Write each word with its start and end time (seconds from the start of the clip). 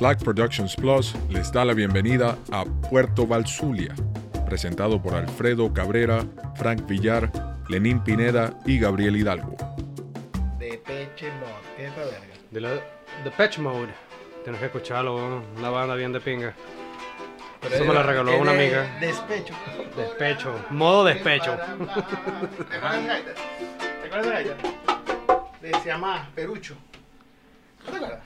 Flag 0.00 0.16
Productions 0.24 0.74
Plus 0.76 1.14
les 1.28 1.52
da 1.52 1.62
la 1.62 1.74
bienvenida 1.74 2.38
a 2.52 2.64
Puerto 2.64 3.26
Valsulia, 3.26 3.94
presentado 4.46 5.00
por 5.02 5.12
Alfredo 5.14 5.70
Cabrera, 5.74 6.24
Frank 6.56 6.86
Villar, 6.86 7.30
Lenín 7.68 8.02
Pineda 8.02 8.58
y 8.64 8.78
Gabriel 8.78 9.14
Hidalgo. 9.16 9.54
De 10.58 10.78
Peche 10.78 11.30
Mod. 11.32 11.48
¿Qué 11.76 11.84
es 11.84 11.90
esta 11.90 12.04
verga? 12.04 12.34
De 12.50 12.60
la 12.62 12.70
Mode. 13.58 13.92
Tienes 14.42 14.58
que 14.60 14.66
escucharlo, 14.68 15.42
una 15.58 15.68
banda 15.68 15.94
bien 15.96 16.14
de 16.14 16.20
pinga. 16.22 16.54
Pero 17.60 17.74
Eso 17.74 17.82
es 17.84 17.88
me 17.90 17.94
la 17.94 18.00
de- 18.00 18.06
regaló 18.06 18.38
una 18.40 18.52
de 18.54 18.64
amiga. 18.64 18.98
Despecho. 19.00 19.52
Despecho, 19.94 20.54
modo 20.70 21.04
despecho. 21.04 21.54
¿Te 21.58 22.76
acuerdas 22.76 23.02
de 23.02 23.06
gaita? 23.06 23.30
¿Te 24.00 24.06
acuerdas 24.06 24.26
de 24.26 24.32
gaita? 24.32 24.54
Perucho. 26.34 26.74
¿No 27.84 27.90
te 27.90 27.96
acuerdas? 27.98 28.20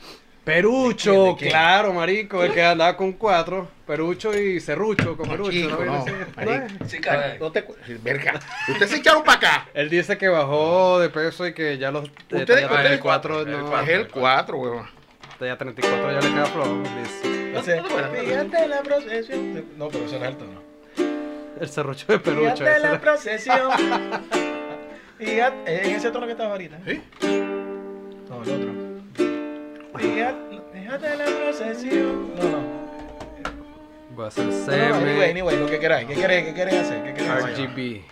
Perucho, 0.45 1.12
¿De 1.12 1.18
qué? 1.18 1.29
¿De 1.30 1.36
qué? 1.36 1.48
claro, 1.48 1.92
marico, 1.95 2.44
el 2.44 2.52
que 2.52 2.62
andaba 2.62 2.96
con 2.96 3.12
cuatro. 3.12 3.68
Perucho 3.86 4.39
y 4.39 4.61
serrucho 4.61 5.16
con 5.16 5.26
No, 5.26 5.32
Perucho. 5.32 5.50
chico, 5.52 5.85
¿no? 5.85 5.98
no, 5.98 6.04
Sí. 6.04 6.12
marico. 6.36 6.85
Sí, 6.86 6.98
caray. 7.00 7.39
No 7.39 7.50
te. 7.52 7.64
Verga. 8.02 8.40
Ustedes 8.68 8.90
se 8.90 8.96
echaron 8.99 9.22
para 9.25 9.38
acá. 9.38 9.68
Él 9.75 9.88
dice 9.90 10.18
que 10.18 10.29
bajó 10.29 10.99
de 11.00 11.08
peso 11.11 11.46
y 11.46 11.54
que 11.54 11.79
ya 11.79 11.90
los 11.90 12.04
Ustedes- 12.04 12.46
ya 12.46 12.66
ustedes- 12.66 12.90
el 12.93 13.00
4 13.00 13.40
el 13.43 13.50
no, 13.50 13.66
cuatro. 13.68 13.82
Es 13.93 13.99
el 14.00 14.08
4, 14.08 14.58
huevón. 14.58 14.86
ya 15.40 15.57
34 15.58 16.12
ya 16.12 16.21
le 16.21 16.29
queda 16.35 16.46
flojo. 16.46 16.82
dice. 17.02 17.46
Entonces, 17.49 17.82
fíjate 18.24 18.68
la 18.68 18.82
procesión. 18.82 19.64
No, 19.79 19.88
pero 19.88 20.04
eso 20.04 20.18
no 20.18 20.24
es 20.24 20.29
alto, 20.29 20.44
no. 20.46 20.64
El 21.61 21.68
serrucho 21.68 22.07
de 22.08 22.18
Perucho. 22.18 22.57
Fíjate 22.57 22.80
la 22.80 22.88
era- 22.90 23.00
procesión. 23.00 23.71
Fíjate, 25.18 25.86
en 25.88 25.94
ese 25.94 26.11
tono 26.11 26.26
que 26.26 26.32
estaba 26.32 26.50
ahorita. 26.52 26.79
¿Sí? 26.86 27.00
No, 28.29 28.43
el 28.43 28.50
otro. 28.50 28.83
Fíjate 29.98 31.16
la 31.16 31.25
procesión. 31.25 32.34
No, 32.36 32.42
no. 32.44 32.84
Va 34.19 34.28
a 34.28 34.30
ser 34.30 34.44
No, 34.46 34.50
no, 34.52 34.64
CM, 34.66 34.94
anyway, 35.10 35.30
anyway, 35.30 35.56
lo 35.56 35.66
que 35.66 35.78
queráis. 35.78 36.06
¿Qué 36.06 36.14
quieren, 36.14 36.44
qué 36.46 36.55
quieren 36.55 36.77
hacer? 36.80 37.14
¿Qué 37.14 37.22
hacer? 37.28 37.69
RGB. 37.69 38.02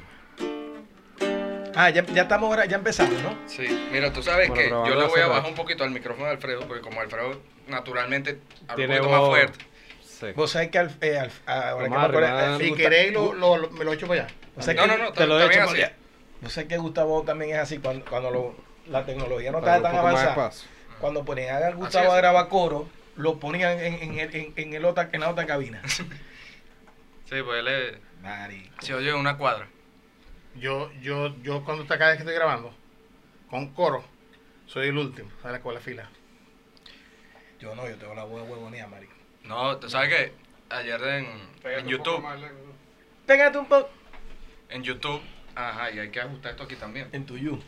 Ah, 1.74 1.88
ya, 1.90 2.04
ya 2.04 2.22
estamos 2.22 2.48
ahora, 2.50 2.66
ya 2.66 2.76
empezamos, 2.76 3.20
¿no? 3.22 3.34
Sí, 3.46 3.88
mira, 3.90 4.12
tú 4.12 4.22
sabes 4.22 4.48
Bueno, 4.48 4.82
que 4.84 4.90
yo 4.90 4.94
le 4.96 5.06
voy 5.06 5.20
a 5.20 5.26
bajar 5.28 5.48
un 5.48 5.54
poquito 5.54 5.84
al 5.84 5.90
micrófono 5.90 6.26
de 6.26 6.32
Alfredo, 6.32 6.60
porque 6.66 6.82
como 6.82 7.00
Alfredo 7.00 7.40
naturalmente 7.68 8.38
habla 8.68 8.84
un 8.84 8.90
poquito 8.90 9.10
más 9.10 9.28
fuerte. 9.28 9.58
Sí. 10.02 10.26
Vos 10.36 10.50
sabés 10.50 10.68
que 10.70 10.78
al, 10.78 10.90
eh, 11.00 11.18
al- 11.18 11.30
ah, 11.46 11.70
ahora 11.70 11.84
que 11.84 11.90
me 11.90 11.96
acuerdo, 11.96 12.58
si 12.58 12.74
queréis 12.74 13.12
lo, 13.12 13.32
lo- 13.32 13.56
lo- 13.56 13.70
me 13.70 13.84
lo 13.84 13.92
echo 13.92 14.06
para 14.06 14.24
allá. 14.24 14.34
O 14.56 14.62
sea 14.62 14.74
No, 14.74 14.82
que- 14.82 14.88
no, 14.88 14.98
no, 14.98 15.12
te 15.12 15.26
lo 15.26 15.40
está 15.40 15.46
he 15.52 15.56
hecho 15.56 15.70
así. 15.70 15.80
por- 15.82 16.42
Yo 16.42 16.48
sé 16.50 16.66
que 16.68 16.76
Gustavo 16.78 17.22
también 17.22 17.52
es 17.52 17.58
así 17.58 17.78
cuando, 17.78 18.04
cuando 18.04 18.30
lo- 18.30 18.54
la 18.88 19.04
tecnología 19.06 19.50
no 19.52 19.60
Para 19.60 19.76
un 19.78 19.82
tan 19.84 19.96
avanzada. 19.96 20.50
Cuando 21.02 21.22
ponían 21.24 21.62
a 21.62 21.70
Gustavo 21.72 22.12
a 22.12 22.16
grabar 22.16 22.48
coro, 22.48 22.88
lo 23.16 23.38
ponían 23.40 23.78
en, 23.78 23.94
en, 24.02 24.18
el- 24.20 24.34
en, 24.34 24.52
en 24.56 24.72
el 24.72 24.84
otra, 24.86 25.10
en 25.12 25.20
la 25.20 25.28
otra 25.30 25.44
cabina. 25.46 25.82
Sí, 27.28 27.36
pues 27.42 27.60
él 27.60 27.68
es- 27.68 27.98
Marico. 28.22 28.82
se 28.82 28.92
oye 28.94 29.08
en 29.10 29.16
una 29.16 29.36
cuadra. 29.38 29.66
Yo, 30.54 30.92
yo, 31.00 31.34
yo 31.42 31.64
cuando 31.64 31.82
está 31.84 31.96
cada 31.98 32.10
vez 32.10 32.18
que 32.18 32.22
estoy 32.24 32.34
grabando, 32.34 32.74
con 33.48 33.72
coro, 33.72 34.04
soy 34.66 34.88
el 34.88 34.98
último, 34.98 35.30
sale 35.42 35.60
con 35.60 35.72
la 35.74 35.80
fila. 35.80 36.10
Yo 37.58 37.74
no, 37.74 37.88
yo 37.88 37.96
tengo 37.96 38.14
la 38.14 38.24
voz 38.24 38.42
de 38.42 38.48
huevonía, 38.52 38.86
marico. 38.86 39.14
No, 39.44 39.78
tú 39.78 39.88
sabes 39.88 40.10
que 40.10 40.32
ayer 40.68 41.02
en, 41.02 41.26
en 41.64 41.86
YouTube, 41.88 42.22
Pégate 43.26 43.56
un 43.58 43.66
poco. 43.66 43.88
en 44.68 44.82
YouTube, 44.82 45.22
ajá, 45.54 45.90
y 45.90 45.98
hay 46.00 46.10
que 46.10 46.20
ajustar 46.20 46.50
esto 46.52 46.64
aquí 46.64 46.76
también. 46.76 47.08
En 47.12 47.24
tu 47.24 47.36
you. 47.38 47.58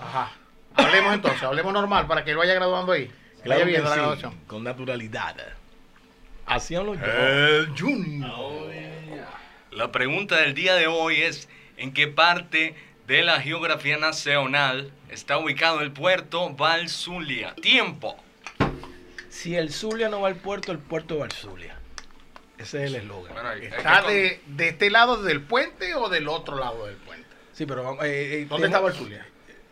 Ajá. 0.00 0.32
Hablemos 0.74 1.14
entonces, 1.14 1.42
hablemos 1.42 1.72
normal 1.72 2.06
para 2.06 2.24
que 2.24 2.30
él 2.30 2.36
vaya 2.36 2.54
graduando 2.54 2.92
ahí. 2.92 3.10
Que 3.42 3.48
vaya 3.48 3.64
viendo 3.64 3.88
la 3.88 3.96
graduación. 3.96 4.34
con 4.46 4.64
naturalidad. 4.64 5.36
Así 6.46 6.74
hablo 6.74 6.94
yo. 6.94 7.04
El 7.04 7.68
Junior. 7.78 8.70
La 9.70 9.92
pregunta 9.92 10.36
del 10.36 10.54
día 10.54 10.74
de 10.74 10.86
hoy 10.88 11.22
es, 11.22 11.48
¿en 11.76 11.92
qué 11.92 12.08
parte 12.08 12.74
de 13.06 13.22
la 13.22 13.40
geografía 13.40 13.98
nacional 13.98 14.90
está 15.10 15.38
ubicado 15.38 15.80
el 15.80 15.92
puerto 15.92 16.50
Valsulia? 16.50 17.54
Tiempo. 17.54 18.16
Si 19.28 19.54
el 19.56 19.72
Zulia 19.72 20.08
no 20.08 20.20
va 20.22 20.28
al 20.28 20.36
puerto, 20.36 20.72
el 20.72 20.78
puerto 20.78 21.18
va 21.18 21.24
al 21.26 21.32
Zulia. 21.32 21.76
Ese 22.58 22.84
es 22.84 22.90
el 22.90 22.96
eslogan. 22.96 23.32
Bueno, 23.32 23.50
¿Está 23.52 24.02
que- 24.06 24.12
de, 24.12 24.40
de 24.48 24.68
este 24.68 24.90
lado 24.90 25.22
del 25.22 25.40
puente 25.40 25.94
o 25.94 26.08
del 26.08 26.28
otro 26.28 26.58
lado 26.58 26.86
del 26.86 26.96
puente? 26.96 27.26
Sí, 27.52 27.64
pero 27.64 27.84
vamos. 27.84 28.04
eh, 28.04 28.42
eh, 28.42 28.46
¿Dónde 28.48 28.66
tengo- 28.66 28.66
estaba 28.66 28.88
el 28.88 28.94
Zulia? 28.94 29.26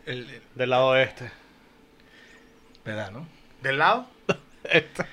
El, 0.09 0.29
el- 0.29 0.41
Del 0.55 0.69
lado 0.69 0.95
este. 0.95 1.31
¿Verdad, 2.83 3.11
no? 3.11 3.27
¿Del 3.61 3.77
lado? 3.77 4.07
este, 4.63 5.05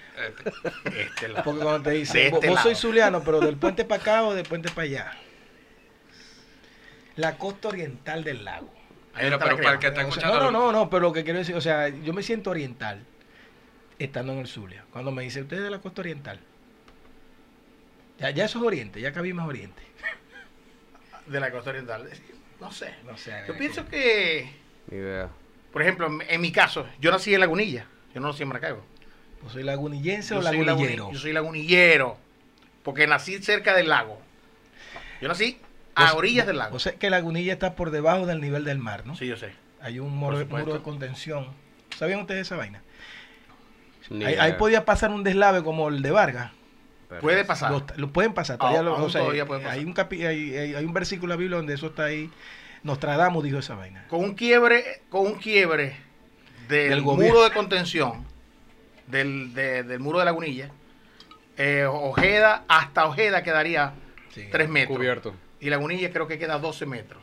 Este 0.96 1.28
lado. 1.28 1.44
Porque 1.44 1.62
cuando 1.62 1.82
te 1.82 1.90
dicen, 1.90 2.22
este 2.34 2.46
vos, 2.48 2.56
lado. 2.56 2.62
sois 2.62 2.78
zuliano, 2.78 3.22
pero 3.22 3.40
del 3.40 3.56
puente 3.56 3.84
para 3.84 4.00
acá 4.00 4.22
o 4.24 4.34
del 4.34 4.46
puente 4.46 4.70
para 4.70 4.82
allá. 4.82 5.12
La 7.16 7.36
costa 7.38 7.68
oriental 7.68 8.24
del 8.24 8.44
lago. 8.44 8.72
Ahí 9.14 9.24
pero 9.24 9.38
para 9.38 9.52
el 9.72 9.78
que 9.78 9.86
está 9.86 10.00
O 10.00 10.02
sea, 10.02 10.08
escuchando... 10.08 10.38
no, 10.38 10.50
no, 10.50 10.66
no, 10.66 10.72
no, 10.72 10.90
pero 10.90 11.02
lo 11.02 11.12
que 11.12 11.24
quiero 11.24 11.38
decir, 11.38 11.54
o 11.56 11.60
sea, 11.60 11.88
yo 11.88 12.12
me 12.12 12.22
siento 12.22 12.50
oriental 12.50 13.02
estando 13.98 14.32
en 14.34 14.40
el 14.40 14.46
Zulia. 14.46 14.84
Cuando 14.92 15.10
me 15.10 15.22
dice, 15.22 15.40
usted 15.42 15.56
es 15.58 15.62
de 15.62 15.70
la 15.70 15.78
costa 15.78 16.02
oriental. 16.02 16.38
Ya, 18.18 18.30
ya 18.30 18.44
eso 18.44 18.58
es 18.58 18.64
oriente, 18.64 19.00
ya 19.00 19.12
cabí 19.12 19.32
más 19.32 19.46
oriente. 19.48 19.82
De 21.26 21.40
la 21.40 21.50
costa 21.50 21.70
oriental. 21.70 22.08
No 22.60 22.70
sé. 22.70 22.94
No 23.04 23.16
sé. 23.16 23.44
Yo 23.48 23.56
pienso 23.56 23.86
que, 23.88 24.50
Ni 24.91 24.98
idea. 24.98 25.28
por 25.72 25.82
ejemplo, 25.82 26.08
en- 26.28 26.41
mi 26.41 26.52
caso, 26.52 26.86
yo 27.00 27.10
nací 27.10 27.34
en 27.34 27.41
Lagunilla. 27.41 27.86
Yo 28.14 28.20
no 28.20 28.28
nací 28.28 28.42
en 28.42 28.48
Maracaibo. 28.48 28.82
¿Vos 29.42 29.52
soy 29.52 29.62
lagunillense 29.62 30.34
Yo 30.34 30.41
o 30.41 30.42
soy, 30.42 30.64
lagunillero? 30.64 31.04
laguni- 31.08 31.12
yo 31.12 31.19
soy 31.19 31.32
lagunillero. 31.32 32.16
Porque 32.82 33.06
nací 33.06 33.38
cerca 33.42 33.74
del 33.74 33.88
lago. 33.88 34.20
Yo 35.20 35.28
nací 35.28 35.58
a 35.94 36.14
orillas 36.14 36.47
del 36.47 36.58
lago. 36.58 36.76
O 36.76 36.78
sea 36.78 36.92
que 36.94 37.10
Lagunilla 37.10 37.52
está 37.52 37.74
por 37.74 37.91
debajo 37.91 38.26
del 38.26 38.41
nivel 38.41 38.64
del 38.64 38.78
mar, 38.78 39.04
¿no? 39.06 39.16
Sí, 39.16 39.26
yo 39.26 39.36
sé. 39.36 39.52
Hay 39.80 39.98
un 39.98 40.16
muro, 40.16 40.44
muro 40.47 40.74
de 40.74 40.82
contención. 40.82 41.48
¿Sabían 41.97 42.20
ustedes 42.20 42.42
esa 42.47 42.56
vaina? 42.56 42.82
Ahí, 44.38 44.53
podía 44.54 44.84
pasar 44.84 45.10
un 45.10 45.24
deslave 45.24 45.62
como 45.64 45.88
el 45.88 46.00
de 46.03 46.10
Vargas. 46.12 46.53
Pero 47.08 47.20
Puede 47.20 47.44
pasar. 47.44 47.70
Lo, 47.70 47.84
lo 47.97 48.10
pueden 48.12 48.32
pasar. 48.34 48.58
Todavía, 48.58 48.80
Ah, 48.80 48.82
lo- 48.82 48.94
aún 48.97 49.04
o 49.04 49.10
sea, 49.10 49.20
todavía 49.20 49.47
puede 49.47 49.60
pasar. 49.62 49.78
Hay 49.78 49.84
un, 49.84 49.94
capi- 49.94 50.26
hay, 50.26 50.56
hay- 50.56 50.74
hay 50.74 50.84
un 50.84 50.92
versículo 50.92 51.32
de 51.32 51.36
la 51.36 51.41
Biblia 51.41 51.56
donde 51.58 51.74
eso 51.74 51.86
está 51.88 52.04
ahí. 52.04 52.30
Nostradamus 52.86 53.44
dijo 53.44 53.58
esa 53.58 53.74
vaina. 53.74 54.06
Con 54.08 54.20
un 54.24 54.34
quiebre, 54.34 55.02
con 55.10 55.26
un 55.26 55.34
quiebre 55.34 55.97
del, 56.69 57.02
muro 57.02 57.42
de 57.44 57.50
contención, 57.50 58.24
del, 59.08 59.52
de- 59.54 59.82
del 59.82 59.98
muro 60.00 60.20
de 60.20 60.24
Lagunilla, 60.24 60.70
eh, 61.56 61.84
Ojeda, 61.84 62.64
hasta 62.69 63.04
Ojeda 63.06 63.42
quedaría 63.42 63.92
Sí. 64.32 64.48
3 64.50 64.69
metros. 64.69 64.97
Cubierto. 64.97 65.34
Y 65.60 65.70
Lagunilla 65.70 66.12
creo 66.12 66.26
que 66.28 66.38
queda 66.38 66.58
12 66.58 66.86
metros. 66.86 67.22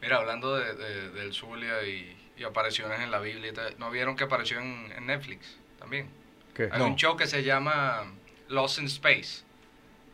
Mira, 0.00 0.18
hablando 0.18 0.56
de, 0.56 0.74
de- 0.74 1.10
del 1.10 1.32
Zulia 1.32 1.82
y, 1.86 2.16
y 2.36 2.44
apariciones 2.44 3.00
en 3.00 3.10
la 3.10 3.18
Biblia, 3.20 3.52
¿no 3.78 3.90
vieron 3.90 4.14
que 4.16 4.24
apareció 4.24 4.60
en, 4.60 4.92
en 4.96 5.06
Netflix 5.06 5.56
también? 5.78 6.08
¿Qué? 6.54 6.68
Hay 6.70 6.80
un 6.82 6.96
show 6.96 7.16
que 7.16 7.26
se 7.26 7.42
llama 7.42 8.04
Lost 8.48 8.78
in 8.78 8.84
Space. 8.86 9.42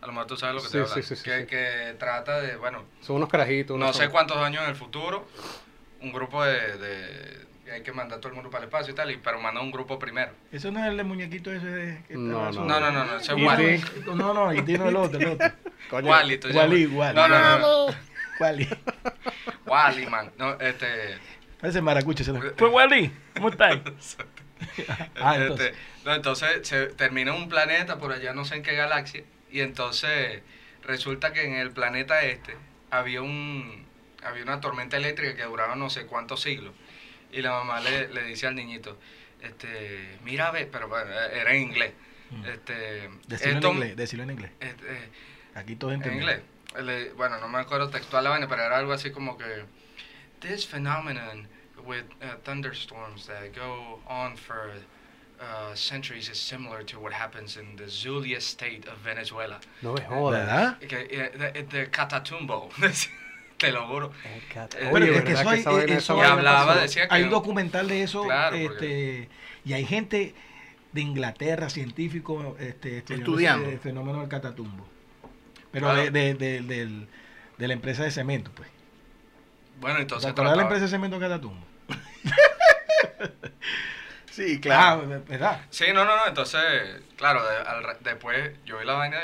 Lo 0.08 0.12
mejor 0.12 0.26
tú 0.26 0.38
sabes 0.38 0.54
lo 0.54 0.62
que 0.62 0.68
Sí, 0.68 0.78
te 0.94 1.02
sí, 1.02 1.02
sí, 1.06 1.16
sí, 1.16 1.22
que, 1.22 1.40
sí. 1.40 1.46
que 1.46 1.94
trata 1.98 2.40
de, 2.40 2.56
bueno, 2.56 2.82
Son 3.02 3.16
unos 3.16 3.28
carajitos. 3.28 3.76
no 3.76 3.84
unos 3.84 3.94
sé 3.94 4.04
son- 4.04 4.12
cuántos 4.12 4.38
años 4.38 4.62
en 4.64 4.70
el 4.70 4.74
futuro, 4.74 5.28
un 6.00 6.12
grupo 6.14 6.42
de, 6.42 6.78
de- 6.78 7.46
que 7.66 7.72
hay 7.72 7.82
que 7.82 7.92
mandar 7.92 8.18
todo 8.18 8.30
el 8.30 8.34
mundo 8.34 8.48
para 8.48 8.64
el 8.64 8.68
espacio 8.70 8.94
y 8.94 8.96
tal, 8.96 9.10
y, 9.10 9.18
pero 9.18 9.38
manda 9.38 9.60
un 9.60 9.70
grupo 9.70 9.98
primero. 9.98 10.32
Eso 10.50 10.70
no 10.70 10.80
es 10.82 10.86
el 10.86 10.96
de 10.96 11.04
muñequito 11.04 11.52
ese 11.52 11.66
de, 11.66 12.02
que 12.08 12.14
No, 12.14 12.48
estaba 12.48 12.64
no. 12.66 12.80
No, 12.80 12.80
no, 12.80 12.90
no, 12.90 13.04
no, 13.04 13.16
ese 13.18 13.32
es 13.32 13.38
¿Y 13.38 13.44
Wally. 13.44 13.84
No, 14.14 14.32
no, 14.32 14.54
y 14.54 14.62
tiene 14.62 14.88
el 14.88 14.96
otro, 14.96 15.20
el 15.20 15.26
otro. 15.26 15.52
Coño, 15.90 16.08
Wally, 16.10 16.38
tú 16.38 16.48
Wally. 16.54 16.86
Wally. 16.86 17.14
No, 17.14 17.28
no, 17.28 17.38
no, 17.38 17.58
no. 17.58 17.94
Wally. 18.40 18.66
Wally, 19.66 20.06
man. 20.10 20.30
No, 20.38 20.58
este. 20.58 21.18
Ese 21.60 21.82
maracucho. 21.82 22.24
Se 22.24 22.32
lo... 22.32 22.40
Pues 22.56 22.72
Wally, 22.72 23.12
¿cómo 23.36 23.50
estás? 23.50 23.76
Ah, 25.20 25.34
este, 25.36 25.42
entonces. 25.42 25.72
no, 26.06 26.14
entonces 26.14 26.66
se 26.66 26.86
termina 26.86 27.34
un 27.34 27.48
planeta 27.50 27.98
por 27.98 28.10
allá, 28.12 28.32
no 28.32 28.44
sé 28.46 28.56
en 28.56 28.62
qué 28.64 28.74
galaxia, 28.74 29.22
y 29.50 29.60
entonces 29.60 30.42
resulta 30.82 31.32
que 31.32 31.44
en 31.44 31.54
el 31.54 31.70
planeta 31.70 32.22
este 32.22 32.56
había 32.90 33.22
un 33.22 33.86
había 34.24 34.42
una 34.42 34.60
tormenta 34.60 34.96
eléctrica 34.96 35.36
que 35.36 35.44
duraba 35.44 35.76
no 35.76 35.90
sé 35.90 36.06
cuántos 36.06 36.40
siglos. 36.42 36.74
Y 37.30 37.40
la 37.42 37.50
mamá 37.52 37.80
le, 37.80 38.08
le 38.08 38.22
dice 38.24 38.46
al 38.46 38.54
niñito, 38.56 38.98
este, 39.42 40.18
mira, 40.24 40.50
ve, 40.50 40.66
pero 40.66 40.88
bueno, 40.88 41.10
era 41.12 41.52
en 41.54 41.62
inglés. 41.62 41.92
Este, 42.46 43.08
Decirlo 43.26 43.50
en 43.52 43.56
esto- 43.58 43.72
inglés, 43.72 43.96
decirlo 43.96 44.22
en 44.24 44.30
inglés. 44.30 44.50
este, 44.60 45.08
Aquí 45.54 45.76
todos 45.76 45.94
en 45.94 46.12
inglés. 46.12 46.40
Le- 46.82 47.12
bueno, 47.12 47.38
no 47.38 47.48
me 47.48 47.58
acuerdo 47.58 47.90
textual 47.90 48.24
la 48.24 48.30
vaina, 48.30 48.48
pero 48.48 48.62
era 48.64 48.76
algo 48.78 48.92
así 48.92 49.10
como 49.10 49.38
que 49.38 49.64
this 50.40 50.66
phenomenon 50.66 51.48
with 51.84 52.04
uh, 52.22 52.36
thunderstorms 52.44 53.26
that 53.26 53.54
go 53.54 54.02
on 54.06 54.36
for 54.36 54.72
uh, 55.40 55.74
centuries 55.74 56.28
is 56.28 56.38
similar 56.38 56.84
to 56.84 56.98
what 56.98 57.12
happens 57.12 57.56
in 57.56 57.76
the 57.76 57.88
Zulia 57.88 58.40
state 58.40 58.86
of 58.88 58.98
Venezuela. 59.04 59.58
No 59.82 59.92
me 59.94 60.00
jodas. 60.02 60.46
¿Verdad? 60.46 60.78
Que, 60.78 61.06
eh, 61.10 61.52
the, 61.52 61.62
the 61.64 61.90
Catatumbo. 61.90 62.68
te 63.58 63.72
lo 63.72 63.86
juro. 63.86 64.06
Oye, 64.06 64.40
Pero 64.92 65.04
es 65.04 65.10
¿verdad 65.10 65.24
que 65.24 65.32
eso 65.32 65.48
hay- 65.50 65.62
vaina- 65.64 65.94
eso 65.96 66.16
Y 66.16 66.20
hablaba, 66.20 66.76
decía 66.76 67.08
que... 67.08 67.14
Hay 67.14 67.22
un 67.24 67.30
documental 67.30 67.88
de 67.88 68.02
eso, 68.02 68.22
Claro, 68.24 68.56
porque- 68.62 69.22
este, 69.22 69.28
y 69.64 69.72
hay 69.72 69.84
gente 69.84 70.34
de 70.92 71.00
Inglaterra, 71.00 71.68
científicos, 71.68 72.58
este, 72.60 72.98
estudiando 72.98 73.68
ese 73.68 73.78
fenómeno 73.78 74.20
del 74.20 74.28
catatumbo. 74.28 74.86
Pero 75.72 75.86
Claro. 75.86 76.10
de, 76.10 76.34
de- 76.34 76.60
de- 76.62 77.06
de 77.58 77.66
la 77.68 77.74
empresa 77.74 78.04
de 78.04 78.10
cemento, 78.10 78.50
pues. 78.54 78.68
Bueno, 79.80 79.96
¿Te 79.96 80.02
entonces 80.02 80.34
de 80.34 80.42
la 80.44 80.62
empresa 80.62 80.84
de 80.84 80.88
cemento 80.90 81.18
catatumbo? 81.20 81.64
Sí, 84.38 84.56
Ah, 84.56 84.60
claro. 85.00 85.22
¿verdad? 85.26 85.60
Sí, 85.70 85.86
no, 85.92 86.04
no, 86.04 86.16
no. 86.16 86.26
Entonces, 86.26 86.62
claro, 87.16 87.44
de- 87.44 87.56
al 87.58 87.82
re- 87.84 87.96
después 88.00 88.52
yo 88.64 88.78
vi 88.78 88.84
la 88.86 88.94
vaina 88.94 89.18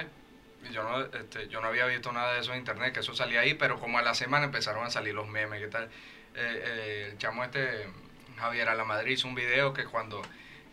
y 0.68 0.72
yo 0.72 0.82
no, 0.82 1.00
este, 1.02 1.48
yo 1.48 1.60
no 1.60 1.68
había 1.68 1.86
visto 1.86 2.10
nada 2.12 2.34
de 2.34 2.40
eso 2.40 2.52
en 2.52 2.58
internet, 2.58 2.92
que 2.92 3.00
eso 3.00 3.14
salía 3.14 3.40
ahí, 3.40 3.54
pero 3.54 3.78
como 3.78 3.98
a 3.98 4.02
la 4.02 4.14
semana 4.14 4.46
empezaron 4.46 4.84
a 4.84 4.90
salir 4.90 5.14
los 5.14 5.28
memes, 5.28 5.60
¿qué 5.60 5.68
tal? 5.68 5.84
Eh, 5.84 5.88
eh, 6.36 7.08
el 7.12 7.18
chamo 7.18 7.44
este, 7.44 7.86
Javier 8.38 8.68
Alamadrid, 8.68 9.12
hizo 9.12 9.28
un 9.28 9.34
video 9.36 9.72
que 9.72 9.84
cuando 9.84 10.20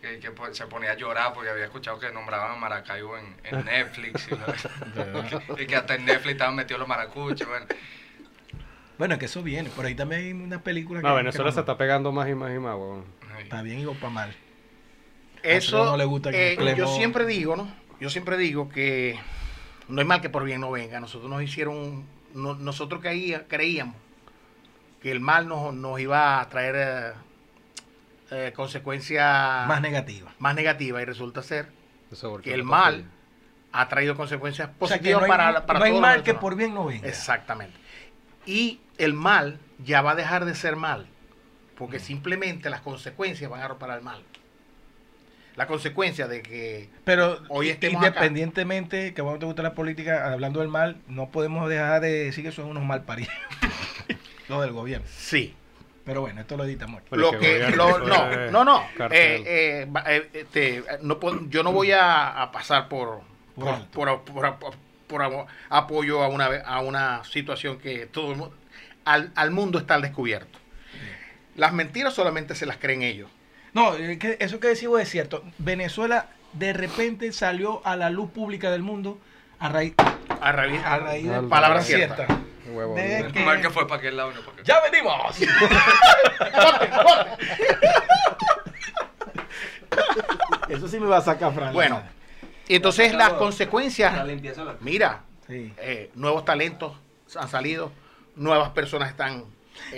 que, 0.01 0.17
que, 0.19 0.31
se 0.53 0.65
ponía 0.65 0.93
a 0.93 0.95
llorar 0.95 1.33
porque 1.33 1.51
había 1.51 1.65
escuchado 1.65 1.99
que 1.99 2.11
nombraban 2.11 2.51
a 2.53 2.55
Maracaibo 2.55 3.15
en, 3.19 3.35
en 3.43 3.65
Netflix 3.65 4.27
y, 4.27 4.31
lo- 4.31 5.57
y 5.61 5.67
que 5.67 5.75
hasta 5.75 5.93
en 5.95 6.05
Netflix 6.05 6.31
estaban 6.31 6.55
metidos 6.55 6.79
los 6.79 6.87
maracuchos. 6.89 7.47
Bueno, 7.47 7.67
Bueno, 8.97 9.19
que 9.19 9.25
eso 9.25 9.43
viene. 9.43 9.69
Por 9.69 9.85
ahí 9.85 9.93
también 9.95 10.21
hay 10.21 10.31
una 10.33 10.61
película 10.63 11.01
que. 11.01 11.07
No, 11.07 11.15
Venezuela 11.15 11.49
que 11.49 11.53
se 11.53 11.59
está 11.59 11.77
pegando 11.77 12.11
más 12.11 12.27
y 12.29 12.33
más 12.35 12.51
y 12.51 12.59
más, 12.59 12.75
weón. 12.75 13.05
Para 13.51 13.61
bien 13.63 13.79
y 13.81 13.85
para 13.95 14.09
mal. 14.09 14.35
Eso, 15.43 15.85
no 15.85 15.97
le 15.97 16.05
gusta 16.05 16.31
que 16.31 16.53
eh, 16.53 16.75
yo 16.77 16.87
siempre 16.87 17.25
digo, 17.25 17.55
¿no? 17.55 17.71
Yo 17.99 18.09
siempre 18.09 18.37
digo 18.37 18.69
que 18.69 19.19
no 19.87 20.01
es 20.01 20.07
mal 20.07 20.21
que 20.21 20.29
por 20.29 20.43
bien 20.43 20.61
no 20.61 20.71
venga. 20.71 20.99
Nosotros 20.99 21.29
nos 21.29 21.43
hicieron, 21.43 22.05
no- 22.33 22.55
nosotros 22.55 23.01
creía- 23.01 23.47
creíamos 23.47 23.95
que 25.01 25.11
el 25.11 25.19
mal 25.19 25.47
nos, 25.47 25.73
nos 25.73 25.99
iba 25.99 26.39
a 26.39 26.47
traer 26.49 26.75
eh, 26.77 27.13
eh, 28.31 28.53
consecuencias 28.55 29.67
Más 29.67 29.81
negativa. 29.81 30.31
más 30.39 30.55
negativas 30.55 31.01
y 31.01 31.05
resulta 31.05 31.43
ser 31.43 31.67
que 32.43 32.53
el 32.53 32.63
mal 32.63 33.05
ha 33.73 33.87
traído 33.87 34.15
consecuencias 34.15 34.69
O 34.79 34.87
sea, 34.87 34.97
positivas 34.97 35.21
no 35.21 35.25
hay, 35.25 35.29
para, 35.31 35.65
para 35.65 35.79
no 35.79 35.85
hay 35.85 35.91
todos 35.91 36.01
mal 36.01 36.23
que 36.23 36.33
por 36.35 36.55
bien 36.55 36.73
no 36.73 36.85
venga. 36.85 37.07
Exactamente. 37.07 37.77
Y 38.45 38.79
el 38.97 39.13
mal 39.13 39.59
ya 39.83 40.01
va 40.01 40.11
a 40.11 40.15
dejar 40.15 40.45
de 40.45 40.53
ser 40.55 40.75
mal, 40.75 41.07
porque 41.77 41.97
Mm. 41.97 42.01
simplemente 42.01 42.69
las 42.69 42.81
consecuencias 42.81 43.49
van 43.49 43.61
a 43.61 43.77
para 43.77 43.95
el 43.95 44.01
mal. 44.01 44.21
La 45.55 45.67
consecuencia 45.67 46.27
de 46.27 46.41
que 46.41 46.89
Pero 47.03 47.39
Hoy 47.49 47.69
estemos 47.69 47.97
acá. 48.01 48.07
independientemente 48.07 49.13
que 49.13 49.21
a 49.21 49.23
vos 49.25 49.33
no 49.33 49.39
te 49.39 49.45
gusta 49.45 49.63
la 49.63 49.73
política, 49.73 50.31
hablando 50.31 50.61
del 50.61 50.69
mal, 50.69 50.97
no 51.07 51.29
podemos 51.29 51.67
dejar 51.69 52.01
de 52.01 52.25
decir 52.25 52.43
que 52.45 52.51
son 52.53 52.65
unos 52.67 52.83
mal 52.83 53.03
paridos. 53.03 53.33
Lo 54.47 54.61
del 54.61 54.71
gobierno. 54.71 55.05
sí, 55.09 55.53
Pero 56.05 56.21
bueno, 56.21 56.41
esto 56.41 56.57
lo 56.57 56.63
editamos. 56.63 57.01
Pero 57.09 57.21
lo 57.21 57.31
que 57.33 57.59
que 57.59 57.75
lo- 57.75 57.99
no 57.99 58.49
no 58.49 58.63
no 58.63 58.83
eh, 59.11 59.43
eh, 59.45 59.87
eh, 60.07 60.29
este, 60.33 60.83
no 61.01 61.19
yo 61.49 61.63
no 61.63 61.71
voy 61.73 61.91
a, 61.91 62.41
a 62.41 62.51
pasar 62.51 62.87
por 62.87 63.21
Por 63.55 63.85
por, 63.87 64.21
por- 64.23 64.33
por- 64.33 64.57
por- 64.59 64.75
por 65.07 65.21
amo- 65.21 65.45
apoyo 65.69 66.23
a 66.23 66.29
una 66.29 66.45
a 66.45 66.79
una 66.81 67.23
situación 67.25 67.77
que 67.77 68.05
todo 68.07 68.31
el 68.31 68.37
mundo 68.37 68.55
al, 69.03 69.31
al 69.35 69.51
mundo 69.51 69.77
está 69.77 69.95
al 69.95 70.01
descubierto 70.01 70.57
las 71.55 71.73
mentiras 71.73 72.13
solamente 72.13 72.55
se 72.55 72.65
las 72.65 72.77
creen 72.77 73.01
ellos 73.03 73.29
No, 73.73 73.95
eh, 73.95 74.17
que 74.17 74.37
eso 74.39 74.59
que 74.59 74.69
decimos 74.69 74.99
es 75.01 75.09
cierto. 75.09 75.43
Venezuela 75.57 76.27
de 76.53 76.73
repente 76.73 77.31
salió 77.31 77.81
a 77.85 77.95
la 77.95 78.09
luz 78.09 78.29
pública 78.31 78.71
del 78.71 78.81
mundo 78.83 79.17
a 79.59 79.69
raíz, 79.69 79.93
a 80.41 80.51
raíz, 80.51 80.81
a 80.83 80.97
raíz 80.99 81.29
de 81.29 81.41
palabras 81.43 81.85
ciertas. 81.85 82.27
ciertas 82.27 82.37
Huevo, 82.73 82.95
De- 82.95 83.29
que- 83.33 83.43
Mal 83.45 83.61
que 83.61 83.69
fue 83.69 83.87
para 83.87 83.99
aquel 83.99 84.17
lado, 84.17 84.31
no 84.31 84.39
para 84.41 84.53
aquel. 84.53 84.65
¡Ya 84.65 84.79
venimos! 84.81 85.37
Eso 90.69 90.87
sí 90.87 90.99
me 90.99 91.07
va 91.07 91.17
a 91.17 91.21
sacar, 91.21 91.53
Fran. 91.53 91.73
bueno 91.73 92.01
y 92.67 92.75
entonces 92.75 93.13
las 93.13 93.33
La 93.33 93.37
consecuencias 93.37 94.25
limpieza 94.25 94.63
la- 94.63 94.75
mira 94.79 95.21
Sí. 95.47 95.73
eh, 95.77 96.09
nuevos 96.15 96.45
talentos 96.45 96.93
han 97.35 97.49
salido 97.49 97.91
nuevas 98.35 98.69
personas 98.69 99.09
están 99.09 99.43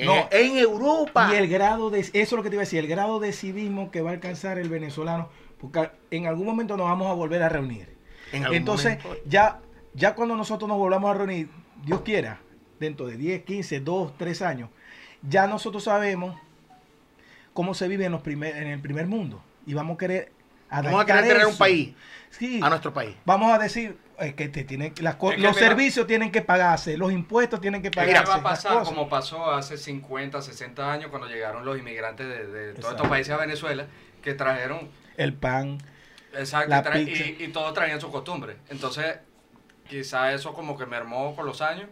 No. 0.03 0.27
en 0.31 0.57
Europa 0.57 1.30
Y 1.31 1.35
el 1.35 1.47
grado 1.47 1.89
de, 1.89 2.00
eso 2.00 2.12
es 2.13 2.31
lo 2.31 2.44
que 2.44 2.50
te 2.50 2.56
iba 2.56 2.62
a 2.62 2.65
decir, 2.65 2.80
el 2.80 2.88
grado 2.88 3.19
de 3.19 3.33
civismo 3.33 3.91
que 3.91 4.01
va 4.01 4.12
a 4.12 4.13
alcanzar 4.13 4.57
el 4.57 4.69
venezolano, 4.69 5.30
porque 5.59 5.89
en 6.12 6.27
algún 6.27 6.45
momento 6.45 6.77
nos 6.77 6.88
vamos 6.88 7.09
a 7.09 7.13
volver 7.13 7.44
a 7.44 7.50
reunir. 7.50 7.95
En 8.31 8.44
algún 8.44 8.57
Entonces, 8.57 9.03
momento. 9.03 9.24
ya, 9.27 9.59
ya 9.94 10.15
cuando 10.15 10.35
nosotros 10.35 10.68
nos 10.68 10.77
volvamos 10.77 11.12
a 11.12 11.13
reunir, 11.13 11.50
Dios 11.85 12.01
quiera, 12.01 12.39
dentro 12.80 13.07
de 13.07 13.18
10, 13.18 13.44
15, 13.44 13.80
2, 13.80 14.18
3 14.18 14.41
años, 14.41 14.69
ya 15.21 15.47
nosotros 15.47 15.83
sabemos 15.83 16.35
cómo 17.53 17.74
se 17.74 17.88
vive 17.88 18.06
en, 18.06 18.12
los 18.12 18.21
primer, 18.21 18.57
en 18.57 18.68
el 18.68 18.81
primer 18.81 19.07
mundo. 19.07 19.41
Y 19.65 19.74
vamos 19.74 19.95
a 19.95 19.97
querer 19.97 20.31
vamos 20.69 21.01
a 21.01 21.06
querer 21.06 21.24
tener 21.27 21.45
un 21.45 21.57
país 21.57 21.94
Sí, 22.31 22.59
a 22.63 22.69
nuestro 22.69 22.94
país 22.94 23.15
vamos 23.25 23.53
a 23.53 23.59
decir 23.59 23.95
eh, 24.19 24.33
que 24.36 24.48
te 24.50 24.63
tienen, 24.63 24.94
las 25.01 25.15
co- 25.15 25.31
Es 25.31 25.38
que 25.38 25.42
los 25.42 25.56
mira- 25.56 25.68
servicios 25.68 26.06
tienen 26.07 26.31
que 26.31 26.42
pagarse, 26.42 26.98
los 26.98 27.12
impuestos 27.12 27.60
tienen 27.62 27.81
que 27.81 27.89
¿Qué 27.92 27.95
pagarse. 28.00 28.30
va 28.31 28.36
a 28.38 28.44
pasar 28.44 28.83
como 28.83 29.10
pasó 29.10 29.51
hace 29.51 29.77
50, 29.77 30.42
60 30.42 30.92
años 30.92 31.10
cuando 31.10 31.27
llegaron 31.27 31.65
los 31.65 31.77
inmigrantes 31.77 32.27
de, 32.27 32.48
de 32.48 32.74
todos 32.74 32.92
estos 32.94 33.07
países 33.07 33.33
a 33.33 33.38
Venezuela 33.38 33.88
que 34.21 34.33
trajeron, 34.33 34.89
El 35.18 35.33
pan, 35.33 35.80
exacto, 36.33 36.69
La 36.69 36.80
y, 36.80 36.81
tra- 36.81 37.06
pizza. 37.06 37.24
y, 37.24 37.44
y 37.44 37.48
todos 37.50 37.74
traían 37.74 38.00
sus 38.00 38.12
costumbres. 38.12 38.57
Entonces, 38.69 39.18
quizá 39.88 40.31
eso 40.33 40.54
como 40.54 40.77
que 40.77 40.86
mermó 40.86 41.36
con 41.36 41.45
los 41.45 41.62
años 41.62 41.88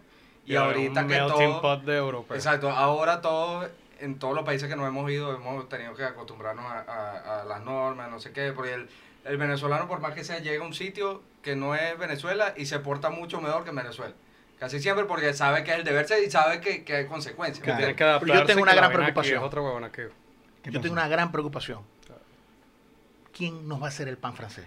y 0.46 0.52
Ya, 0.52 0.60
ahorita 0.64 1.02
un 1.02 1.08
que 1.08 1.16
todo... 1.18 1.60
pot 1.60 1.82
de 1.84 1.96
Europa. 1.96 2.34
Exacto, 2.34 2.70
ahora 2.70 3.20
todos, 3.20 3.68
en 4.00 4.18
todos 4.18 4.34
los 4.34 4.44
países 4.44 4.68
que 4.68 4.76
nos 4.76 4.88
hemos 4.88 5.10
ido, 5.10 5.34
hemos 5.34 5.68
tenido 5.68 5.94
que 5.94 6.04
acostumbrarnos 6.04 6.64
a, 6.64 6.80
a- 6.80 7.40
a 7.42 7.44
las 7.44 7.60
normas, 7.62 8.10
no 8.10 8.18
sé 8.18 8.32
qué, 8.32 8.52
porque 8.52 8.74
el, 8.74 8.88
el 9.24 9.36
venezolano, 9.36 9.88
por 9.88 10.00
más 10.00 10.14
que 10.14 10.24
sea, 10.24 10.38
llega 10.38 10.64
a 10.64 10.66
un 10.66 10.74
sitio 10.74 11.22
que 11.42 11.56
no 11.56 11.74
es 11.74 11.98
Venezuela 11.98 12.54
y 12.56 12.66
se 12.66 12.78
porta 12.78 13.10
mucho 13.10 13.40
mejor 13.40 13.64
que 13.64 13.70
en 13.70 13.76
Venezuela. 13.76 14.14
Casi 14.58 14.80
siempre 14.80 15.04
porque 15.06 15.34
sabe 15.34 15.64
que 15.64 15.72
es 15.72 15.78
el 15.78 15.84
deber 15.84 16.06
ser 16.06 16.22
y 16.22 16.30
sabe 16.30 16.60
que, 16.60 16.84
que 16.84 16.96
hay 16.96 17.06
consecuencias. 17.06 17.64
Que 17.64 17.94
que 17.96 18.32
yo 18.32 18.46
tengo 18.46 18.62
una 18.62 18.74
gran 18.74 18.92
preocupación. 18.92 19.38
Es 19.38 19.42
otra 19.42 19.60
huevona 19.60 19.90
que... 19.90 20.08
¿qué 20.62 20.70
Yo 20.70 20.80
tengo 20.80 20.92
una 20.92 21.08
gran 21.08 21.32
preocupación. 21.32 21.80
¿Quién 23.36 23.66
nos 23.66 23.80
va 23.80 23.86
a 23.86 23.88
hacer 23.88 24.08
el 24.08 24.18
pan 24.18 24.36
francés? 24.36 24.66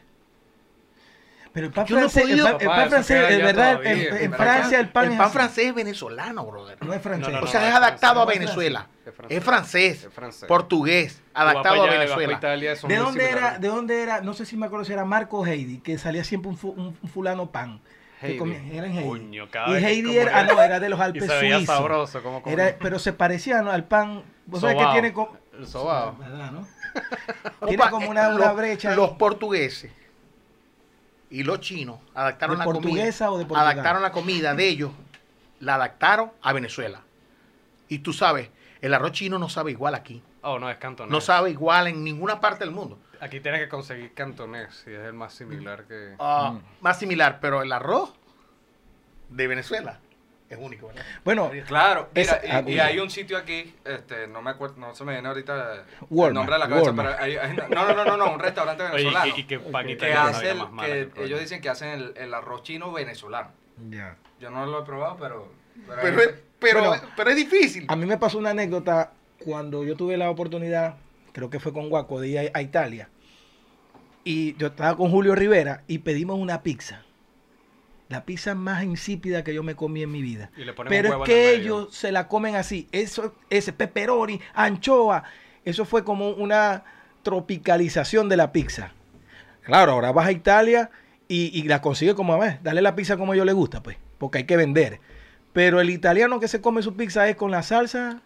Pero 1.56 1.68
el 1.68 1.72
pan 1.74 1.86
Yo 1.86 1.96
no 1.96 2.00
francés, 2.02 2.24
podido- 2.24 2.48
el 2.48 2.54
pan, 2.54 2.62
el 2.62 2.68
pan 2.68 2.90
francés, 2.90 3.38
verdad, 3.42 3.72
todavía, 3.80 3.92
en, 4.19 4.34
Francia 4.34 4.80
el 4.81 4.90
pan 4.90 5.06
el 5.06 5.12
es 5.13 5.18
pan 5.18 5.31
francés 5.31 5.66
es 5.68 5.74
venezolano, 5.74 6.46
brother. 6.46 6.78
No 6.84 6.94
es 6.94 7.02
francés. 7.02 7.34
No, 7.34 7.40
no, 7.40 7.46
o 7.46 7.48
sea, 7.48 7.62
no, 7.62 7.66
es 7.68 7.72
es 7.72 7.78
adaptado 7.78 8.22
a 8.22 8.25
francés. 8.25 8.40
Venezuela. 8.42 8.88
Es 9.06 9.13
francés. 9.16 9.38
Es 9.38 9.44
francés, 9.44 10.04
Es 10.04 10.13
francés. 10.13 10.48
portugués, 10.50 11.22
adaptado 11.34 11.84
a 11.84 11.88
y 11.88 11.90
Venezuela. 11.92 12.34
Italia, 12.34 12.75
¿De 12.88 12.96
dónde 12.98 13.30
era? 13.30 13.57
¿De 13.57 13.68
dónde 13.69 14.03
era? 14.03 14.20
No 14.20 14.34
sé 14.34 14.46
si 14.46 14.58
me 14.58 14.65
acuerdo 14.65 14.84
si 14.84 14.91
era 14.91 15.06
Marco 15.06 15.46
Heidi, 15.46 15.80
que 15.80 15.98
salía 15.98 16.25
siempre 16.25 16.50
un, 16.50 16.58
fu- 16.58 16.72
un- 16.72 16.98
un 17.01 17.10
fulano 17.10 17.50
pan. 17.50 17.80
que 18.20 18.27
Heidi. 18.27 18.38
comía- 18.38 18.60
era 18.74 18.88
en 18.88 18.98
Heidi. 18.98 19.38
Y 19.68 19.74
Heidi 19.86 20.18
era, 20.18 20.38
ah, 20.39 20.46
que- 20.48 20.53
no, 20.53 20.62
era 20.62 20.80
de 20.82 20.89
los 20.89 21.00
Y 21.00 21.03
Alpes 21.03 21.25
se 21.25 21.39
veía 21.39 21.56
suizos. 21.58 21.74
sabroso. 21.75 22.22
Como 22.22 22.41
como- 22.41 22.53
Era, 22.53 22.75
pero 22.82 23.00
se 23.00 23.13
parecía 23.13 23.62
¿no? 23.62 23.72
al 23.72 23.86
pan. 23.86 24.24
¿Vos 24.46 24.60
sabés 24.60 24.75
que 24.75 24.91
tiene 24.91 25.13
como... 25.13 25.38
El 25.58 25.65
sobao. 25.68 26.18
¿Verdad, 26.18 26.51
no? 26.51 26.68
Tiene 27.68 27.89
como 27.89 28.10
una, 28.10 28.25
eh, 28.25 28.36
una 28.36 28.48
los- 28.48 28.56
brecha. 28.58 28.94
Los 28.96 29.12
portugueses 29.12 29.89
y 31.29 31.44
los 31.44 31.60
chinos 31.60 32.00
adaptaron 32.13 32.55
¿De 32.55 32.60
la 32.60 32.65
portuguesa 32.65 33.27
comida. 33.27 33.46
o 33.46 33.55
de 33.55 33.60
adaptaron 33.60 34.01
la 34.01 34.12
comida 34.12 34.53
de 34.53 34.67
ellos, 34.67 34.91
la 35.60 35.75
adaptaron 35.75 36.32
a 36.41 36.53
Venezuela. 36.53 37.01
Y 37.88 38.00
tú 38.00 38.13
sabes, 38.13 38.50
el 38.82 38.94
arroz 38.94 39.12
chino 39.12 39.39
no 39.39 39.50
sabe 39.50 39.72
igual 39.72 39.96
aquí. 39.96 40.22
Oh, 40.41 40.60
no, 40.60 40.70
es 40.70 40.77
cantonés. 40.77 41.12
No 41.12 41.22
sabe 41.22 41.51
igual 41.51 41.88
en 41.88 42.03
ninguna 42.03 42.39
parte 42.39 42.63
del 42.63 42.74
mundo. 42.74 43.00
Aquí 43.20 43.39
tienes 43.39 43.62
que 43.62 43.70
conseguir 43.70 44.13
cantonés, 44.13 44.84
y 44.86 44.91
es 44.91 45.00
el 45.00 45.13
más 45.13 45.34
similar 45.34 45.86
que... 45.86 46.15
Ah, 46.20 46.60
Más 46.82 47.00
similar, 47.00 47.39
pero 47.41 47.62
el 47.62 47.72
arroz 47.72 48.13
de 49.29 49.48
Venezuela 49.48 50.00
es 50.50 50.58
único, 50.60 50.88
¿verdad? 50.88 51.04
Bueno, 51.24 51.52
Claro, 51.68 52.10
mira, 52.14 52.42
y, 52.68 52.72
y 52.74 52.80
ah, 52.80 52.86
hay 52.88 53.00
un 53.00 53.10
sitio 53.10 53.38
aquí, 53.38 53.74
este, 53.84 54.28
no 54.28 54.42
me 54.42 54.52
acuerdo, 54.52 54.75
no 54.78 54.94
se 54.94 55.04
me 55.04 55.14
viene 55.14 55.28
ahorita 55.28 55.86
el 56.12 56.34
nombre 56.34 56.54
de 56.56 56.60
la 56.60 56.68
cabeza, 56.70 56.86
Walmart. 56.92 57.10
pero 57.18 57.24
hay, 57.24 57.36
hay- 57.38 57.56
no, 57.56 57.68
no, 57.88 57.94
no, 57.96 58.06
no, 58.06 58.18
no, 58.18 58.34
un 58.34 58.40
restaurante 58.40 58.84
Oye, 58.84 58.92
venezolano 59.06 59.28
y, 59.28 59.44
que- 59.44 59.56
y 59.92 59.98
que 59.98 60.14
hace 60.14 60.52
el- 60.52 61.12
que 61.14 61.24
ellos 61.24 61.40
dicen 61.40 61.62
que 61.62 61.70
hacen 61.70 61.90
el, 61.90 62.14
el 62.18 62.34
arroz 62.34 62.64
chino 62.64 62.92
venezolano. 62.92 63.50
ya. 63.90 64.18
Yo 64.40 64.50
no 64.52 64.66
lo 64.66 64.82
he 64.82 64.86
probado, 64.86 65.18
pero... 65.18 65.52
pero 65.88 66.02
Pero, 66.02 66.22
es- 66.22 66.36
pero, 66.60 66.86
Bueno, 66.90 67.04
pero 67.16 67.30
es 67.30 67.36
difícil. 67.38 67.86
A 67.88 67.96
mí 67.96 68.06
me 68.06 68.18
pasó 68.18 68.38
una 68.38 68.50
anécdota 68.52 69.14
cuando 69.40 69.84
yo 69.86 69.96
tuve 69.96 70.18
la 70.18 70.30
oportunidad, 70.30 70.96
creo 71.32 71.50
que 71.50 71.60
fue 71.60 71.72
con 71.74 71.90
Guaco, 71.90 72.20
de 72.20 72.28
ir 72.28 72.40
a, 72.40 72.42
a 72.54 72.62
Italia. 72.62 73.10
Y 74.25 74.56
yo 74.58 74.68
estaba 74.68 74.98
con 74.98 75.10
Julio 75.10 75.36
Rivera 75.36 75.84
y 75.88 76.00
pedimos 76.00 76.38
una 76.38 76.64
pizza. 76.64 77.05
La 78.08 78.24
pizza 78.24 78.54
más 78.54 78.84
insípida 78.84 79.44
que 79.44 79.54
yo 79.54 79.64
me 79.64 79.76
comí 79.76 80.04
en 80.04 80.12
mi 80.12 80.22
vida. 80.22 80.52
Y 80.56 80.64
le 80.64 80.74
ponen 80.74 80.92
un 80.94 80.96
Pero 81.02 81.24
es 81.24 81.26
que 81.28 81.54
el 81.56 81.60
medio. 81.60 81.80
ellos 81.82 81.96
se 81.96 82.12
la 82.12 82.28
comen 82.28 82.56
así. 82.56 82.88
Eso, 82.92 83.34
ese 83.50 83.74
pepperoni, 83.74 84.40
anchoa. 84.54 85.24
Eso 85.64 85.86
fue 85.86 86.04
como 86.04 86.30
una 86.30 86.84
tropicalización 87.24 88.30
de 88.30 88.38
la 88.38 88.52
pizza. 88.52 88.92
Claro, 89.64 89.94
ahora 89.94 90.12
vas 90.12 90.28
a 90.28 90.32
Italia 90.32 90.92
y, 91.28 91.50
y 91.60 91.64
la 91.64 91.82
consigue 91.82 92.14
como, 92.16 92.34
a 92.34 92.38
ver, 92.38 92.60
dale 92.62 92.82
la 92.82 92.96
pizza 92.96 93.18
como 93.18 93.32
a 93.32 93.36
ellos 93.36 93.46
les 93.48 93.56
gusta, 93.56 93.82
pues, 93.82 93.98
porque 94.20 94.38
hay 94.40 94.44
que 94.46 94.56
vender. 94.58 95.00
Pero 95.54 95.82
el 95.82 95.90
italiano 95.90 96.40
que 96.40 96.48
se 96.48 96.62
come 96.62 96.84
su 96.84 96.96
pizza 96.96 97.28
es 97.28 97.36
con 97.36 97.50
la 97.50 97.64
salsa, 97.64 98.22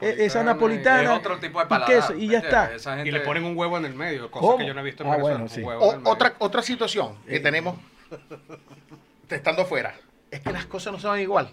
e- 0.00 0.16
esa 0.24 0.42
napolitana 0.42 1.02
Es 1.12 1.18
otro 1.20 1.38
tipo 1.38 1.60
de 1.60 1.66
y 1.66 1.68
paladar. 1.68 1.94
queso, 1.94 2.14
y 2.14 2.26
ya 2.28 2.40
¿me 2.40 2.46
está. 2.46 2.70
Y 3.04 3.10
le 3.12 3.20
ponen 3.20 3.44
un 3.44 3.56
huevo 3.56 3.78
en 3.78 3.84
el 3.84 3.94
medio, 3.94 4.28
cosa 4.30 4.40
¿Cómo? 4.44 4.58
que 4.58 4.66
yo 4.66 4.74
no 4.74 4.80
he 4.80 4.84
visto 4.84 5.04
en 5.04 5.10
Ah, 5.10 5.12
Venezuela. 5.12 5.38
bueno, 5.38 5.44
un 5.44 5.50
sí. 5.50 5.62
huevo 5.62 5.80
O- 5.84 5.88
en 5.90 5.94
el 5.94 5.98
medio. 6.00 6.12
otra, 6.12 6.34
otra 6.40 6.62
situación 6.62 7.14
que 7.28 7.36
Eh. 7.36 7.40
tenemos 7.40 7.76
estando 9.28 9.64
fuera 9.66 9.94
es 10.30 10.40
que 10.40 10.52
las 10.52 10.66
cosas 10.66 10.92
no 10.92 10.98
son 10.98 11.18
igual. 11.20 11.50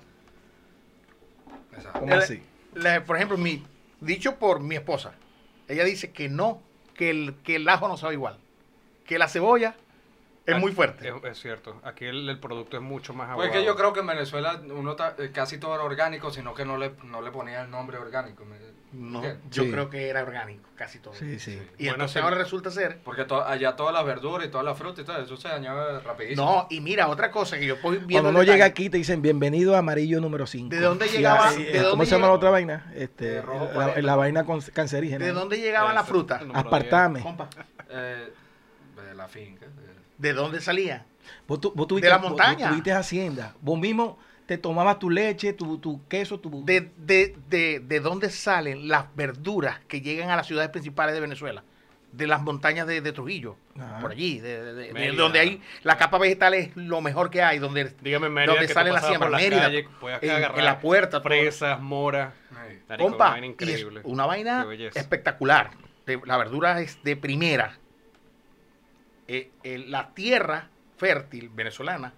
Exacto. 1.75 1.99
¿Cómo 1.99 2.13
El- 2.13 2.19
así? 2.19 2.41
la- 2.73 3.03
por 3.03 3.15
ejemplo, 3.15 3.37
mi, 3.37 3.63
dicho 4.01 4.35
por 4.37 4.59
mi 4.59 4.75
esposa, 4.75 5.13
ella 5.67 5.83
dice 5.83 6.11
que 6.11 6.29
no, 6.29 6.61
que 6.95 7.09
el, 7.09 7.35
que 7.43 7.55
el 7.57 7.67
ajo 7.69 7.87
no 7.87 7.97
sabe 7.97 8.13
igual, 8.13 8.37
que 9.05 9.17
la 9.17 9.27
cebolla 9.27 9.75
es 10.45 10.57
muy 10.59 10.71
fuerte. 10.71 11.07
Es, 11.07 11.15
es 11.23 11.39
cierto. 11.41 11.79
Aquí 11.83 12.05
el, 12.05 12.27
el 12.27 12.39
producto 12.39 12.77
es 12.77 12.83
mucho 12.83 13.13
más 13.13 13.27
Pues 13.27 13.33
aguado. 13.47 13.51
es 13.51 13.57
que 13.59 13.65
yo 13.65 13.75
creo 13.75 13.93
que 13.93 14.01
en 14.01 14.07
Venezuela 14.07 14.61
uno 14.69 14.95
ta- 14.95 15.15
eh, 15.17 15.31
casi 15.33 15.57
todo 15.57 15.73
era 15.75 15.83
orgánico, 15.83 16.31
sino 16.31 16.53
que 16.53 16.65
no 16.65 16.77
le, 16.77 16.93
no 17.03 17.21
le 17.21 17.31
ponía 17.31 17.61
el 17.61 17.69
nombre 17.71 17.97
orgánico. 17.97 18.43
¿me- 18.45 18.73
No, 18.93 19.23
yo 19.49 19.63
Sí. 19.63 19.71
creo 19.71 19.89
que 19.89 20.07
era 20.09 20.21
orgánico, 20.21 20.69
casi 20.75 20.99
todo. 20.99 21.13
Sí, 21.15 21.39
sí. 21.39 21.53
Y 21.53 21.85
Bueno, 21.85 21.93
entonces 21.93 22.13
sí. 22.13 22.19
ahora 22.19 22.35
resulta 22.37 22.69
ser. 22.69 22.99
Porque 23.03 23.23
to- 23.25 23.43
allá 23.43 23.75
todas 23.75 23.91
las 23.93 24.05
verduras 24.05 24.45
y 24.47 24.51
todas 24.51 24.65
las 24.65 24.77
frutas 24.77 24.99
y 24.99 25.03
todo 25.05 25.17
eso 25.17 25.35
se 25.37 25.47
dañaba 25.47 25.99
rapidísimo. 26.01 26.45
No, 26.45 26.67
y 26.69 26.79
mira, 26.81 27.07
otra 27.07 27.31
cosa 27.31 27.57
que 27.57 27.65
yo 27.65 27.77
viendo. 27.81 28.07
Cuando 28.11 28.29
uno 28.29 28.43
llega 28.43 28.65
aquí 28.65 28.89
te 28.91 28.97
dicen 28.97 29.21
bienvenido 29.23 29.75
a 29.75 29.79
amarillo 29.79 30.21
número 30.21 30.45
5. 30.45 30.69
¿De 30.75 30.79
dónde 30.81 31.07
llegaba- 31.07 31.51
de 31.53 31.71
¿Cómo 31.73 31.87
dónde 31.89 32.05
se 32.05 32.11
llama 32.11 32.27
la 32.27 32.33
otra 32.33 32.49
vaina? 32.51 32.91
Este, 32.95 33.41
rojo 33.41 33.65
la, 33.65 33.73
40. 33.73 34.01
la 34.03 34.15
vaina 34.15 34.43
con- 34.45 34.61
cancerígena. 34.61 35.25
¿De 35.25 35.31
dónde 35.31 35.57
llegaban 35.57 35.95
las 35.95 36.03
Eso. 36.03 36.13
frutas? 36.13 36.43
Aspartame. 36.53 37.21
Compa, 37.21 37.49
Eh, 37.89 38.31
de 39.07 39.15
la 39.15 39.27
finca. 39.27 39.65
de- 39.65 40.02
¿De 40.17 40.33
dónde 40.33 40.61
salía? 40.61 41.05
Vos, 41.47 41.59
tu- 41.61 41.71
vos 41.73 41.87
tuviste, 41.87 42.07
De 42.07 42.13
la 42.13 42.19
montaña. 42.19 42.59
Vos 42.67 42.69
tuviste 42.69 42.91
hacienda. 42.91 43.53
Vos 43.61 43.79
mismo 43.79 44.17
te 44.45 44.57
tomabas 44.57 44.99
tu 44.99 45.09
leche, 45.09 45.53
tu, 45.53 45.77
tu 45.77 46.05
queso, 46.07 46.39
tu... 46.39 46.63
¿De, 46.65 46.91
de, 46.97 47.35
de, 47.49 47.79
de 47.79 47.99
dónde 47.99 48.29
salen 48.29 48.87
las 48.89 49.05
verduras 49.15 49.79
que 49.87 50.01
llegan 50.01 50.29
a 50.29 50.35
las 50.35 50.47
ciudades 50.47 50.69
principales 50.69 51.15
de 51.15 51.21
Venezuela? 51.21 51.63
De 52.11 52.27
las 52.27 52.41
montañas 52.43 52.85
de, 52.85 53.01
de 53.01 53.11
Trujillo, 53.11 53.55
Ajá. 53.79 53.99
por 53.99 54.11
allí, 54.11 54.39
de, 54.39 54.61
de- 54.63 54.73
de- 54.73 54.83
de 54.87 54.93
Mérida. 54.93 55.15
donde 55.23 55.39
hay 55.39 55.61
la 55.81 55.97
capa 55.97 56.19
vegetal 56.19 56.53
es 56.53 56.75
lo 56.75 57.01
mejor 57.01 57.31
que 57.31 57.41
hay, 57.41 57.57
donde, 57.57 57.91
Dígame 58.01 58.29
Mérida 58.29 58.53
donde 58.53 58.67
que 58.67 58.73
sale 58.73 58.89
tú 58.89 58.95
la 58.95 59.01
pasabas 59.01 59.17
siembra, 59.17 59.29
por 59.29 59.31
las 59.31 59.41
Mérida, 59.73 59.89
podías 59.99 60.21
en, 60.23 60.29
agarrar 60.31 60.59
en 60.59 60.65
la 60.65 60.79
puerta, 60.79 61.09
todo. 61.17 61.23
fresas, 61.23 61.79
moras. 61.81 62.33
Compa, 62.99 63.15
una 63.25 63.29
vaina 63.31 63.47
increíble. 63.47 64.01
una 64.03 64.25
vaina 64.27 64.65
espectacular. 64.93 65.71
De- 66.05 66.21
la 66.25 66.37
verdura 66.37 66.81
es 66.81 67.01
de 67.03 67.15
primera. 67.15 67.79
Eh, 69.33 69.49
eh, 69.63 69.79
la 69.87 70.13
tierra 70.13 70.69
fértil 70.95 71.49
venezolana 71.49 72.13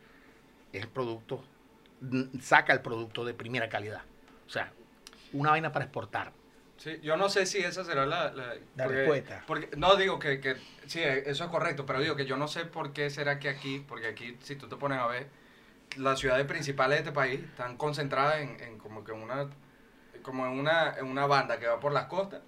es 0.74 0.82
el 0.82 0.90
producto, 0.90 1.46
saca 2.42 2.74
el 2.74 2.82
producto 2.82 3.24
de 3.24 3.34
primera 3.34 3.70
calidad. 3.70 4.02
O 4.46 4.50
sea, 4.50 4.74
una 5.32 5.52
vaina 5.52 5.72
para 5.72 5.86
exportar. 5.86 6.34
Sí, 6.76 7.00
yo 7.02 7.16
no 7.16 7.30
sé 7.30 7.46
si 7.46 7.60
esa 7.60 7.86
será 7.86 8.06
la, 8.06 8.34
la, 8.34 8.56
La 8.76 8.88
respuesta. 8.88 9.46
Porque, 9.48 9.70
no 9.78 9.96
digo 9.96 10.20
que, 10.20 10.42
que 10.42 10.58
sí, 10.88 11.00
eso 11.02 11.46
es 11.46 11.50
correcto, 11.50 11.86
pero 11.86 12.02
digo 12.02 12.18
que 12.18 12.26
yo 12.26 12.36
no 12.36 12.50
sé 12.50 12.66
por 12.66 12.92
qué 12.92 13.10
será 13.10 13.40
que 13.40 13.48
aquí, 13.48 13.82
porque 13.88 14.08
aquí 14.08 14.38
si 14.42 14.58
tú 14.58 14.68
te 14.68 14.76
pones 14.76 15.00
a 15.00 15.08
ver, 15.08 15.30
las 15.96 16.20
ciudades 16.20 16.46
principales 16.46 16.98
de 16.98 17.04
este 17.04 17.14
país 17.14 17.40
están 17.40 17.78
concentradas 17.78 18.42
en, 18.42 18.60
en 18.60 18.78
como 18.78 19.06
que 19.06 19.14
una 19.14 19.48
como 20.22 20.46
en 20.48 20.60
una, 20.60 20.98
en 20.98 21.06
una 21.06 21.28
banda 21.28 21.60
que 21.60 21.68
va 21.68 21.80
por 21.80 21.94
las 21.94 22.08
costas 22.08 22.42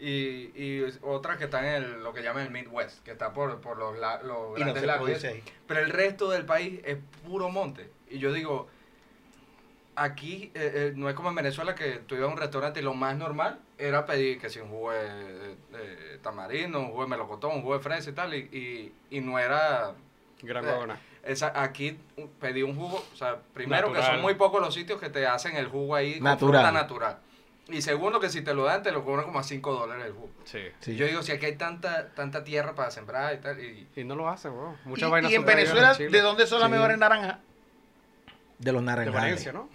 y, 0.00 0.52
y 0.54 0.84
otras 1.02 1.38
que 1.38 1.44
están 1.44 1.64
en 1.64 1.74
el- 1.82 2.02
lo 2.04 2.12
que 2.12 2.22
llaman 2.22 2.44
el 2.46 2.50
Midwest, 2.52 3.02
que 3.04 3.10
está 3.12 3.32
por, 3.32 3.60
por 3.60 3.76
los, 3.78 3.98
la- 3.98 4.22
los 4.22 4.56
Y 4.56 4.60
no 4.60 4.72
grandes 4.72 4.80
se 4.80 4.86
lagos. 4.86 5.10
Pero 5.66 5.80
el 5.80 5.90
resto 5.90 6.30
del 6.30 6.44
país 6.44 6.80
es 6.84 6.98
puro 7.26 7.48
monte. 7.48 7.90
Y 8.08 8.18
yo 8.18 8.32
digo, 8.32 8.68
aquí 9.96 10.52
eh, 10.54 10.72
eh, 10.74 10.92
no 10.94 11.08
es 11.08 11.14
como 11.16 11.28
en 11.30 11.34
Venezuela 11.34 11.74
que 11.74 11.94
tú 12.06 12.14
ibas 12.14 12.28
a 12.28 12.32
un 12.32 12.38
restaurante 12.38 12.80
y 12.80 12.82
lo 12.84 12.94
más 12.94 13.16
normal 13.16 13.58
era 13.76 14.06
pedir 14.06 14.40
que 14.40 14.48
si 14.48 14.60
un 14.60 14.68
jugo 14.68 14.92
de, 14.92 15.08
de- 15.08 15.56
de 15.96 16.18
tamarindo, 16.18 16.78
un 16.80 16.90
jugo 16.90 17.02
de 17.02 17.08
melocotón, 17.08 17.56
un 17.56 17.62
jugo 17.62 17.74
de 17.76 17.80
fresa 17.82 18.10
y 18.10 18.12
tal, 18.12 18.34
y, 18.34 18.38
y, 19.10 19.16
y 19.16 19.20
no 19.20 19.38
era... 19.38 19.94
Gran 20.42 20.64
eh, 20.64 20.94
esa, 21.24 21.60
aquí 21.60 21.98
pedí 22.40 22.62
un 22.62 22.76
jugo, 22.76 23.04
o 23.12 23.16
sea, 23.16 23.38
primero 23.52 23.88
que 23.88 23.94
Natural. 23.94 24.12
son 24.16 24.22
muy 24.22 24.34
pocos 24.34 24.60
los 24.60 24.72
sitios 24.72 25.00
que 25.00 25.10
te 25.10 25.26
hacen 25.26 25.56
el 25.56 25.66
jugo 25.66 25.96
ahí 25.96 26.14
con 26.14 26.24
Natural. 26.24 26.62
fruta 26.62 26.72
natural. 26.72 27.18
Y 27.70 27.82
segundo 27.82 28.18
que 28.18 28.30
si 28.30 28.40
te 28.42 28.54
lo 28.54 28.64
dan, 28.64 28.82
te 28.82 28.90
lo 28.92 29.04
cobran 29.04 29.26
como 29.26 29.38
a 29.38 29.42
5 29.42 29.72
dólares 29.74 30.06
el 30.06 30.12
jugo. 30.12 30.30
Sí. 30.44 30.60
Sí. 30.80 30.96
Yo 30.96 31.06
digo, 31.06 31.22
si 31.22 31.32
aquí 31.32 31.44
hay 31.46 31.56
tanta, 31.56 32.08
tanta 32.14 32.42
tierra 32.42 32.74
para 32.74 32.90
sembrar 32.90 33.34
y 33.34 33.38
tal, 33.38 33.60
y, 33.60 33.86
Y 33.94 34.04
no 34.04 34.14
lo 34.16 34.28
hacen, 34.28 34.52
weón. 34.52 34.76
Y, 34.84 34.88
Muchas 34.88 35.10
vainas 35.10 35.30
y 35.30 35.34
en 35.34 35.44
Venezuela. 35.44 35.92
¿de 35.94 36.20
dónde 36.22 36.46
son 36.46 36.60
las 36.60 36.68
Sí. 36.68 36.72
mejores 36.74 36.96
naranjas? 36.98 37.38
de 38.58 38.72
los 38.72 38.80
De 38.82 38.86
naranjales. 38.86 39.20
Valencia, 39.22 39.52
¿no? 39.52 39.68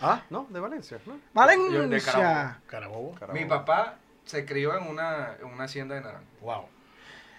¿Ah? 0.00 0.22
No, 0.28 0.46
de 0.50 0.60
Valencia, 0.60 0.98
¿no? 1.06 1.14
Yo 1.14 1.18
de 1.18 1.86
Valencia. 1.86 2.58
Carabobo. 2.66 3.14
Carabobo. 3.14 3.32
Mi 3.40 3.46
papá 3.46 3.94
se 4.26 4.44
crió 4.44 4.76
en 4.76 4.88
una, 4.88 5.36
en 5.40 5.46
una 5.46 5.64
hacienda 5.64 5.94
de 5.94 6.02
naranja. 6.02 6.24
Wow. 6.42 6.66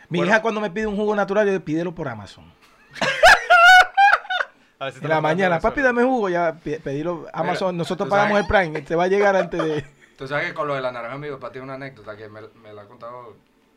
Mi 0.09 0.19
Bueno. 0.19 0.31
hija 0.31 0.41
cuando 0.41 0.59
me 0.61 0.71
pide 0.71 0.87
un 0.87 0.95
jugo 0.95 1.13
natural, 1.15 1.45
yo 1.45 1.51
le 1.51 1.59
pídelo 1.59 1.93
por 1.93 2.07
Amazon. 2.07 2.51
A 4.79 4.85
ver 4.85 4.93
si 4.93 4.99
te 4.99 5.05
En 5.05 5.09
la 5.09 5.21
mañana, 5.21 5.59
papi, 5.59 5.81
dame 5.81 6.03
jugo, 6.03 6.29
ya 6.29 6.53
pedilo 6.55 7.27
Amazon. 7.33 7.75
Nosotros 7.75 8.07
pagamos 8.09 8.39
sabes- 8.39 8.45
el 8.63 8.69
Prime, 8.71 8.81
te 8.83 8.95
va 8.95 9.03
a 9.05 9.07
llegar 9.07 9.35
antes 9.35 9.61
de... 9.61 9.85
Tú 10.17 10.27
sabes 10.27 10.47
que 10.47 10.53
con 10.55 10.67
lo 10.67 10.73
de 10.73 10.81
la 10.81 10.91
naranja 10.91 11.17
mi 11.19 11.29
papá 11.29 11.51
tiene 11.51 11.65
una 11.65 11.75
anécdota 11.75 12.17
que 12.17 12.27
me, 12.27 12.41
me 12.63 12.73
la 12.73 12.81
ha 12.81 12.85
contado, 12.85 13.35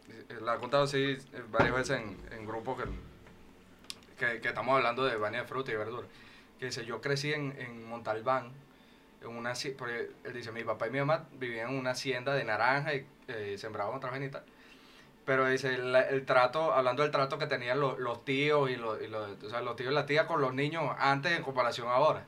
eh, 0.08 0.38
la 0.40 0.54
ha 0.54 0.58
contado 0.58 0.84
así 0.84 0.98
eh, 0.98 1.42
varias 1.50 1.74
veces 1.74 2.00
en, 2.00 2.18
en 2.32 2.46
grupos 2.46 2.82
que, 2.82 4.26
que, 4.26 4.40
que 4.40 4.48
estamos 4.48 4.74
hablando 4.74 5.04
de 5.04 5.16
vaina 5.16 5.38
de 5.42 5.44
fruta 5.44 5.70
y 5.70 5.76
verdura. 5.76 6.06
Que 6.58 6.66
dice, 6.66 6.86
yo 6.86 7.02
crecí 7.02 7.32
en, 7.34 7.54
en 7.58 7.86
Montalbán, 7.86 8.52
en 9.20 9.28
una, 9.28 9.52
porque 9.76 10.10
él 10.24 10.32
dice, 10.32 10.50
mi 10.50 10.64
papá 10.64 10.86
y 10.86 10.90
mi 10.90 10.98
mamá 11.00 11.26
vivían 11.32 11.70
en 11.70 11.78
una 11.78 11.90
hacienda 11.90 12.32
de 12.32 12.44
naranja 12.44 12.94
y 12.94 13.06
eh, 13.28 13.56
sembraban 13.58 14.22
y 14.22 14.28
tal. 14.30 14.44
Pero 15.26 15.46
dice, 15.46 15.74
el, 15.74 15.94
el 15.94 16.24
trato, 16.24 16.72
hablando 16.72 17.02
del 17.02 17.12
trato 17.12 17.38
que 17.38 17.46
tenían 17.46 17.80
los, 17.80 17.98
los 17.98 18.24
tíos 18.24 18.70
y 18.70 18.76
los, 18.76 19.00
y 19.02 19.08
los, 19.08 19.30
o 19.52 19.60
los 19.60 19.76
tíos 19.76 19.92
y 19.92 19.94
las 19.94 20.06
tías 20.06 20.24
con 20.24 20.40
los 20.40 20.54
niños 20.54 20.84
antes 20.98 21.36
en 21.36 21.42
comparación 21.42 21.88
ahora. 21.88 22.24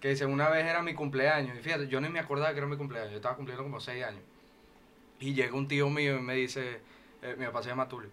Que 0.00 0.08
dice, 0.08 0.24
una 0.26 0.48
vez 0.48 0.64
era 0.66 0.82
mi 0.82 0.94
cumpleaños, 0.94 1.56
y 1.58 1.60
fíjate, 1.60 1.88
yo 1.88 2.00
ni 2.00 2.08
me 2.08 2.20
acordaba 2.20 2.52
que 2.52 2.58
era 2.58 2.66
mi 2.66 2.76
cumpleaños, 2.76 3.10
yo 3.10 3.16
estaba 3.16 3.36
cumpliendo 3.36 3.62
como 3.62 3.80
seis 3.80 4.02
años. 4.04 4.22
Y 5.18 5.34
llega 5.34 5.54
un 5.54 5.68
tío 5.68 5.90
mío 5.90 6.16
y 6.16 6.20
me 6.22 6.34
dice, 6.34 6.80
eh, 7.22 7.34
mi 7.38 7.44
papá 7.46 7.62
se 7.62 7.68
llama 7.68 7.86
Tulio, 7.88 8.10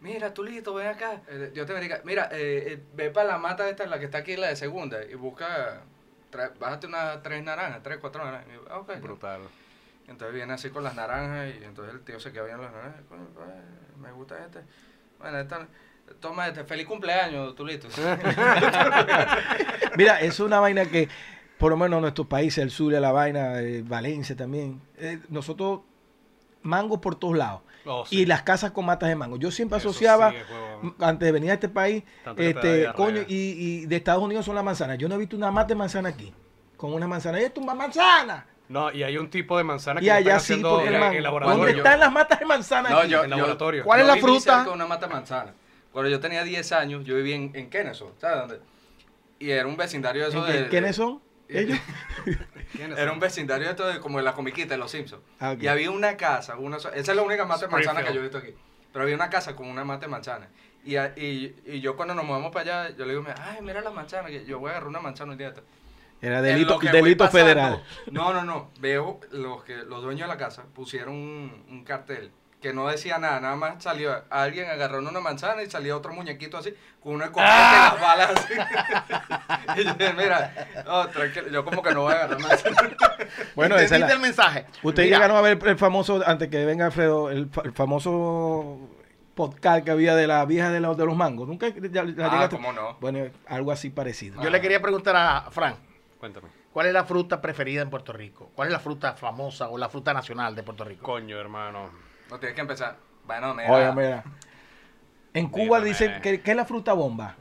mira 0.00 0.34
Tulito, 0.34 0.74
ven 0.74 0.88
acá, 0.88 1.22
eh, 1.28 1.50
Dios 1.54 1.66
te 1.66 1.72
bendiga, 1.72 2.00
mira, 2.04 2.28
eh, 2.32 2.72
eh, 2.72 2.82
ve 2.94 3.10
para 3.10 3.28
la 3.28 3.38
mata 3.38 3.68
esta, 3.68 3.86
la 3.86 3.98
que 4.00 4.06
está 4.06 4.18
aquí, 4.18 4.36
la 4.36 4.48
de 4.48 4.56
segunda, 4.56 5.04
y 5.04 5.14
busca, 5.14 5.82
bájate 6.58 6.88
unas 6.88 7.22
tres 7.22 7.42
naranjas, 7.44 7.82
tres, 7.84 7.98
cuatro 8.00 8.24
naranjas. 8.24 8.48
Y 8.50 8.54
yo, 8.54 8.64
"Ah, 8.68 8.78
ok". 8.78 9.00
Brutal. 9.00 9.42
Entonces 10.08 10.34
viene 10.34 10.52
así 10.54 10.70
con 10.70 10.82
las 10.82 10.96
naranjas 10.96 11.54
y 11.60 11.64
entonces 11.64 11.94
el 11.94 12.00
tío 12.00 12.18
se 12.18 12.32
queda 12.32 12.44
viendo 12.44 12.64
las 12.64 12.72
naranjas. 12.72 13.02
"Coño, 13.08 13.26
pues, 13.34 13.48
me 14.00 14.10
gusta 14.12 14.44
este. 14.44 14.60
Bueno, 15.18 15.38
esta, 15.38 15.68
toma 16.20 16.48
este. 16.48 16.64
Feliz 16.64 16.86
cumpleaños, 16.86 17.54
Tulito. 17.54 17.88
Mira, 19.96 20.20
es 20.20 20.40
una 20.40 20.60
vaina 20.60 20.84
que, 20.86 21.08
por 21.58 21.70
lo 21.70 21.76
menos 21.76 21.96
en 21.98 22.02
nuestros 22.02 22.26
países, 22.26 22.58
el 22.62 22.70
sur 22.70 22.92
de 22.92 23.00
la 23.00 23.12
vaina, 23.12 23.60
eh, 23.60 23.82
Valencia 23.86 24.36
también, 24.36 24.80
eh, 24.98 25.18
nosotros, 25.28 25.80
mangos 26.62 27.00
por 27.00 27.14
todos 27.16 27.36
lados. 27.36 27.60
Oh, 27.86 28.04
sí. 28.04 28.20
Y 28.20 28.26
las 28.26 28.42
casas 28.42 28.72
con 28.72 28.84
matas 28.84 29.08
de 29.08 29.14
mango. 29.14 29.36
Yo 29.38 29.50
siempre 29.50 29.78
Eso 29.78 29.88
asociaba, 29.90 30.30
sí 30.32 30.36
es 30.36 30.92
antes 31.00 31.26
de 31.26 31.32
venir 31.32 31.50
a 31.50 31.54
este 31.54 31.68
país, 31.68 32.04
Tanto 32.24 32.42
este, 32.42 32.92
coño, 32.94 33.22
y, 33.26 33.82
y 33.82 33.86
de 33.86 33.96
Estados 33.96 34.22
Unidos 34.22 34.44
son 34.44 34.54
las 34.56 34.64
manzanas. 34.64 34.98
Yo 34.98 35.08
no 35.08 35.14
he 35.14 35.18
visto 35.18 35.36
una 35.36 35.50
mata 35.50 35.68
de 35.68 35.74
manzana 35.76 36.08
aquí. 36.10 36.32
Con 36.76 36.92
una 36.92 37.08
manzana. 37.08 37.40
¡Eh, 37.40 37.50
tumba 37.50 37.74
manzana! 37.74 38.46
No, 38.68 38.92
y 38.92 39.02
hay 39.02 39.16
un 39.16 39.30
tipo 39.30 39.56
de 39.56 39.64
manzana 39.64 40.00
que 40.00 40.06
Y 40.06 40.10
allá 40.10 40.36
están 40.36 40.40
sí, 40.40 40.52
haciendo 40.52 40.70
porque 40.74 40.88
el 40.88 40.94
en, 40.94 41.00
mango. 41.00 41.16
en 41.16 41.22
¿Dónde 41.24 41.40
laboratorio. 41.40 41.76
están 41.78 42.00
las 42.00 42.12
matas 42.12 42.38
de 42.38 42.44
manzana 42.44 42.90
No, 42.90 42.98
aquí? 42.98 43.08
yo- 43.08 43.24
En 43.24 43.30
laboratorio. 43.30 43.84
¿Cuál 43.84 44.00
es 44.00 44.06
la 44.06 44.16
fruta? 44.18 44.64
de 44.64 44.70
una 44.70 44.86
mata 44.86 45.06
de 45.06 45.14
manzana. 45.14 45.54
Cuando 45.98 46.10
yo 46.12 46.20
tenía 46.20 46.44
10 46.44 46.70
años, 46.70 47.04
yo 47.04 47.16
vivía 47.16 47.34
en, 47.34 47.50
en 47.54 47.68
Kennesaw, 47.70 48.12
¿sabes 48.20 48.38
dónde? 48.38 48.60
Y 49.40 49.50
era 49.50 49.66
un 49.66 49.76
vecindario 49.76 50.22
de 50.22 50.28
eso 50.28 50.46
¿En 50.46 50.52
de... 50.52 50.62
qué- 50.62 50.68
¿Quiénes 50.68 50.94
son? 50.94 51.20
Ellos. 51.48 51.76
¿Quiénes 52.70 52.96
Era 53.00 53.10
un 53.10 53.18
vecindario 53.18 53.64
de 53.66 53.70
esto 53.72 53.84
de, 53.88 53.98
como 53.98 54.18
de 54.18 54.22
la 54.22 54.32
comiquita 54.32 54.74
de 54.74 54.78
los 54.78 54.92
Simpsons. 54.92 55.24
Ah. 55.40 55.56
Y 55.58 55.66
había 55.66 55.90
una 55.90 56.16
casa, 56.16 56.56
una 56.56 56.76
esa 56.76 56.90
es 56.94 57.08
la 57.08 57.22
única 57.22 57.44
mata 57.46 57.66
de 57.66 57.72
manzana 57.72 58.04
que 58.04 58.12
yo 58.14 58.20
he 58.20 58.22
visto 58.22 58.38
aquí. 58.38 58.54
Pero 58.92 59.02
había 59.02 59.16
una 59.16 59.28
casa 59.28 59.56
con 59.56 59.66
una 59.66 59.82
mata 59.84 60.02
de 60.06 60.08
manzana. 60.12 60.48
Y, 60.84 60.94
a- 60.94 61.14
y, 61.16 61.56
y 61.66 61.80
yo 61.80 61.96
cuando 61.96 62.14
nos 62.14 62.24
movemos 62.24 62.52
para 62.52 62.84
allá, 62.84 62.96
yo 62.96 63.04
le 63.04 63.14
digo, 63.14 63.26
ay, 63.36 63.58
mira 63.62 63.80
la 63.80 63.90
manzana, 63.90 64.28
que 64.28 64.44
yo 64.44 64.60
voy 64.60 64.68
a 64.68 64.70
agarrar 64.74 64.88
una 64.90 65.00
manzana 65.00 65.32
un 65.32 65.38
día. 65.38 65.50
de 65.50 65.54
estos". 65.58 65.68
Era 66.22 66.38
En 66.38 66.44
delito, 66.44 66.78
delito 66.78 67.24
pasando- 67.24 67.44
federal. 67.44 67.82
No, 68.12 68.32
no, 68.32 68.44
no. 68.44 68.70
Veo 68.78 69.18
los 69.32 69.64
que 69.64 69.78
los 69.78 70.00
dueños 70.00 70.28
de 70.28 70.32
la 70.32 70.38
casa 70.38 70.62
pusieron 70.72 71.14
un, 71.16 71.64
un 71.68 71.82
cartel 71.82 72.30
que 72.60 72.72
no 72.72 72.88
decía 72.88 73.18
nada, 73.18 73.38
nada 73.40 73.54
más 73.56 73.82
salió 73.82 74.24
alguien 74.30 74.68
agarrando 74.68 75.10
una 75.10 75.20
manzana 75.20 75.62
y 75.62 75.70
salía 75.70 75.96
otro 75.96 76.12
muñequito 76.12 76.58
así, 76.58 76.74
con 77.00 77.14
una 77.14 77.26
escopeta 77.26 77.70
y 77.70 77.92
las 77.92 78.00
balas 78.00 78.30
así. 78.36 78.54
y 79.80 79.84
yo 79.84 79.94
dije, 79.94 80.12
mira, 80.14 80.54
tranquilo, 81.12 81.48
yo 81.48 81.64
como 81.64 81.82
que 81.82 81.94
no 81.94 82.02
voy 82.02 82.12
a 82.14 82.16
agarrar 82.16 82.40
manzana. 82.40 82.76
Bueno, 83.54 83.76
esa 83.76 83.84
es 83.96 84.02
¿Entendiste 84.02 84.08
la- 84.08 84.14
el 84.14 84.20
mensaje? 84.20 84.66
Ustedes 84.82 85.06
Mira, 85.08 85.18
llegaron 85.18 85.36
a 85.36 85.40
ver 85.40 85.58
el 85.66 85.78
famoso, 85.78 86.20
antes 86.26 86.48
que 86.48 86.64
venga 86.64 86.86
Alfredo, 86.86 87.30
el, 87.30 87.48
fa- 87.48 87.62
el 87.64 87.72
famoso 87.72 88.88
podcast 89.34 89.84
que 89.84 89.90
había 89.92 90.16
de 90.16 90.26
la 90.26 90.44
vieja 90.44 90.70
de, 90.70 90.80
los 90.80 90.96
de 90.96 91.06
los 91.06 91.16
mangos. 91.16 91.46
¿Nunca 91.46 91.66
la 91.68 92.00
Ah, 92.00 92.04
llegaste? 92.04 92.56
cómo 92.56 92.72
no. 92.72 92.96
Bueno, 93.00 93.24
algo 93.46 93.70
así 93.72 93.90
parecido. 93.90 94.42
Yo 94.42 94.50
le 94.50 94.60
quería 94.60 94.80
preguntar 94.82 95.14
a 95.16 95.48
Frank, 95.50 95.76
Cuéntame. 96.18 96.48
¿Cuál 96.72 96.86
es 96.88 96.92
la 96.92 97.04
fruta 97.04 97.40
preferida 97.40 97.82
en 97.82 97.90
Puerto 97.90 98.12
Rico? 98.12 98.50
¿Cuál 98.54 98.68
es 98.68 98.72
la 98.72 98.80
fruta 98.80 99.14
famosa 99.14 99.68
o 99.68 99.78
la 99.78 99.88
fruta 99.88 100.12
nacional 100.12 100.54
de 100.56 100.62
Puerto 100.64 100.84
Rico? 100.84 101.02
Coño, 101.04 101.38
hermano. 101.38 101.90
No 102.30 102.38
tienes 102.38 102.54
que 102.54 102.60
empezar. 102.60 102.96
Bueno, 103.26 103.54
mira. 103.54 103.70
Oye, 103.72 103.92
mira. 103.92 104.24
En 105.34 105.48
Cuba 105.48 105.78
Mira, 105.78 105.88
dicen 105.88 106.20
que, 106.22 106.40
que 106.40 106.50
es 106.50 106.56
la 106.56 106.64
fruta 106.64 106.92
bomba. 106.94 107.36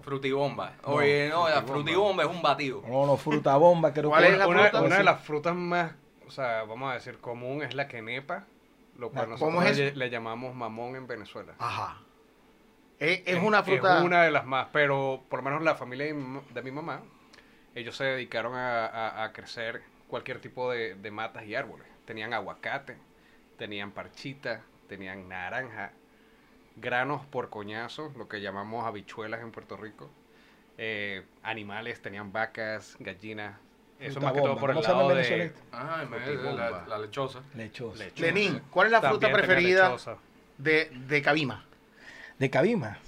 Frutibomba. 0.00 0.72
Oye, 0.84 1.28
no, 1.28 1.48
la 1.48 1.62
frutibomba 1.62 2.22
es 2.24 2.28
un 2.30 2.40
batido. 2.42 2.82
No, 2.86 3.06
no, 3.06 3.16
fruta 3.16 3.56
bomba. 3.56 3.92
Creo 3.92 4.10
¿Cuál 4.10 4.24
que 4.24 4.32
es 4.32 4.38
la 4.38 4.46
una, 4.46 4.62
fruta? 4.64 4.82
una 4.82 4.98
de 4.98 5.04
las 5.04 5.20
frutas 5.20 5.54
más, 5.54 5.92
o 6.26 6.30
sea, 6.30 6.62
vamos 6.64 6.90
a 6.90 6.94
decir, 6.94 7.18
común 7.18 7.62
es 7.62 7.74
la 7.74 7.88
quenepa, 7.88 8.44
lo 8.96 9.10
cual 9.10 9.30
nosotros 9.30 9.54
¿cómo 9.54 9.62
es 9.62 9.96
le, 9.96 10.10
llamamos 10.10 10.54
mamón 10.54 10.96
en 10.96 11.06
Venezuela. 11.06 11.52
Ajá. 11.58 11.98
Es, 12.98 13.22
es 13.26 13.42
una 13.42 13.62
fruta. 13.62 13.98
Es 13.98 14.04
una 14.04 14.22
de 14.22 14.30
las 14.30 14.44
más, 14.44 14.68
pero 14.72 15.22
por 15.28 15.40
lo 15.40 15.44
menos 15.44 15.62
la 15.62 15.74
familia 15.74 16.06
de 16.06 16.14
mi, 16.14 16.40
de 16.52 16.62
mi 16.62 16.70
mamá, 16.70 17.02
ellos 17.74 17.96
se 17.96 18.04
dedicaron 18.04 18.54
a, 18.54 18.86
a- 18.86 19.24
a 19.24 19.32
crecer 19.32 19.82
cualquier 20.08 20.40
tipo 20.40 20.70
de, 20.70 20.94
de 20.94 21.10
matas 21.10 21.44
y 21.44 21.54
árboles. 21.54 21.86
Tenían 22.06 22.32
aguacate, 22.32 22.96
tenían 23.58 23.90
parchita, 23.90 24.62
tenían 24.88 25.28
naranja, 25.28 25.92
granos 26.76 27.26
por 27.26 27.50
coñazo, 27.50 28.12
lo 28.16 28.28
que 28.28 28.40
llamamos 28.40 28.86
habichuelas 28.86 29.42
en 29.42 29.50
Puerto 29.52 29.76
Rico. 29.76 30.10
eh, 30.80 31.24
animales, 31.42 32.00
tenían 32.00 32.32
vacas, 32.32 32.96
gallinas. 33.00 33.56
Eso 33.98 34.12
Fruta 34.20 34.26
más 34.26 34.32
que 34.34 34.40
todo 34.42 34.56
por 34.58 34.70
el 34.70 34.76
¿Cómo 34.76 34.84
se 34.84 34.88
llama 34.92 35.02
lado 35.02 35.14
de 35.16 35.24
Frutibomba. 36.24 36.70
la, 36.70 36.86
la 36.86 36.98
lechosa. 37.00 37.42
Lechosa. 37.56 38.04
lechosa. 38.04 38.22
Lenín, 38.22 38.62
¿cuál 38.70 38.86
es 38.86 38.92
la 38.92 39.00
fruta 39.00 39.26
También 39.26 39.44
preferida 39.44 39.96
de, 40.56 40.90
de 41.08 41.22
Cabima? 41.22 41.64
De 42.38 42.48
Cabima. 42.48 42.98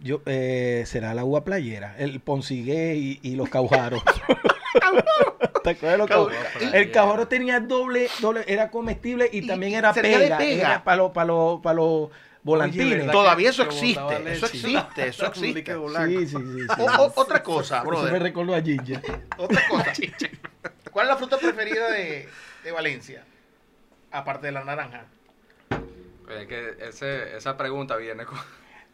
Yo, 0.00 0.22
eh, 0.24 0.84
será 0.86 1.12
la 1.12 1.24
uva 1.26 1.44
playera, 1.44 1.94
el 1.98 2.18
poncigué 2.20 2.96
y, 2.96 3.20
y 3.22 3.36
los 3.36 3.50
caujaros. 3.50 4.02
El 6.72 6.90
caujaro 6.92 7.28
tenía 7.28 7.60
doble, 7.60 8.08
doble, 8.20 8.44
era 8.46 8.70
comestible 8.70 9.28
y, 9.32 9.44
Y- 9.44 9.46
también 9.46 9.74
era 9.74 9.92
pega, 9.92 10.38
pega. 10.38 10.68
era 10.70 10.84
para 10.84 10.96
los, 10.98 11.12
para 11.12 11.26
los, 11.26 11.60
para 11.60 11.74
los 11.74 12.10
volantines. 12.42 13.10
Todavía 13.10 13.50
eso 13.50 13.62
existe. 13.62 14.32
Eso 14.32 14.46
existe. 14.46 15.08
Eso 15.08 15.26
existe. 15.26 15.54
líquido 15.54 15.84
blanco. 15.84 16.08
Sí, 16.08 16.26
sí, 16.26 16.36
sí. 16.36 16.60
sí. 16.60 16.66
O- 16.78 17.02
o- 17.02 17.12
otra 17.16 17.42
cosa, 17.42 17.82
Eso 17.82 18.02
me 18.12 18.18
recordó 18.18 18.54
a 18.54 18.62
Ginger. 18.62 19.00
Otra 19.36 19.62
cosa. 19.68 19.92
¿Cuál 20.92 21.06
es 21.06 21.12
la 21.12 21.16
fruta 21.16 21.38
preferida 21.38 21.90
de, 21.90 22.28
de 22.64 22.72
Valencia? 22.72 23.24
Aparte 24.10 24.46
de 24.46 24.52
la 24.52 24.64
naranja. 24.64 25.04
Que 26.26 26.76
ese, 26.80 27.36
esa 27.36 27.56
pregunta 27.56 27.96
viene 27.96 28.24
con. 28.26 28.38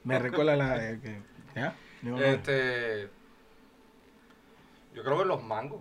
Me 0.04 0.18
recuerda 0.18 0.54
la. 0.56 0.90
Este. 0.90 1.20
Yo 4.94 5.02
creo 5.02 5.18
que 5.18 5.24
los 5.24 5.42
mangos. 5.42 5.80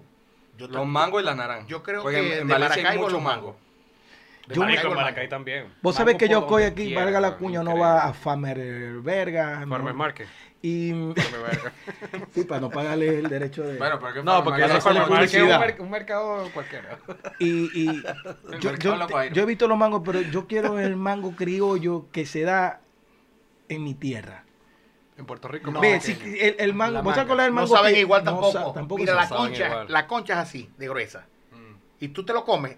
Yo 0.68 0.78
Los 0.78 0.88
mangos 0.88 1.22
y 1.22 1.26
la 1.26 1.36
naranja. 1.36 1.68
Yo 1.68 1.84
creo 1.84 2.02
Porque 2.04 2.18
que 2.22 2.34
en, 2.36 2.42
en 2.42 2.48
de 2.48 2.54
Valencia 2.54 2.76
hay 2.78 2.84
Maracaibo 2.84 3.04
mucho 3.04 3.14
los 3.16 3.24
mango. 3.24 3.42
mangos. 3.48 3.62
Yo- 4.48 4.64
en 4.64 4.76
Mango. 4.76 4.96
Maracay 4.96 5.30
también. 5.30 5.68
Vos 5.82 5.96
sabés 5.96 6.16
Mango 6.16 6.20
que 6.20 6.28
yo 6.28 6.42
donde 6.42 6.66
aquí, 6.66 6.86
quiera, 6.88 7.04
valga 7.06 7.22
la 7.22 7.38
cuña, 7.38 7.64
no 7.64 7.78
va 7.78 8.04
a 8.04 8.14
Farmer 8.14 8.58
Verga. 9.02 9.62
no. 9.62 9.68
Farmers 9.70 9.96
Market. 9.96 10.28
Y. 10.62 10.94
Sí, 12.34 12.44
para 12.46 12.62
no 12.62 12.70
pagarle 12.70 13.20
el 13.20 13.30
derecho 13.30 13.64
de. 13.64 13.78
Bueno, 13.78 14.00
pero 14.00 14.14
que 14.14 14.24
No, 14.24 14.44
porque 14.44 14.62
no 14.62 14.68
no 14.68 14.78
es 14.78 15.34
un, 15.34 15.48
mer- 15.60 15.76
un 15.80 15.90
mercado 15.90 16.50
cualquiera. 16.54 16.98
Y, 17.40 17.70
y 17.82 18.04
yo, 18.60 18.72
mercado 18.72 19.08
yo- 19.10 19.24
yo 19.34 19.44
he 19.44 19.46
visto 19.46 19.68
los 19.68 19.78
mangos, 19.78 20.02
pero 20.06 20.22
yo 20.22 20.48
quiero 20.48 20.80
el 20.80 20.96
mango 20.96 21.36
criollo 21.36 22.08
que 22.12 22.26
se 22.26 22.42
da 22.42 22.82
en 23.70 23.84
mi 23.84 23.94
tierra. 23.94 24.44
En 25.18 25.26
Puerto 25.26 25.48
Rico. 25.48 25.70
No, 25.72 25.80
Ve, 25.80 25.96
el, 26.40 26.56
el 26.58 26.74
mango, 26.74 26.94
La 26.96 27.02
¿vos 27.02 27.14
te 27.14 27.20
manga. 27.20 27.32
acordás 27.32 27.46
del 27.48 27.56
No 27.56 27.68
saben 27.68 27.96
igual 27.96 28.24
no 28.24 28.32
tampoco. 28.32 28.52
sa- 28.52 28.74
tampoco 28.74 29.00
Mira, 29.02 29.14
la 29.16 29.30
concha, 29.30 29.68
igual. 29.68 29.86
la 29.90 30.08
concha 30.08 30.34
es 30.34 30.40
así, 30.40 30.70
de 30.78 30.88
gruesa. 30.88 31.28
Mm. 31.52 31.76
Y 32.00 32.08
tú 32.10 32.26
te 32.26 32.34
lo 32.34 32.44
comes, 32.44 32.78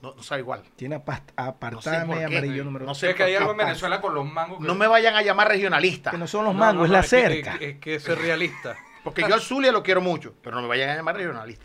no, 0.00 0.14
no 0.14 0.22
sabe 0.22 0.42
igual. 0.42 0.62
Tiene 0.76 0.96
apast- 1.02 1.32
No 1.36 1.80
sé 1.82 1.90
apartame 1.90 2.24
amarillo 2.24 2.62
número 2.64 2.84
No 2.86 2.94
sé 2.94 3.10
Es 3.10 3.16
que 3.16 3.24
hay 3.24 3.34
algo 3.34 3.50
en 3.50 3.56
Venezuela 3.56 4.00
con 4.00 4.14
los 4.14 4.24
mangos. 4.24 4.58
que- 4.60 4.66
No 4.66 4.74
me 4.76 4.86
vayan 4.86 5.16
a 5.16 5.22
llamar 5.22 5.48
regionalista. 5.48 6.12
Que 6.12 6.18
no 6.18 6.26
son 6.28 6.44
los 6.44 6.54
No, 6.54 6.60
mangos, 6.60 6.80
no, 6.80 6.84
es 6.84 6.90
la 6.92 7.02
cerca. 7.02 7.52
Es 7.54 7.58
que, 7.58 7.68
es 7.70 7.78
que 7.78 8.00
ser 8.00 8.18
realista. 8.18 8.76
Porque 9.02 9.22
yo 9.22 9.34
al 9.34 9.40
Zulia 9.40 9.72
lo 9.72 9.82
quiero 9.82 10.00
mucho, 10.00 10.34
pero 10.42 10.54
no 10.56 10.62
me 10.62 10.68
vayan 10.68 10.90
a 10.90 10.94
llamar 10.96 11.16
regionalista. 11.16 11.64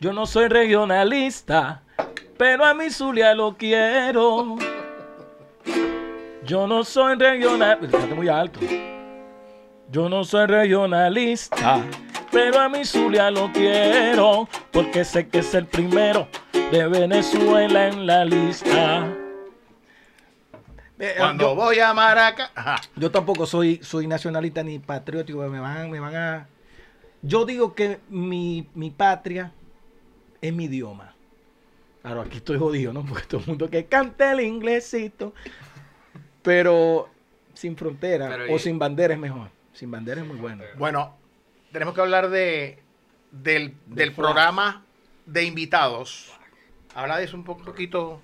Yo 0.00 0.12
no 0.12 0.26
soy 0.26 0.46
regionalista, 0.48 1.82
pero 2.36 2.64
a 2.64 2.74
mi 2.74 2.90
Zulia 2.90 3.34
lo 3.34 3.56
quiero. 3.56 4.56
Yo 6.48 6.66
no 6.66 6.82
soy 6.82 7.14
regionalista. 7.16 8.06
muy 8.16 8.26
alto. 8.26 8.58
Yo 9.90 10.08
no 10.08 10.24
soy 10.24 10.46
regionalista, 10.46 11.84
pero 12.32 12.58
a 12.58 12.70
mi 12.70 12.86
Zulia 12.86 13.30
lo 13.30 13.52
quiero, 13.52 14.48
porque 14.72 15.04
sé 15.04 15.28
que 15.28 15.40
es 15.40 15.52
el 15.52 15.66
primero 15.66 16.26
de 16.72 16.88
Venezuela 16.88 17.88
en 17.88 18.06
la 18.06 18.24
lista. 18.24 19.14
Eh, 20.98 21.14
Cuando 21.18 21.50
yo, 21.50 21.54
voy 21.54 21.80
a 21.80 21.92
Maraca, 21.92 22.50
ajá. 22.54 22.76
yo 22.96 23.10
tampoco 23.10 23.44
soy, 23.44 23.80
soy 23.82 24.06
nacionalista 24.06 24.62
ni 24.62 24.78
patriótico, 24.78 25.46
me 25.48 25.60
van, 25.60 25.90
me 25.90 26.00
van 26.00 26.16
a... 26.16 26.48
Yo 27.20 27.44
digo 27.44 27.74
que 27.74 28.00
mi, 28.08 28.66
mi 28.74 28.90
patria 28.90 29.52
es 30.40 30.52
mi 30.54 30.64
idioma. 30.64 31.14
Claro, 32.02 32.22
aquí 32.22 32.38
estoy 32.38 32.58
jodido, 32.58 32.92
¿no? 32.94 33.04
Porque 33.08 33.26
todo 33.26 33.42
el 33.42 33.46
mundo 33.48 33.68
que 33.68 33.84
cante 33.84 34.30
el 34.30 34.40
inglesito. 34.40 35.34
Pero 36.42 37.08
sin 37.54 37.76
frontera 37.76 38.28
Pero 38.28 38.52
o 38.52 38.56
y- 38.56 38.58
sin 38.58 38.78
bandera 38.78 39.14
es 39.14 39.20
mejor. 39.20 39.48
Sin 39.72 39.90
bandera 39.90 40.20
es 40.20 40.26
muy 40.26 40.36
bueno. 40.36 40.64
Bueno, 40.76 41.16
tenemos 41.72 41.94
que 41.94 42.00
hablar 42.00 42.30
de 42.30 42.78
del, 43.30 43.74
del 43.86 44.12
programa 44.12 44.84
de 45.26 45.44
invitados. 45.44 46.32
Habla 46.94 47.18
de 47.18 47.24
eso 47.24 47.36
un 47.36 47.44
po- 47.44 47.58
poquito. 47.58 48.20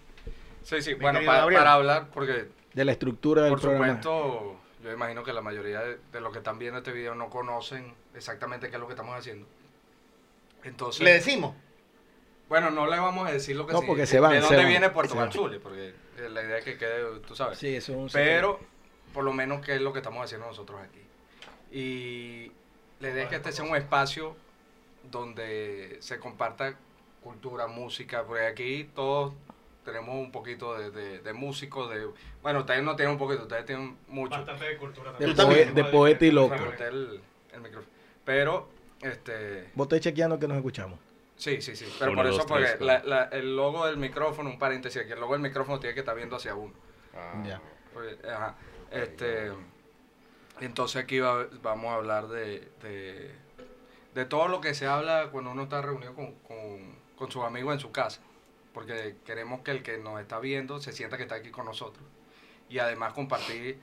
Sí, 0.62 0.80
sí, 0.80 0.94
bueno, 0.94 1.20
para, 1.26 1.72
hablar, 1.74 2.08
porque 2.12 2.48
De 2.72 2.84
la 2.84 2.92
estructura 2.92 3.42
del 3.42 3.52
por 3.52 3.60
programa. 3.60 3.86
supuesto, 4.02 4.56
yo 4.82 4.92
imagino 4.92 5.22
que 5.22 5.32
la 5.34 5.42
mayoría 5.42 5.80
de, 5.80 5.98
de 6.10 6.20
los 6.22 6.32
que 6.32 6.38
están 6.38 6.58
viendo 6.58 6.78
este 6.78 6.90
video 6.92 7.14
no 7.14 7.28
conocen 7.28 7.92
exactamente 8.14 8.68
qué 8.70 8.76
es 8.76 8.80
lo 8.80 8.86
que 8.86 8.94
estamos 8.94 9.14
haciendo. 9.14 9.46
Entonces, 10.64 11.02
Le 11.02 11.12
decimos. 11.12 11.54
bueno, 12.48 12.70
no 12.70 12.86
le 12.86 12.98
vamos 12.98 13.28
a 13.28 13.32
decir 13.32 13.54
lo 13.56 13.66
que 13.66 13.74
No, 13.74 13.80
sí- 13.80 13.86
porque 13.86 14.06
se 14.06 14.18
van, 14.20 14.32
de 14.32 14.38
se 14.38 14.42
dónde 14.46 14.56
van, 14.62 14.68
viene 14.68 14.88
Puerto. 14.90 15.14
Banchule, 15.14 15.60
porque 15.60 15.94
la 16.30 16.42
idea 16.42 16.58
es 16.58 16.64
que 16.64 16.76
quede, 16.78 17.20
tú 17.26 17.34
sabes. 17.36 17.58
Sí, 17.58 17.74
eso 17.76 17.92
es 17.92 17.98
un 17.98 18.08
Pero, 18.12 18.60
por 19.12 19.24
lo 19.24 19.32
menos, 19.32 19.64
qué 19.64 19.74
es 19.76 19.80
lo 19.80 19.92
que 19.92 19.98
estamos 20.00 20.24
haciendo 20.24 20.46
nosotros 20.46 20.80
aquí. 20.80 21.00
Y 21.76 22.52
la 23.00 23.10
idea 23.10 23.24
es 23.24 23.28
que 23.28 23.36
este 23.36 23.52
sea 23.52 23.64
un 23.64 23.76
espacio 23.76 24.36
donde 25.10 25.96
se 26.00 26.18
comparta 26.18 26.76
cultura, 27.22 27.66
música, 27.66 28.24
porque 28.24 28.46
aquí 28.46 28.90
todos 28.94 29.32
tenemos 29.84 30.14
un 30.16 30.32
poquito 30.32 30.78
de, 30.78 30.90
de, 30.90 31.18
de 31.20 31.32
músicos, 31.32 31.90
de... 31.90 32.08
Bueno, 32.42 32.60
ustedes 32.60 32.82
no 32.82 32.96
tienen 32.96 33.12
un 33.14 33.18
poquito, 33.18 33.42
ustedes 33.42 33.66
tienen 33.66 33.96
mucho. 34.08 34.36
Bastante 34.36 34.64
de 34.64 34.76
cultura 34.78 35.12
De, 35.12 35.26
Tú 35.26 35.32
poe- 35.32 35.36
también. 35.36 35.74
de 35.74 35.84
poeta 35.84 36.24
y 36.24 36.30
loco. 36.30 36.48
Para 36.50 36.64
cortar 36.64 36.88
el, 36.88 37.20
el 37.52 37.60
micrófono. 37.60 37.92
Pero, 38.24 38.68
este... 39.02 39.70
Vos 39.74 39.84
estáis 39.86 40.02
chequeando 40.02 40.38
que 40.38 40.48
nos 40.48 40.56
escuchamos. 40.56 40.98
Sí, 41.36 41.60
sí, 41.60 41.74
sí. 41.76 41.86
Pero 41.98 42.12
Uno, 42.12 42.20
por 42.22 42.26
eso, 42.28 42.36
dos, 42.38 42.46
porque 42.46 42.64
tres, 42.66 42.80
la- 42.80 43.02
la- 43.04 43.24
el 43.24 43.56
logo 43.56 43.86
del 43.86 43.96
micrófono, 43.96 44.48
un 44.50 44.58
paréntesis, 44.58 45.02
que 45.02 45.12
el 45.14 45.20
logo 45.20 45.32
del 45.32 45.42
micrófono 45.42 45.80
tiene 45.80 45.94
que 45.94 46.00
estar 46.00 46.14
viendo 46.16 46.36
hacia 46.36 46.54
uno. 46.54 46.72
Ya. 47.44 47.60
Pues, 47.92 48.16
ajá, 48.24 48.56
este, 48.90 49.52
entonces 50.60 51.02
aquí 51.02 51.18
va- 51.20 51.46
vamos 51.62 51.90
a 51.92 51.94
hablar 51.96 52.28
de, 52.28 52.68
de, 52.82 53.34
de 54.14 54.24
todo 54.24 54.48
lo 54.48 54.60
que 54.60 54.74
se 54.74 54.86
habla 54.86 55.28
cuando 55.30 55.50
uno 55.50 55.64
está 55.64 55.82
reunido 55.82 56.14
con, 56.14 56.32
con, 56.40 56.96
con 57.16 57.30
sus 57.30 57.44
amigos 57.44 57.74
en 57.74 57.80
su 57.80 57.90
casa. 57.92 58.20
Porque 58.72 59.16
queremos 59.24 59.60
que 59.60 59.70
el 59.70 59.82
que 59.82 59.98
nos 59.98 60.20
está 60.20 60.40
viendo 60.40 60.80
se 60.80 60.92
sienta 60.92 61.16
que 61.16 61.22
está 61.24 61.36
aquí 61.36 61.50
con 61.50 61.64
nosotros. 61.66 62.04
Y 62.68 62.78
además 62.78 63.12
compartir 63.12 63.78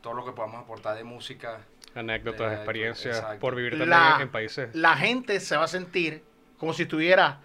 todo 0.00 0.14
lo 0.14 0.24
que 0.24 0.32
podamos 0.32 0.62
aportar 0.62 0.96
de 0.96 1.04
música. 1.04 1.60
Anécdotas, 1.94 2.52
experiencias, 2.54 3.18
exacto. 3.18 3.40
por 3.40 3.54
vivir 3.54 3.72
también 3.72 3.90
La- 3.90 4.18
en 4.20 4.30
países. 4.30 4.74
La 4.74 4.96
gente 4.96 5.40
se 5.40 5.56
va 5.56 5.64
a 5.64 5.68
sentir 5.68 6.22
como 6.60 6.72
si 6.72 6.82
estuviera 6.82 7.40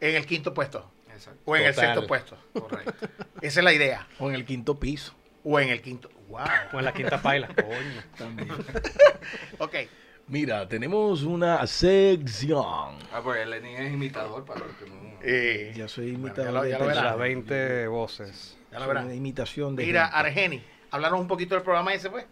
en 0.00 0.16
el 0.16 0.26
quinto 0.26 0.52
puesto 0.52 0.90
Exacto, 1.14 1.40
o 1.44 1.54
en 1.56 1.66
el 1.66 1.74
sexto 1.74 2.06
puesto. 2.06 2.36
correcto. 2.54 3.06
Esa 3.42 3.60
es 3.60 3.64
la 3.64 3.72
idea. 3.72 4.08
O 4.18 4.28
en 4.30 4.34
el 4.34 4.44
quinto 4.44 4.80
piso. 4.80 5.14
O 5.44 5.60
en 5.60 5.68
el 5.68 5.80
quinto. 5.82 6.10
Wow. 6.28 6.40
O 6.72 6.78
en 6.78 6.84
la 6.86 6.92
quinta 6.92 7.20
paila. 7.20 7.48
Coño. 7.54 8.02
También. 8.18 8.48
Ok. 9.58 9.74
Mira, 10.28 10.66
tenemos 10.68 11.22
una 11.24 11.66
sección. 11.66 12.64
Ah, 13.12 13.20
pues 13.22 13.46
Lenin 13.46 13.76
es 13.76 13.92
imitador 13.92 14.44
para 14.44 14.60
los 14.60 14.76
que 14.76 14.86
no... 14.88 14.96
Eh, 15.22 15.72
Ya 15.76 15.88
soy 15.88 16.12
Bueno, 16.12 16.28
imitador 16.28 16.52
ya 16.68 16.78
lo- 16.78 16.86
de 16.86 16.94
ya 16.94 17.00
De 17.00 17.08
las 17.08 17.18
20 17.18 17.86
voces. 17.88 18.56
ya 18.70 18.78
lo 18.80 18.86
verán. 18.88 19.12
imitación 19.14 19.74
de 19.76 19.84
Mira, 19.84 20.04
gente. 20.06 20.16
Argeni, 20.18 20.64
háblanos 20.92 21.20
un 21.20 21.26
poquito 21.28 21.54
del 21.56 21.64
programa 21.64 21.92
ese, 21.92 22.08
pues. 22.10 22.26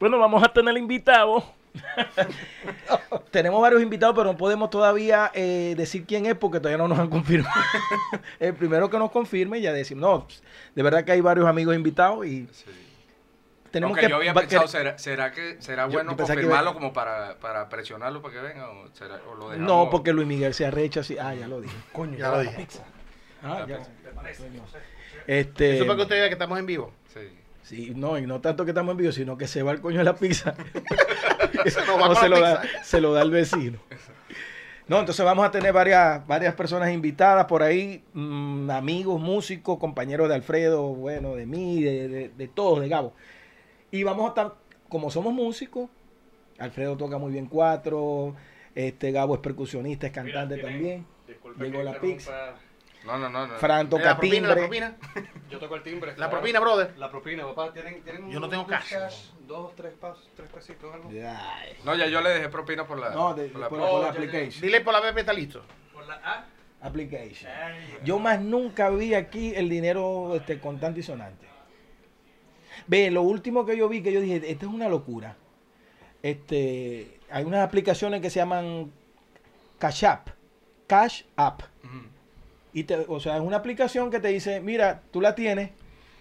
Bueno, 0.00 0.18
vamos 0.18 0.42
a 0.42 0.48
tener 0.52 0.76
invitados. 0.76 1.44
Tenemos 3.30 3.60
varios 3.60 3.82
invitados, 3.82 4.14
pero 4.16 4.32
no 4.32 4.36
podemos 4.38 4.70
todavía 4.70 5.30
eh, 5.34 5.74
decir 5.76 6.04
quién 6.06 6.26
es 6.26 6.34
porque 6.34 6.58
todavía 6.58 6.78
no 6.78 6.88
nos 6.88 6.98
han 6.98 7.08
confirmado. 7.10 7.54
El 8.40 8.54
primero 8.54 8.88
que 8.90 8.98
nos 8.98 9.10
confirme 9.10 9.60
ya 9.60 9.72
decimos, 9.72 10.00
no, 10.02 10.26
de 10.74 10.82
verdad 10.82 11.04
que 11.04 11.12
hay 11.12 11.20
varios 11.20 11.46
amigos 11.46 11.74
invitados 11.76 12.26
y 12.26 12.46
Sí. 12.52 12.64
tenemos 13.70 13.90
Aunque 13.96 14.06
que... 14.06 14.10
yo 14.10 14.16
había 14.16 14.32
va- 14.32 14.40
pensado, 14.40 14.62
que- 14.62 14.68
¿será, 14.68 14.98
será 14.98 15.32
que 15.32 15.56
será 15.60 15.84
Yo- 15.86 15.92
bueno 15.92 16.12
yo 16.12 16.16
que 16.16 16.22
confirmarlo 16.24 16.72
como 16.74 16.92
para, 16.92 17.36
para 17.38 17.68
presionarlo 17.68 18.22
para 18.22 18.34
que 18.34 18.40
venga? 18.40 18.70
¿O, 18.70 18.88
será, 18.94 19.20
o 19.30 19.34
lo 19.34 19.50
dejamos? 19.50 19.66
No, 19.70 19.90
porque 19.90 20.12
Luis 20.12 20.26
Miguel 20.26 20.54
se 20.54 20.64
arrecha 20.66 21.00
así. 21.00 21.16
Ah, 21.18 21.34
ya 21.34 21.46
lo 21.48 21.60
dije. 21.60 21.76
Coño, 21.92 22.16
ya 22.16 22.30
lo 22.30 22.40
dije. 22.40 22.66
Ah, 23.42 23.66
ya. 23.68 23.78
Este, 25.26 25.76
Eso 25.76 25.86
para 25.86 25.96
que 25.96 26.02
usted 26.02 26.16
vea 26.16 26.28
que 26.28 26.32
estamos 26.34 26.58
en 26.58 26.66
vivo. 26.66 26.92
Sí. 27.66 27.92
No, 27.96 28.16
y 28.16 28.26
no 28.26 28.40
tanto 28.40 28.64
que 28.64 28.70
estamos 28.70 28.92
en 28.92 28.98
vivo, 28.98 29.10
sino 29.10 29.36
que 29.36 29.48
se 29.48 29.64
va 29.64 29.72
el 29.72 29.80
coño 29.80 29.98
de 29.98 30.04
la 30.04 30.14
pizza. 30.14 30.54
Se 31.66 31.84
nos 31.84 32.00
va 32.00 32.10
o 32.10 32.14
se 32.14 32.28
la 32.28 32.36
lo, 32.36 32.40
da, 32.40 32.62
se 32.84 33.00
lo 33.00 33.12
da 33.12 33.22
el 33.22 33.30
vecino. 33.32 33.80
No, 34.86 35.00
entonces 35.00 35.24
vamos 35.24 35.44
a 35.44 35.50
tener 35.50 35.72
varias, 35.72 36.24
varias 36.28 36.54
personas 36.54 36.92
invitadas 36.92 37.46
por 37.46 37.64
ahí, 37.64 38.04
mm, 38.12 38.70
amigos, 38.70 39.20
músicos, 39.20 39.78
compañeros 39.78 40.28
de 40.28 40.36
Alfredo, 40.36 40.94
bueno, 40.94 41.34
de 41.34 41.44
mí, 41.46 41.82
de, 41.82 42.06
de, 42.06 42.28
de 42.28 42.48
todos, 42.48 42.80
de 42.80 42.88
Gabo. 42.88 43.14
Y 43.90 44.04
vamos 44.04 44.26
a 44.26 44.28
estar, 44.28 44.54
como 44.88 45.10
somos 45.10 45.34
músicos, 45.34 45.90
Alfredo 46.58 46.96
toca 46.96 47.18
muy 47.18 47.32
bien 47.32 47.46
cuatro, 47.46 48.36
este 48.76 49.10
Gabo 49.10 49.34
es 49.34 49.40
percusionista, 49.40 50.06
es 50.06 50.12
cantante 50.12 50.58
también. 50.58 51.04
Llegó 51.58 51.82
la 51.82 51.98
pizza. 52.00 52.54
No, 53.06 53.18
no, 53.18 53.28
no. 53.30 53.46
no. 53.46 53.54
Fran 53.54 53.88
La 53.90 54.16
propina, 54.16 54.48
la 54.48 54.54
propina. 54.56 54.96
Yo 55.50 55.58
toco 55.58 55.76
el 55.76 55.82
timbre. 55.82 56.14
La 56.16 56.28
propina, 56.28 56.58
brother. 56.60 56.98
La 56.98 57.10
propina, 57.10 57.44
papá. 57.44 57.72
¿Tienen, 57.72 58.02
tienen 58.02 58.30
Yo 58.30 58.40
no 58.40 58.48
tengo 58.48 58.64
un 58.64 58.68
cash. 58.68 58.92
Dos, 59.46 59.74
tres 59.76 59.92
pasos, 59.94 60.28
tres 60.34 60.50
pesitos, 60.50 60.92
algo. 60.92 61.08
No, 61.84 61.94
ya 61.94 62.06
yo 62.06 62.20
le 62.20 62.30
dejé 62.30 62.48
propina 62.48 62.84
por 62.86 62.98
la. 62.98 63.10
No, 63.10 63.32
de- 63.34 63.48
por 63.48 63.60
la- 63.60 63.68
por, 63.68 63.78
la- 63.78 63.84
por 63.86 63.92
la 63.92 63.98
Oh, 63.98 64.00
ya, 64.00 64.06
ya. 64.06 64.10
application. 64.12 64.60
Dile 64.60 64.80
por 64.80 64.92
la 64.92 65.00
BP 65.00 65.20
está 65.20 65.32
listo. 65.32 65.62
Por 65.92 66.04
la 66.06 66.14
A. 66.24 66.46
Application. 66.82 67.50
Yo 68.04 68.18
más 68.18 68.40
nunca 68.40 68.90
vi 68.90 69.14
aquí 69.14 69.54
el 69.54 69.68
dinero 69.68 70.34
este, 70.34 70.58
contante 70.60 71.00
y 71.00 71.02
sonante. 71.02 71.46
Ve, 72.88 73.10
lo 73.10 73.22
último 73.22 73.64
que 73.64 73.76
yo 73.76 73.88
vi 73.88 74.02
que 74.02 74.12
yo 74.12 74.20
dije, 74.20 74.36
esto 74.50 74.66
es 74.66 74.72
una 74.72 74.88
locura. 74.88 75.36
Este, 76.22 77.18
hay 77.30 77.44
unas 77.44 77.64
aplicaciones 77.64 78.20
que 78.20 78.30
se 78.30 78.40
llaman 78.40 78.92
Cash 79.78 80.04
App. 80.04 80.28
Cash 80.86 81.22
App. 81.36 81.62
Y 82.76 82.84
te, 82.84 83.06
o 83.08 83.18
sea, 83.20 83.36
es 83.36 83.40
una 83.40 83.56
aplicación 83.56 84.10
que 84.10 84.20
te 84.20 84.28
dice, 84.28 84.60
mira, 84.60 85.00
tú 85.10 85.22
la 85.22 85.34
tienes, 85.34 85.70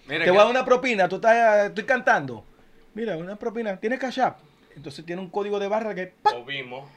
te 0.08 0.20
que- 0.20 0.30
voy 0.32 0.40
a 0.40 0.44
dar 0.44 0.50
una 0.52 0.64
propina, 0.64 1.10
tú 1.10 1.16
estás, 1.18 1.66
estoy 1.66 1.84
cantando. 1.84 2.46
Mira, 2.94 3.18
una 3.18 3.36
propina, 3.36 3.76
tienes 3.76 4.00
Cash 4.00 4.22
App. 4.22 4.40
Entonces 4.74 5.06
tiene 5.06 5.22
un 5.22 5.30
código 5.30 5.60
de 5.60 5.68
barra 5.68 5.94
que 5.94 6.08
¡pac! 6.22 6.34
O 6.34 6.46
vimos. 6.46 6.90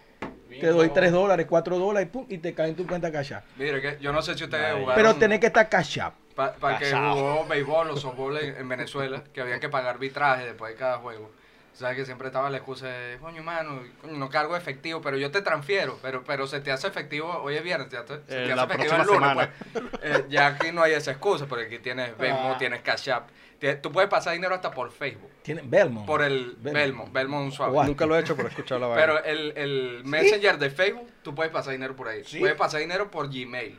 te 0.49 0.69
doy 0.69 0.91
3 0.91 1.11
dólares, 1.11 1.47
4 1.49 1.77
dólares, 1.77 2.09
pum, 2.09 2.25
y 2.29 2.39
te 2.39 2.55
cae 2.55 2.69
en 2.69 2.77
tu 2.77 2.87
cuenta 2.87 3.11
Cash 3.11 3.33
App. 3.33 3.45
Mire, 3.57 3.81
que 3.83 3.99
yo 4.01 4.13
no 4.13 4.23
sé 4.23 4.37
si 4.39 4.45
ustedes 4.45 4.75
jugaron. 4.75 4.95
Pero 4.95 5.17
tenés 5.17 5.41
que 5.41 5.49
estar 5.49 5.69
Cash 5.69 5.99
App. 6.03 6.15
Para 6.37 6.79
que 6.79 6.93
jugó 6.93 7.45
béisbol 7.49 7.91
o 7.91 7.97
softball 7.97 8.37
en, 8.39 8.59
en 8.59 8.69
Venezuela, 8.69 9.25
que 9.35 9.41
había 9.41 9.59
que 9.59 9.69
pagar 9.69 9.97
arbitraje 9.97 10.45
después 10.45 10.73
de 10.73 10.79
cada 10.79 10.99
juego. 10.99 11.33
¿Sabes 11.79 11.97
que 11.97 12.05
siempre 12.05 12.27
estaba 12.27 12.51
la 12.51 12.57
excusa 12.57 12.89
de, 12.89 13.19
coño, 13.19 13.41
mano, 13.45 13.81
no 14.11 14.29
cargo 14.29 14.57
efectivo, 14.57 15.01
pero 15.01 15.17
yo 15.17 15.31
te 15.31 15.43
transfiero, 15.43 15.97
pero 16.03 16.25
pero 16.25 16.49
se 16.49 16.61
te 16.61 16.73
hace 16.73 16.89
efectivo, 16.89 17.29
hoy 17.41 17.55
es 17.55 17.63
viernes, 17.63 17.89
ya 17.89 18.05
te- 18.05 18.15
se 18.15 18.21
te 18.23 18.35
Eh, 18.35 18.45
hace 18.47 18.57
la 18.57 18.65
efectivo 18.65 18.95
el 18.97 19.07
lunes, 19.07 19.35
pues. 19.35 19.49
Eh, 20.03 20.25
ya 20.29 20.49
aquí 20.49 20.73
no 20.73 20.83
hay 20.83 20.95
esa 20.95 21.13
excusa, 21.13 21.47
porque 21.47 21.67
aquí 21.67 21.79
tienes 21.79 22.19
Venmo, 22.19 22.53
Ah. 22.55 22.59
tienes 22.59 22.83
Cash 22.83 23.11
App, 23.11 23.29
tú 23.81 23.93
puedes 23.93 24.11
pasar 24.11 24.33
dinero 24.33 24.57
hasta 24.57 24.73
por 24.73 24.91
Facebook, 24.91 25.31
Tiene 25.43 25.63
Belmont. 25.65 26.05
por 26.05 26.23
el 26.23 26.57
Belmont. 26.59 27.13
Belmont, 27.13 27.53
suave. 27.53 27.87
Nunca 27.87 28.07
lo 28.07 28.17
he 28.17 28.21
hecho, 28.23 28.35
pero 28.35 28.49
he 28.49 28.51
escuchado 28.51 28.81
la 28.81 28.87
vaina. 28.89 29.01
Pero 29.01 29.25
el, 29.25 29.53
el 29.57 30.03
Messenger 30.05 30.59
de 30.59 30.71
Facebook, 30.71 31.09
tú 31.23 31.33
puedes 31.33 31.53
pasar 31.53 31.73
dinero 31.75 31.95
por 31.95 32.09
ahí. 32.09 32.25
Sí. 32.25 32.41
Puedes 32.41 32.57
pasar 32.57 32.81
dinero 32.81 33.09
por 33.09 33.29
Gmail. 33.33 33.79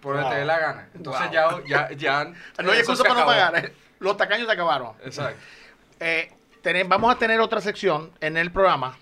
Por 0.00 0.14
donde 0.14 0.24
Wow. 0.26 0.32
te 0.32 0.38
dé 0.40 0.44
la 0.44 0.58
gana. 0.58 0.88
Entonces 0.92 1.22
Wow. 1.26 1.64
ya, 1.66 1.88
ya, 1.88 1.96
ya. 1.96 2.24
No 2.64 2.72
hay 2.72 2.78
excusa 2.80 3.04
para 3.04 3.14
no 3.20 3.26
pagar. 3.26 3.64
eh. 3.64 3.72
Los 4.00 4.16
tacaños 4.16 4.46
se 4.48 4.52
acabaron. 4.52 4.94
Exacto. 5.04 5.38
Eh, 6.00 6.32
vamos 6.86 7.14
a 7.14 7.18
tener 7.18 7.40
otra 7.40 7.60
sección 7.60 8.10
en 8.20 8.36
el 8.36 8.50
programa 8.52 8.98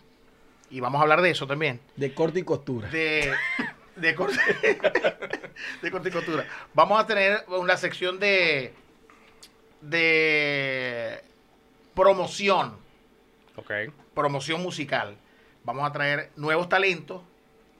y 0.70 0.80
vamos 0.80 0.98
a 0.98 1.02
hablar 1.02 1.22
de 1.22 1.30
eso 1.30 1.46
también. 1.46 1.80
De 1.96 2.14
corte 2.14 2.40
y 2.40 2.42
costura. 2.42 2.88
De, 2.88 3.32
de, 3.96 4.14
corte, 4.14 4.38
de 5.82 5.90
corte 5.90 6.08
y 6.08 6.12
costura. 6.12 6.46
Vamos 6.74 7.00
a 7.00 7.06
tener 7.06 7.44
una 7.48 7.76
sección 7.76 8.18
de, 8.18 8.74
de 9.80 11.22
promoción. 11.94 12.76
Ok. 13.56 13.72
promoción 14.14 14.62
musical. 14.62 15.16
Vamos 15.64 15.88
a 15.88 15.92
traer 15.92 16.30
nuevos 16.36 16.68
talentos 16.68 17.22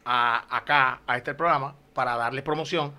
a, 0.05 0.57
acá, 0.57 1.01
a 1.07 1.17
este 1.17 1.35
programa, 1.35 1.75
para 1.93 2.17
darles 2.17 2.43
promoción. 2.43 2.95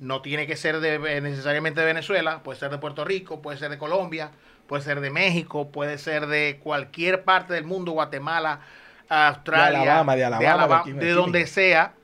No 0.00 0.22
tiene 0.22 0.46
que 0.46 0.56
ser 0.56 0.80
de, 0.80 1.20
necesariamente 1.20 1.80
de 1.80 1.86
Venezuela, 1.86 2.42
puede 2.42 2.58
ser 2.58 2.70
de 2.70 2.78
Puerto 2.78 3.04
Rico, 3.04 3.42
puede 3.42 3.58
ser 3.58 3.70
de 3.70 3.78
Colombia, 3.78 4.32
puede 4.70 4.84
ser 4.84 5.00
de 5.00 5.10
México, 5.10 5.72
puede 5.72 5.98
ser 5.98 6.28
de 6.28 6.60
cualquier 6.62 7.24
parte 7.24 7.54
del 7.54 7.64
mundo, 7.64 7.90
Guatemala, 7.90 8.60
Australia, 9.08 9.80
De 9.80 9.88
Alabama, 9.88 10.14
de 10.14 10.24
Alabama, 10.24 10.66
de 10.68 10.74
aquí, 10.74 10.92
de, 10.92 10.98
aquí 10.98 11.08
donde 11.08 11.46
sea, 11.48 11.94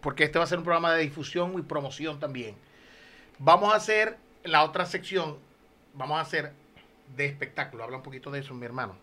porque 0.00 0.24
este 0.24 0.38
va 0.38 0.44
a 0.44 0.46
ser 0.46 0.56
un 0.56 0.64
programa 0.64 0.94
de 0.94 1.02
difusión 1.02 1.52
y 1.58 1.60
promoción 1.60 2.18
también. 2.18 2.56
Vamos 3.38 3.74
a 3.74 3.76
hacer 3.76 4.16
la 4.42 4.64
otra 4.64 4.86
sección, 4.86 5.36
vamos 5.92 6.16
a 6.16 6.22
hacer 6.22 6.54
de 7.14 7.26
espectáculo. 7.26 7.84
Habla 7.84 7.98
un 7.98 8.02
poquito 8.02 8.30
de 8.30 8.40
eso, 8.40 8.54
mi 8.54 8.64
hermano. 8.64 8.96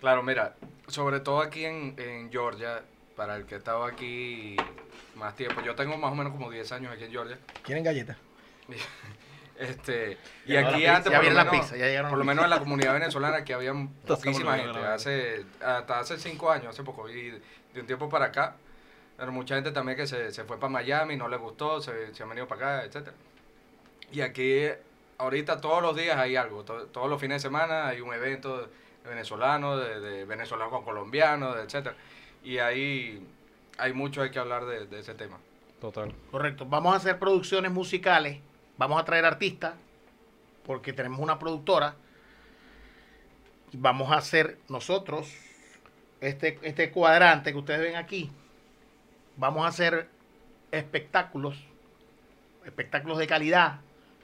Claro, 0.00 0.22
mira, 0.22 0.54
sobre 0.86 1.20
todo 1.20 1.40
aquí 1.40 1.64
en, 1.64 1.94
en 1.96 2.30
Georgia, 2.30 2.82
para 3.16 3.36
el 3.36 3.46
que 3.46 3.54
estaba 3.54 3.88
aquí 3.88 4.54
más 5.14 5.34
tiempo, 5.34 5.62
yo 5.62 5.74
tengo 5.74 5.96
más 5.96 6.12
o 6.12 6.14
menos 6.14 6.34
como 6.34 6.50
10 6.50 6.72
años 6.72 6.92
aquí 6.92 7.04
en 7.04 7.10
Georgia. 7.10 7.38
¿Quieren 7.62 7.82
galletas? 7.82 8.18
Este, 9.58 10.18
y 10.46 10.52
la 10.54 10.60
aquí 10.68 10.76
pizza, 10.78 10.96
antes, 10.96 11.12
ya 11.12 11.18
por 11.20 11.26
lo, 11.28 11.32
la 11.34 11.44
menos, 11.44 11.60
pizza, 11.60 11.76
ya 11.76 11.86
llegaron 11.86 12.10
por 12.10 12.18
lo 12.18 12.24
menos 12.24 12.44
en 12.44 12.50
la 12.50 12.58
comunidad 12.58 12.92
venezolana, 12.94 13.44
que 13.44 13.54
había 13.54 13.72
poquísima 14.06 14.56
gente, 14.58 14.78
hace, 14.80 15.44
hasta 15.64 16.00
hace 16.00 16.18
5 16.18 16.50
años, 16.50 16.66
hace 16.68 16.82
poco, 16.82 17.08
y 17.08 17.30
de 17.72 17.80
un 17.80 17.86
tiempo 17.86 18.08
para 18.08 18.26
acá, 18.26 18.56
pero 19.16 19.30
mucha 19.30 19.54
gente 19.54 19.70
también 19.70 19.96
que 19.96 20.06
se, 20.08 20.32
se 20.32 20.44
fue 20.44 20.58
para 20.58 20.70
Miami, 20.72 21.16
no 21.16 21.28
le 21.28 21.36
gustó, 21.36 21.80
se, 21.80 22.12
se 22.14 22.22
han 22.24 22.28
venido 22.30 22.48
para 22.48 22.78
acá, 22.78 22.84
etcétera. 22.86 23.14
Y 24.10 24.20
aquí, 24.22 24.66
ahorita 25.18 25.60
todos 25.60 25.82
los 25.82 25.96
días 25.96 26.16
hay 26.16 26.34
algo, 26.36 26.64
to- 26.64 26.86
todos 26.86 27.08
los 27.08 27.20
fines 27.20 27.40
de 27.42 27.48
semana 27.48 27.86
hay 27.86 28.00
un 28.00 28.12
evento 28.12 28.58
de 28.58 29.08
venezolano, 29.08 29.76
de, 29.76 30.00
de 30.00 30.24
venezolanos 30.24 30.72
con 30.72 30.84
colombianos, 30.84 31.56
etcétera. 31.58 31.94
Y 32.42 32.58
ahí 32.58 33.24
hay 33.78 33.92
mucho 33.92 34.22
hay 34.22 34.30
que 34.30 34.38
hablar 34.40 34.64
de, 34.66 34.86
de 34.86 34.98
ese 35.00 35.14
tema. 35.14 35.38
Total. 35.80 36.12
Correcto. 36.30 36.66
Vamos 36.66 36.94
a 36.94 36.96
hacer 36.96 37.18
producciones 37.18 37.70
musicales. 37.70 38.38
Vamos 38.76 39.00
a 39.00 39.04
traer 39.04 39.24
artistas. 39.24 39.74
Porque 40.64 40.92
tenemos 40.92 41.20
una 41.20 41.38
productora. 41.38 41.96
Y 43.72 43.76
Vamos 43.76 44.10
a 44.12 44.16
hacer 44.16 44.58
nosotros 44.68 45.32
este, 46.20 46.58
este 46.62 46.90
cuadrante 46.90 47.52
que 47.52 47.58
ustedes 47.58 47.80
ven 47.80 47.96
aquí. 47.96 48.30
Vamos 49.36 49.64
a 49.64 49.68
hacer 49.68 50.08
espectáculos. 50.70 51.56
Espectáculos 52.64 53.18
de 53.18 53.26
calidad. 53.26 53.80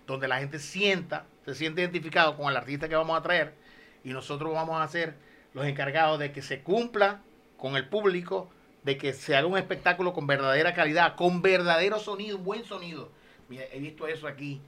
Donde 0.06 0.28
la 0.28 0.38
gente 0.38 0.58
sienta, 0.58 1.26
se 1.44 1.54
siente 1.54 1.82
identificado 1.82 2.36
con 2.36 2.50
el 2.50 2.56
artista 2.56 2.88
que 2.88 2.96
vamos 2.96 3.18
a 3.18 3.22
traer. 3.22 3.54
Y 4.02 4.10
nosotros 4.10 4.52
vamos 4.52 4.80
a 4.80 4.88
ser 4.88 5.14
los 5.54 5.66
encargados 5.66 6.18
de 6.18 6.32
que 6.32 6.42
se 6.42 6.62
cumpla 6.62 7.20
con 7.56 7.76
el 7.76 7.88
público 7.88 8.50
de 8.82 8.96
que 8.96 9.12
se 9.12 9.36
haga 9.36 9.46
un 9.46 9.58
espectáculo 9.58 10.12
con 10.12 10.26
verdadera 10.26 10.74
calidad, 10.74 11.16
con 11.16 11.42
verdadero 11.42 11.98
sonido, 11.98 12.38
buen 12.38 12.64
sonido. 12.64 13.10
Mira, 13.50 13.64
he 13.70 13.78
visto 13.80 14.06
eso 14.06 14.26
aquí, 14.26 14.62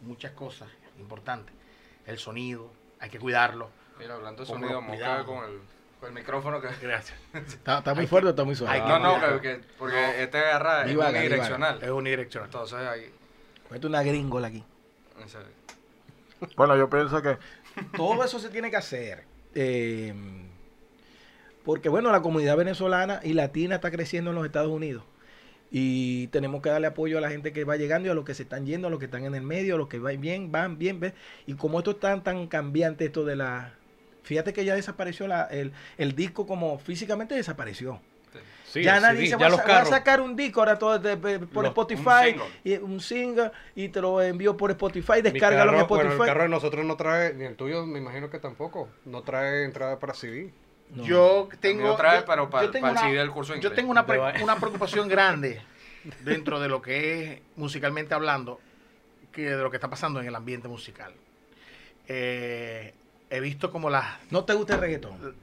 muchas 0.00 0.32
cosas 0.32 0.68
importantes. 0.98 1.54
El 2.06 2.18
sonido, 2.18 2.72
hay 2.98 3.08
que 3.10 3.18
cuidarlo. 3.20 3.70
Mira, 3.98 4.14
hablando 4.14 4.42
de 4.42 4.46
sonido, 4.48 4.80
mosca 4.80 5.22
con 5.24 5.44
el, 5.44 5.60
con 6.00 6.08
el 6.08 6.14
micrófono 6.14 6.60
que... 6.60 6.68
Gracias. 6.82 7.16
¿Está, 7.34 7.78
está 7.78 7.94
muy 7.94 8.02
Hay 8.02 8.06
fuerte 8.08 8.26
o 8.26 8.30
está 8.30 8.42
muy 8.44 8.54
suave? 8.56 8.74
hay 8.74 8.80
que- 8.82 8.88
No, 8.88 8.98
no, 8.98 9.12
cuidado. 9.14 9.40
que, 9.40 9.56
que- 9.58 9.64
porque 9.78 10.22
este 10.22 10.38
agarra 10.38 10.84
es 10.86 10.96
unidireccional. 10.96 11.82
Es 11.82 11.90
unidireccional. 11.90 12.48
Entonces 12.48 12.78
ahí... 12.78 13.12
Mete 13.70 13.86
una 13.86 14.02
gringola 14.02 14.48
aquí. 14.48 14.64
Bueno, 16.56 16.76
yo 16.76 16.88
pienso 16.88 17.20
que 17.22 17.36
todo 17.96 18.22
eso 18.24 18.38
se 18.38 18.48
tiene 18.50 18.70
que 18.70 18.76
hacer. 18.76 19.24
eh, 19.54 20.14
porque, 21.64 21.88
bueno, 21.88 22.12
la 22.12 22.22
comunidad 22.22 22.56
venezolana 22.56 23.18
y 23.24 23.32
latina 23.32 23.74
está 23.74 23.90
creciendo 23.90 24.30
en 24.30 24.36
los 24.36 24.46
Estados 24.46 24.70
Unidos. 24.70 25.02
Y 25.70 26.28
tenemos 26.28 26.62
que 26.62 26.68
darle 26.70 26.86
apoyo 26.86 27.18
a 27.18 27.20
la 27.20 27.28
gente 27.30 27.52
que 27.52 27.64
va 27.64 27.76
llegando 27.76 28.08
y 28.08 28.10
a 28.10 28.14
los 28.14 28.24
que 28.24 28.34
se 28.34 28.44
están 28.44 28.66
yendo, 28.66 28.86
a 28.88 28.90
los 28.90 28.98
que 28.98 29.06
están 29.06 29.24
en 29.24 29.34
el 29.34 29.42
medio, 29.42 29.74
a 29.74 29.78
los 29.78 29.88
que 29.88 29.98
van 29.98 30.20
bien, 30.20 30.52
van 30.52 30.78
bien. 30.78 31.00
¿ves? 31.00 31.12
Y 31.46 31.54
como 31.54 31.78
esto 31.78 31.92
es 31.92 32.00
tan, 32.00 32.22
tan 32.22 32.46
cambiante, 32.46 33.04
esto 33.06 33.24
de 33.24 33.36
la... 33.36 33.72
Fíjate 34.22 34.52
que 34.52 34.64
ya 34.64 34.74
desapareció 34.74 35.26
la, 35.28 35.44
el, 35.44 35.72
el 35.98 36.14
disco 36.16 36.46
como 36.46 36.78
físicamente 36.78 37.34
desapareció. 37.34 38.00
Sí, 38.66 38.82
ya 38.82 39.00
nadie 39.00 39.12
CD, 39.18 39.22
dice, 39.22 39.30
ya 39.38 39.48
voy, 39.48 39.58
a, 39.70 39.84
sacar 39.84 40.20
un 40.20 40.34
disco 40.34 40.60
ahora 40.60 40.76
todo 40.78 40.98
de- 40.98 41.14
de- 41.16 41.38
por 41.38 41.62
Los- 41.64 41.64
un 41.64 41.66
Spotify, 41.66 42.30
single. 42.30 42.44
y 42.64 42.74
un 42.76 43.00
single 43.00 43.50
y 43.76 43.88
te 43.88 44.00
lo 44.00 44.20
envío 44.20 44.56
por 44.56 44.72
Spotify, 44.72 45.22
descárgalo 45.22 45.72
en 45.72 45.78
Spotify. 45.82 46.08
Bueno, 46.08 46.24
el 46.24 46.28
carro 46.28 46.42
de 46.42 46.48
nosotros 46.48 46.84
no 46.84 46.96
trae, 46.96 47.32
ni 47.34 47.44
el 47.44 47.54
tuyo 47.54 47.86
me 47.86 48.00
imagino 48.00 48.28
que 48.28 48.38
tampoco, 48.40 48.88
no 49.04 49.22
trae 49.22 49.64
entrada 49.64 49.98
para 50.00 50.12
CD. 50.14 50.52
No. 50.90 51.04
Yo 51.04 51.48
tengo. 51.60 51.92
otra 51.92 52.12
vez, 52.12 52.20
yo- 52.20 52.26
pero 52.26 52.48
para- 52.50 52.64
yo 52.66 52.70
tengo 52.70 52.86
para 52.86 52.92
una- 53.00 53.08
CD 53.10 53.18
del 53.18 53.30
curso 53.30 53.52
de 53.52 53.60
Yo 53.60 53.68
inglés. 53.68 53.76
tengo 53.76 53.90
una, 53.90 54.06
pre- 54.06 54.20
preocupación 54.60 55.08
grande 55.08 55.60
dentro 56.24 56.60
de 56.60 56.68
lo 56.68 56.80
que 56.80 57.32
es 57.34 57.40
musicalmente 57.56 58.14
hablando, 58.14 58.60
que 59.32 59.50
de 59.50 59.56
lo 59.62 59.70
que 59.70 59.76
está 59.76 59.90
pasando 59.90 60.20
en 60.20 60.26
el 60.28 60.34
ambiente 60.34 60.68
musical. 60.68 61.12
Eh, 62.08 62.94
he 63.30 63.40
visto 63.40 63.70
como 63.72 63.90
las... 63.90 64.06
¿No 64.30 64.44
te 64.44 64.54
gusta 64.54 64.74
el 64.74 64.80
reggaetón? 64.80 65.34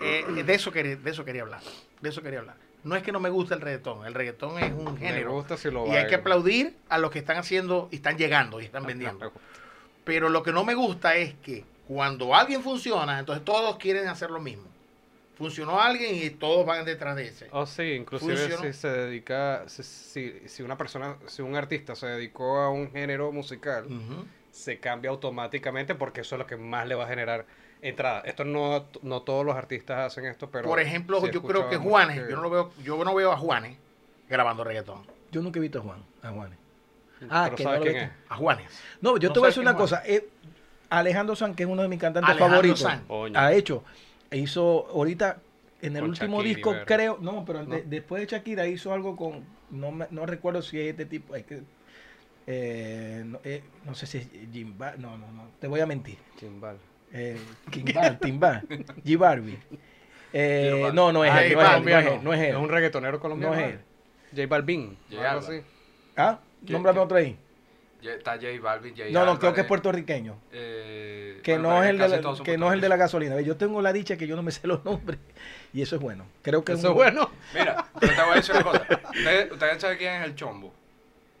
eh, 0.00 0.24
de, 0.44 0.54
eso 0.54 0.72
quería, 0.72 0.96
de 0.96 1.10
eso 1.10 1.24
quería 1.24 1.42
hablar. 1.42 1.60
De 2.00 2.08
eso 2.08 2.20
quería 2.22 2.40
hablar. 2.40 2.56
No 2.84 2.94
es 2.96 3.02
que 3.02 3.12
no 3.12 3.20
me 3.20 3.30
guste 3.30 3.54
el 3.54 3.60
reggaetón. 3.60 4.04
El 4.06 4.14
reggaetón 4.14 4.58
es 4.58 4.72
un 4.72 4.94
Me 4.94 5.00
género. 5.00 5.32
gusta 5.32 5.56
si 5.56 5.70
lo 5.70 5.86
y 5.86 5.90
hay 5.90 6.06
que 6.06 6.16
aplaudir 6.16 6.76
a 6.88 6.98
los 6.98 7.10
que 7.10 7.18
están 7.18 7.36
haciendo 7.36 7.88
y 7.90 7.96
están 7.96 8.16
llegando 8.18 8.60
y 8.60 8.64
están 8.64 8.84
vendiendo. 8.86 9.32
Pero 10.04 10.28
lo 10.28 10.42
que 10.42 10.52
no 10.52 10.64
me 10.64 10.74
gusta 10.74 11.16
es 11.16 11.34
que 11.34 11.64
cuando 11.86 12.34
alguien 12.34 12.62
funciona, 12.62 13.18
entonces 13.18 13.44
todos 13.44 13.76
quieren 13.76 14.08
hacer 14.08 14.30
lo 14.30 14.40
mismo. 14.40 14.64
Funcionó 15.36 15.78
alguien 15.80 16.14
y 16.14 16.30
todos 16.30 16.64
van 16.64 16.84
detrás 16.86 17.14
de 17.14 17.26
ese. 17.28 17.48
Oh, 17.52 17.66
sí, 17.66 17.82
inclusive 17.92 18.36
Funcionó. 18.36 18.62
si 18.62 18.72
se 18.72 18.88
dedica, 18.88 19.64
si, 19.68 19.82
si, 19.82 20.48
si 20.48 20.62
una 20.62 20.78
persona, 20.78 21.16
si 21.26 21.42
un 21.42 21.54
artista 21.56 21.94
se 21.94 22.06
dedicó 22.06 22.58
a 22.60 22.70
un 22.70 22.90
género 22.90 23.30
musical, 23.32 23.86
se 24.50 24.78
cambia 24.80 25.10
automáticamente 25.10 25.94
porque 25.94 26.22
eso 26.22 26.36
es 26.36 26.38
lo 26.38 26.46
que 26.46 26.56
más 26.56 26.88
le 26.88 26.94
va 26.94 27.04
a 27.04 27.08
generar 27.08 27.44
entrada. 27.82 28.20
Esto 28.20 28.44
no, 28.44 28.86
no 29.02 29.20
todos 29.22 29.44
los 29.44 29.54
artistas 29.54 29.98
hacen 30.10 30.24
esto, 30.24 30.50
pero... 30.50 30.66
Por 30.66 30.80
ejemplo, 30.80 31.20
yo 31.30 31.42
creo 31.42 31.68
que 31.68 31.76
Juanes, 31.76 32.22
que- 32.24 32.30
yo 32.30 32.36
no 32.36 32.42
lo 32.42 32.50
veo, 32.50 32.72
yo 32.82 33.04
no 33.04 33.14
veo 33.14 33.30
a 33.30 33.36
Juanes 33.36 33.76
grabando 34.30 34.64
reggaetón. 34.64 35.06
Yo 35.30 35.42
nunca 35.42 35.58
he 35.58 35.62
visto 35.62 35.80
a 35.80 35.82
Juan, 35.82 36.02
a 36.22 36.30
Juanes. 36.30 36.58
Ah, 37.28 37.42
pero 37.44 37.56
que 37.56 37.62
¿sabe 37.62 37.78
no 37.78 37.84
lo 37.84 37.90
quién 37.90 38.04
viste. 38.04 38.14
es? 38.24 38.30
A 38.30 38.36
Juanes. 38.36 38.66
No, 39.02 39.18
yo 39.18 39.28
No 39.28 39.32
te 39.34 39.40
voy 39.40 39.46
a 39.46 39.50
decir 39.50 39.62
una 39.62 39.76
cosa. 39.76 40.02
eh, 40.06 40.26
Alejandro 40.90 41.34
San, 41.36 41.54
que 41.54 41.64
es 41.64 41.68
uno 41.68 41.82
de 41.82 41.88
mis 41.88 41.98
cantantes 41.98 42.30
Alejandro 42.30 42.74
favoritos, 42.76 43.36
ha 43.36 43.52
hecho, 43.52 43.82
hizo 44.32 44.86
ahorita 44.92 45.38
en 45.82 45.96
el 45.96 46.00
Con 46.02 46.10
último 46.10 46.38
Shakira 46.42 46.54
disco, 46.56 46.74
creo, 46.86 47.18
no, 47.20 47.44
pero 47.44 47.62
¿No? 47.64 47.74
de- 47.74 47.82
después 47.82 48.20
de 48.22 48.26
Shakira 48.28 48.66
hizo 48.66 48.92
algo 48.92 49.16
con, 49.16 49.44
no, 49.70 49.90
me- 49.92 50.06
no 50.10 50.26
recuerdo 50.26 50.62
si 50.62 50.80
es 50.80 50.90
este 50.90 51.06
tipo, 51.06 51.34
es 51.36 51.44
que, 51.44 51.62
eh, 52.46 53.22
no, 53.26 53.40
eh, 53.44 53.62
no 53.84 53.94
sé 53.94 54.06
si 54.06 54.18
es 54.18 54.28
Jimba, 54.52 54.94
no, 54.96 55.16
no, 55.18 55.30
no, 55.32 55.48
te 55.60 55.66
voy 55.66 55.80
a 55.80 55.86
mentir. 55.86 56.18
Chimbal. 56.38 56.76
Eh, 57.12 57.36
Kimbal, 57.70 58.18
Timbal, 58.18 58.62
G 59.04 59.16
Barbie. 59.18 59.58
Eh, 60.32 60.70
Balvin. 60.82 60.94
no, 60.94 61.12
no 61.12 61.24
es 61.24 61.30
Ah, 61.32 61.44
él, 61.44 61.54
no 61.54 61.60
es 61.62 61.66
él, 61.68 61.82
no 61.82 61.88
es 61.88 61.94
Balvin. 61.94 62.12
él, 62.18 62.24
no 62.24 62.32
es 62.34 62.54
un 62.64 62.68
reggaetonero 62.68 63.20
colombiano. 63.20 63.54
No 63.54 63.60
es 63.60 63.72
él. 63.74 63.80
J 64.34 64.46
Balvin. 64.48 64.96
J 65.10 65.32
así. 65.32 65.60
¿Ah? 66.16 66.38
¿Qué- 66.66 66.72
Nómbrame 66.72 66.98
otro 67.00 67.16
ahí. 67.16 67.36
Está 68.08 68.32
J 68.34 68.46
Balvin, 68.62 68.94
J 68.96 69.08
No, 69.10 69.24
no, 69.26 69.38
creo 69.38 69.52
que 69.52 69.62
es 69.62 69.66
puertorriqueño. 69.66 70.36
eh, 70.52 71.40
Que 71.42 71.54
bueno, 71.54 71.70
no 71.70 71.82
es 71.84 71.90
el 71.90 71.98
de 71.98 72.08
la, 72.08 72.20
que 72.44 72.58
no 72.58 72.68
es 72.68 72.72
el 72.74 72.80
de 72.80 72.88
la 72.88 72.96
gasolina. 72.96 73.34
Ve, 73.34 73.44
Yo 73.44 73.56
tengo 73.56 73.80
la 73.82 73.92
dicha 73.92 74.16
que 74.16 74.26
yo 74.26 74.36
no 74.36 74.42
me 74.42 74.50
sé 74.52 74.66
los 74.66 74.84
nombres 74.84 75.18
y 75.72 75.82
eso 75.82 75.96
es 75.96 76.02
bueno. 76.02 76.26
Creo 76.42 76.64
que 76.64 76.72
Eso 76.72 76.82
es 76.82 76.88
un- 76.90 76.94
bueno. 76.94 77.30
Mira, 77.54 77.86
te 78.00 78.06
voy 78.06 78.32
a 78.32 78.34
decir 78.36 78.54
una 78.54 78.64
cosa. 78.64 78.86
¿Ustedes, 79.14 79.52
ustedes 79.52 79.80
saben 79.80 79.98
quién 79.98 80.14
es 80.14 80.24
el 80.24 80.34
Chombo? 80.34 80.72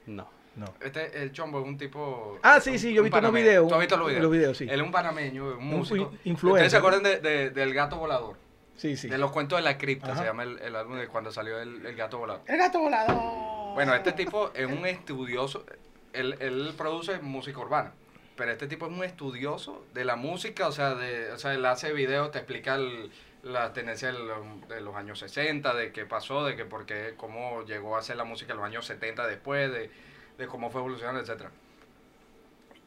No. 0.06 0.28
No. 0.56 0.72
Este, 0.80 1.22
el 1.22 1.32
Chombo 1.32 1.60
es 1.60 1.66
un 1.66 1.76
tipo... 1.76 2.38
Ah, 2.42 2.60
sí, 2.60 2.70
un- 2.70 2.78
sí, 2.78 2.94
yo 2.94 3.00
he 3.00 3.04
visto 3.04 3.18
unos 3.18 3.28
panameño. 3.30 3.44
videos. 3.44 3.68
¿Tú 3.68 3.74
has 3.74 3.80
visto 3.80 3.96
los 3.98 4.06
videos? 4.08 4.22
Los 4.22 4.32
videos, 4.32 4.56
sí. 4.56 4.64
Él 4.64 4.80
es 4.80 4.86
un 4.86 4.90
panameño, 4.92 5.44
un 5.58 5.66
músico. 5.66 6.12
in- 6.24 6.32
influencer, 6.32 6.66
¿Ustedes 6.66 6.72
se 6.72 6.76
¿no? 6.76 6.78
acuerdan 6.78 7.02
de, 7.02 7.20
de- 7.20 7.50
del 7.50 7.74
gato 7.74 7.96
volador? 7.96 8.36
Sí, 8.76 8.96
sí. 8.96 9.08
De 9.08 9.16
los 9.18 9.32
cuentos 9.32 9.58
de 9.58 9.62
la 9.64 9.76
cripta, 9.78 10.12
Ajá. 10.12 10.20
se 10.20 10.26
llama 10.26 10.42
el, 10.44 10.58
el 10.58 10.76
álbum 10.76 10.98
de 10.98 11.08
cuando 11.08 11.30
salió 11.32 11.58
el, 11.60 11.84
el 11.84 11.94
gato 11.96 12.18
volador. 12.18 12.42
El 12.46 12.58
gato 12.58 12.78
volador. 12.78 13.74
Bueno, 13.74 13.94
este 13.94 14.12
tipo 14.12 14.50
es 14.54 14.66
un 14.66 14.86
estudioso, 14.86 15.64
él, 16.16 16.36
él 16.40 16.74
produce 16.76 17.18
música 17.20 17.58
urbana, 17.60 17.92
pero 18.36 18.52
este 18.52 18.66
tipo 18.66 18.86
es 18.86 18.92
un 18.92 19.04
estudioso 19.04 19.84
de 19.94 20.04
la 20.04 20.16
música, 20.16 20.68
o 20.68 20.72
sea, 20.72 20.94
de, 20.94 21.32
o 21.32 21.38
sea 21.38 21.54
él 21.54 21.64
hace 21.66 21.92
videos, 21.92 22.30
te 22.30 22.38
explica 22.38 22.74
el- 22.76 23.10
la 23.42 23.72
tendencia 23.72 24.12
de 24.12 24.18
los, 24.18 24.68
de 24.68 24.80
los 24.80 24.96
años 24.96 25.18
60, 25.20 25.72
de 25.74 25.92
qué 25.92 26.04
pasó, 26.06 26.44
de 26.44 26.56
que 26.56 26.64
por 26.64 26.84
qué, 26.86 27.14
cómo 27.16 27.62
llegó 27.64 27.96
a 27.96 28.00
hacer 28.00 28.16
la 28.16 28.24
música 28.24 28.52
en 28.52 28.58
los 28.58 28.66
años 28.66 28.86
70 28.86 29.26
después, 29.26 29.70
de, 29.72 29.90
de 30.38 30.46
cómo 30.48 30.70
fue 30.70 30.80
evolucionando, 30.80 31.20
etcétera. 31.20 31.50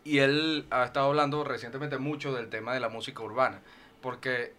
Y 0.03 0.19
él 0.19 0.65
ha 0.71 0.83
estado 0.85 1.07
hablando 1.07 1.43
recientemente 1.43 1.97
mucho 1.97 2.33
del 2.33 2.49
tema 2.49 2.73
de 2.73 2.79
la 2.79 2.89
música 2.89 3.21
urbana, 3.23 3.61
porque 4.01 4.53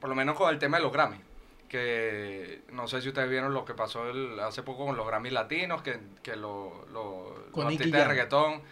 por 0.00 0.10
lo 0.10 0.16
menos 0.16 0.36
con 0.36 0.50
el 0.50 0.58
tema 0.58 0.76
de 0.78 0.82
los 0.82 0.92
Grammy, 0.92 1.18
que 1.72 2.60
no 2.70 2.86
sé 2.86 3.00
si 3.00 3.08
ustedes 3.08 3.30
vieron 3.30 3.54
lo 3.54 3.64
que 3.64 3.72
pasó 3.72 4.06
el- 4.10 4.38
hace 4.40 4.62
poco 4.62 4.84
con 4.84 4.94
los 4.94 5.06
Grammy 5.06 5.30
latinos, 5.30 5.80
que, 5.80 5.98
que 6.22 6.36
lo, 6.36 6.84
lo- 6.92 7.46
Con 7.50 7.64
los 7.64 7.72
artistas 7.72 8.00
de 8.02 8.08
reggaetón, 8.08 8.62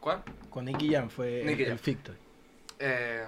¿cuál? 0.00 0.22
Con 0.50 0.66
Nicky 0.66 0.92
Jam 0.92 1.08
fue 1.08 1.42
Nicky 1.46 1.62
el, 1.62 1.70
el. 1.72 1.78
Eh, 2.78 3.24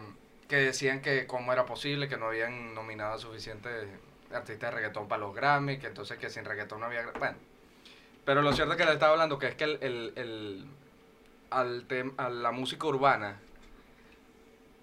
que 0.47 0.57
decían 0.57 1.01
que 1.01 1.27
cómo 1.27 1.55
era 1.55 1.65
posible 1.65 2.07
que 2.07 2.19
no 2.19 2.27
habían 2.27 2.75
nominado 2.75 3.15
a 3.15 3.19
suficientes 3.19 3.89
artistas 4.31 4.71
de 4.71 4.77
reggaetón 4.77 5.09
para 5.09 5.21
los 5.23 5.35
Grammy, 5.35 5.79
que 5.79 5.87
entonces 5.87 6.19
que 6.19 6.29
sin 6.29 6.45
reggaetón 6.45 6.81
no 6.81 6.87
había... 6.87 7.07
Bueno, 7.19 7.37
pero 8.27 8.43
lo 8.43 8.53
cierto 8.53 8.73
es 8.75 8.79
que 8.79 8.85
le 8.85 8.93
estaba 8.93 9.13
hablando 9.13 9.39
que 9.39 9.47
es 9.49 9.55
que 9.55 9.65
el, 9.65 9.79
el- 9.81 10.13
el- 10.17 10.67
al 11.49 11.89
tem- 11.89 12.13
a 12.19 12.29
la 12.29 12.53
música 12.53 12.87
urbana 12.87 13.41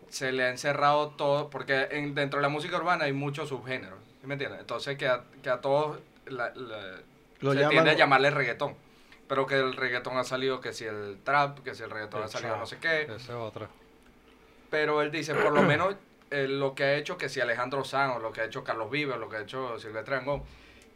se 0.09 0.31
le 0.31 0.43
ha 0.43 0.49
encerrado 0.49 1.09
todo, 1.09 1.49
porque 1.49 1.87
en, 1.91 2.15
dentro 2.15 2.39
de 2.39 2.43
la 2.43 2.49
música 2.49 2.77
urbana 2.77 3.05
hay 3.05 3.13
muchos 3.13 3.49
subgéneros, 3.49 3.99
¿sí 4.21 4.27
me 4.27 4.33
entiendes? 4.35 4.59
Entonces 4.61 4.97
que 4.97 5.07
a, 5.07 5.23
que 5.43 5.49
a 5.49 5.61
todos 5.61 5.99
la- 6.27 6.51
la- 6.55 6.97
Lo 7.39 7.51
se 7.53 7.59
llaman- 7.59 7.69
tiende 7.71 7.91
a 7.91 7.93
llamarle 7.93 8.29
reggaetón. 8.31 8.75
Pero 9.27 9.45
que 9.45 9.55
el 9.59 9.75
reggaetón 9.75 10.17
ha 10.17 10.23
salido, 10.23 10.59
que 10.59 10.73
si 10.73 10.85
el 10.85 11.19
trap, 11.23 11.59
que 11.59 11.75
si 11.75 11.83
el 11.83 11.91
reggaetón 11.91 12.21
El 12.21 12.25
ha 12.25 12.29
salido 12.29 12.49
trap. 12.51 12.59
no 12.61 12.65
sé 12.65 12.77
qué. 12.79 13.01
Esa 13.03 13.13
es 13.15 13.29
otra. 13.29 13.69
Pero 14.69 15.01
él 15.01 15.11
dice, 15.11 15.33
por 15.35 15.51
lo 15.51 15.61
menos 15.63 15.95
eh, 16.31 16.47
lo 16.47 16.73
que 16.75 16.83
ha 16.83 16.95
hecho 16.95 17.17
que 17.17 17.29
si 17.29 17.39
Alejandro 17.39 17.83
Sanz, 17.83 18.15
o 18.15 18.19
lo 18.19 18.31
que 18.31 18.41
ha 18.41 18.45
hecho 18.45 18.63
Carlos 18.63 18.89
Vives, 18.91 19.17
lo 19.17 19.29
que 19.29 19.37
ha 19.37 19.41
hecho 19.41 19.77
Silvestre 19.79 20.15
Dangond, 20.15 20.43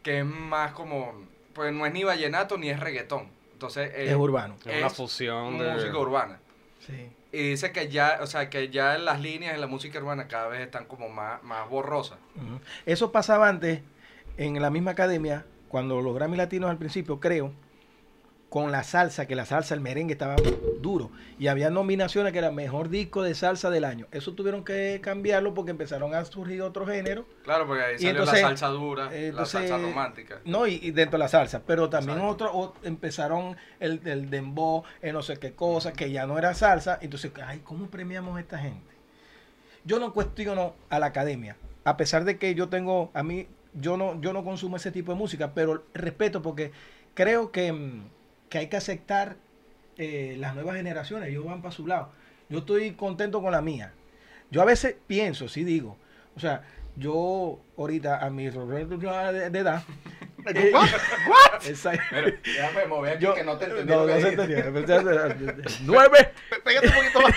que 0.02 0.20
es 0.20 0.26
más 0.26 0.74
como, 0.74 1.14
pues 1.54 1.72
no 1.74 1.86
es 1.86 1.94
ni 1.94 2.04
vallenato 2.04 2.58
ni 2.58 2.70
es 2.70 2.80
reggaetón. 2.80 3.30
Entonces 3.54 3.92
eh, 3.94 4.10
Es 4.10 4.16
urbano. 4.16 4.56
Es 4.66 4.78
una 4.78 4.88
Es 4.88 4.94
fusión 4.94 5.58
de... 5.60 5.72
música 5.72 5.98
urbana. 5.98 6.40
Sí. 6.80 7.10
Y 7.34 7.50
dice 7.50 7.72
que 7.72 7.90
ya, 7.90 8.20
o 8.22 8.28
sea, 8.28 8.52
que 8.52 8.70
ya 8.70 8.98
las 9.00 9.20
líneas 9.20 9.56
en 9.56 9.62
la 9.62 9.66
música 9.66 9.98
urbana 9.98 10.28
cada 10.28 10.50
vez 10.50 10.62
están 10.62 10.86
como 10.86 11.10
más, 11.10 11.42
más 11.42 11.68
borrosas. 11.68 12.20
Eso 12.86 13.12
pasaba 13.12 13.50
antes 13.50 13.82
en 14.38 14.62
la 14.62 14.70
misma 14.70 14.92
academia, 14.92 15.44
cuando 15.68 16.00
los 16.02 16.14
Grammy 16.14 16.38
Latinos 16.38 16.70
al 16.70 16.78
principio, 16.78 17.20
creo, 17.20 17.52
con 18.54 18.72
la 18.72 18.84
salsa, 18.84 19.26
que 19.26 19.36
la 19.36 19.46
salsa, 19.46 19.74
el 19.74 19.82
merengue 19.82 20.14
estaba 20.14 20.36
duro. 20.80 21.10
Y 21.40 21.48
había 21.48 21.72
nominaciones 21.72 22.34
que 22.34 22.38
era 22.38 22.52
mejor 22.52 22.90
disco 22.90 23.24
de 23.24 23.34
salsa 23.34 23.72
del 23.72 23.84
año. 23.84 24.06
Eso 24.12 24.34
tuvieron 24.34 24.64
que 24.64 25.00
cambiarlo 25.02 25.56
porque 25.56 25.72
empezaron 25.72 26.14
a 26.14 26.24
surgir 26.24 26.62
otros 26.62 26.88
géneros. 26.88 27.26
Claro, 27.44 27.66
porque 27.66 27.82
ahí 27.82 27.98
salió 27.98 28.12
entonces, 28.12 28.44
la 28.44 28.50
salsa 28.50 28.68
dura, 28.68 29.10
la 29.12 29.46
salsa 29.48 29.80
romántica. 29.80 30.38
No, 30.46 30.68
y, 30.68 30.76
y 30.84 30.92
dentro 30.92 31.18
de 31.18 31.24
la 31.24 31.30
salsa, 31.30 31.64
pero 31.66 31.90
también 31.90 32.20
otro, 32.20 32.76
empezaron 32.84 33.58
el, 33.80 34.00
el 34.06 34.30
dembow, 34.30 34.84
el 35.02 35.14
no 35.14 35.24
sé 35.24 35.38
qué 35.38 35.54
cosa, 35.54 35.92
que 35.92 36.12
ya 36.12 36.28
no 36.28 36.38
era 36.38 36.54
salsa. 36.54 37.00
Entonces, 37.02 37.32
ay, 37.44 37.62
¿cómo 37.64 37.88
premiamos 37.88 38.38
a 38.38 38.40
esta 38.40 38.60
gente? 38.60 38.94
Yo 39.84 39.98
no 39.98 40.14
cuestiono 40.14 40.76
a 40.92 41.00
la 41.00 41.08
academia, 41.08 41.58
a 41.86 41.98
pesar 41.98 42.24
de 42.24 42.38
que 42.38 42.54
yo 42.54 42.70
tengo, 42.70 43.10
a 43.16 43.24
mí, 43.24 43.48
yo 43.74 43.98
no, 43.98 44.22
yo 44.22 44.32
no 44.32 44.44
consumo 44.44 44.76
ese 44.76 44.92
tipo 44.92 45.12
de 45.12 45.18
música, 45.18 45.56
pero 45.56 45.86
respeto 45.96 46.44
porque 46.44 46.72
creo 47.16 47.52
que, 47.52 47.74
mm, 47.74 48.04
que 48.54 48.60
hay 48.60 48.68
que 48.68 48.78
aceptar 48.78 49.36
eh, 49.98 50.36
las 50.38 50.54
nuevas 50.54 50.76
generaciones, 50.76 51.28
ellos 51.30 51.44
van 51.44 51.64
para 51.64 51.72
su 51.74 51.88
lado. 51.88 52.12
Yo 52.50 52.60
estoy 52.60 52.92
contento 52.92 53.42
con 53.42 53.52
la 53.52 53.64
mía. 53.64 53.94
Yo 54.52 54.62
a 54.62 54.66
veces 54.66 54.96
pienso, 55.08 55.48
sí 55.48 55.64
digo, 55.64 55.98
o 56.36 56.40
sea, 56.40 56.62
yo 56.96 57.60
ahorita 57.76 58.24
a 58.24 58.30
mi 58.30 58.46
de, 58.46 59.50
de 59.50 59.60
edad. 59.60 59.82
eh, 60.54 60.72
Exacto. 61.68 62.16
Déjame 62.46 62.86
mover 62.86 63.16
aquí 63.16 63.24
Yo- 63.24 63.34
que 63.34 63.44
no 63.44 63.58
te 63.58 63.66
entendí. 63.66 63.92
no, 63.92 64.02
lo 64.02 64.06
que 64.06 64.14
no 64.14 64.22
se 64.22 64.30
dijiste. 64.38 64.68
entendía. 64.68 65.64
Nueve. 65.86 66.32
Pégate 66.64 66.88
un 66.90 66.94
poquito 66.94 67.22
más. 67.22 67.36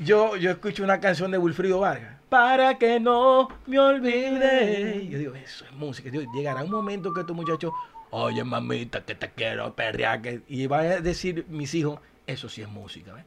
Yo, 0.00 0.36
yo 0.36 0.50
escucho 0.50 0.82
una 0.82 0.98
canción 0.98 1.30
de 1.30 1.38
Wilfrido 1.38 1.78
Vargas. 1.78 2.16
Para 2.28 2.76
que 2.76 2.98
no 2.98 3.46
me 3.66 3.78
olvide. 3.78 5.01
Eso 5.36 5.64
es 5.64 5.72
música. 5.72 6.10
Digo, 6.10 6.30
llegará 6.34 6.62
un 6.62 6.70
momento 6.70 7.12
que 7.12 7.20
estos 7.20 7.34
muchachos, 7.36 7.72
oye 8.10 8.44
mamita, 8.44 9.04
que 9.04 9.14
te 9.14 9.30
quiero 9.30 9.74
perrear. 9.74 10.20
que-". 10.22 10.42
Y 10.48 10.66
van 10.66 10.86
a 10.86 10.96
decir 11.00 11.46
mis 11.48 11.74
hijos, 11.74 12.00
eso 12.26 12.48
sí 12.48 12.62
es 12.62 12.68
música. 12.68 13.12
¿ves? 13.14 13.24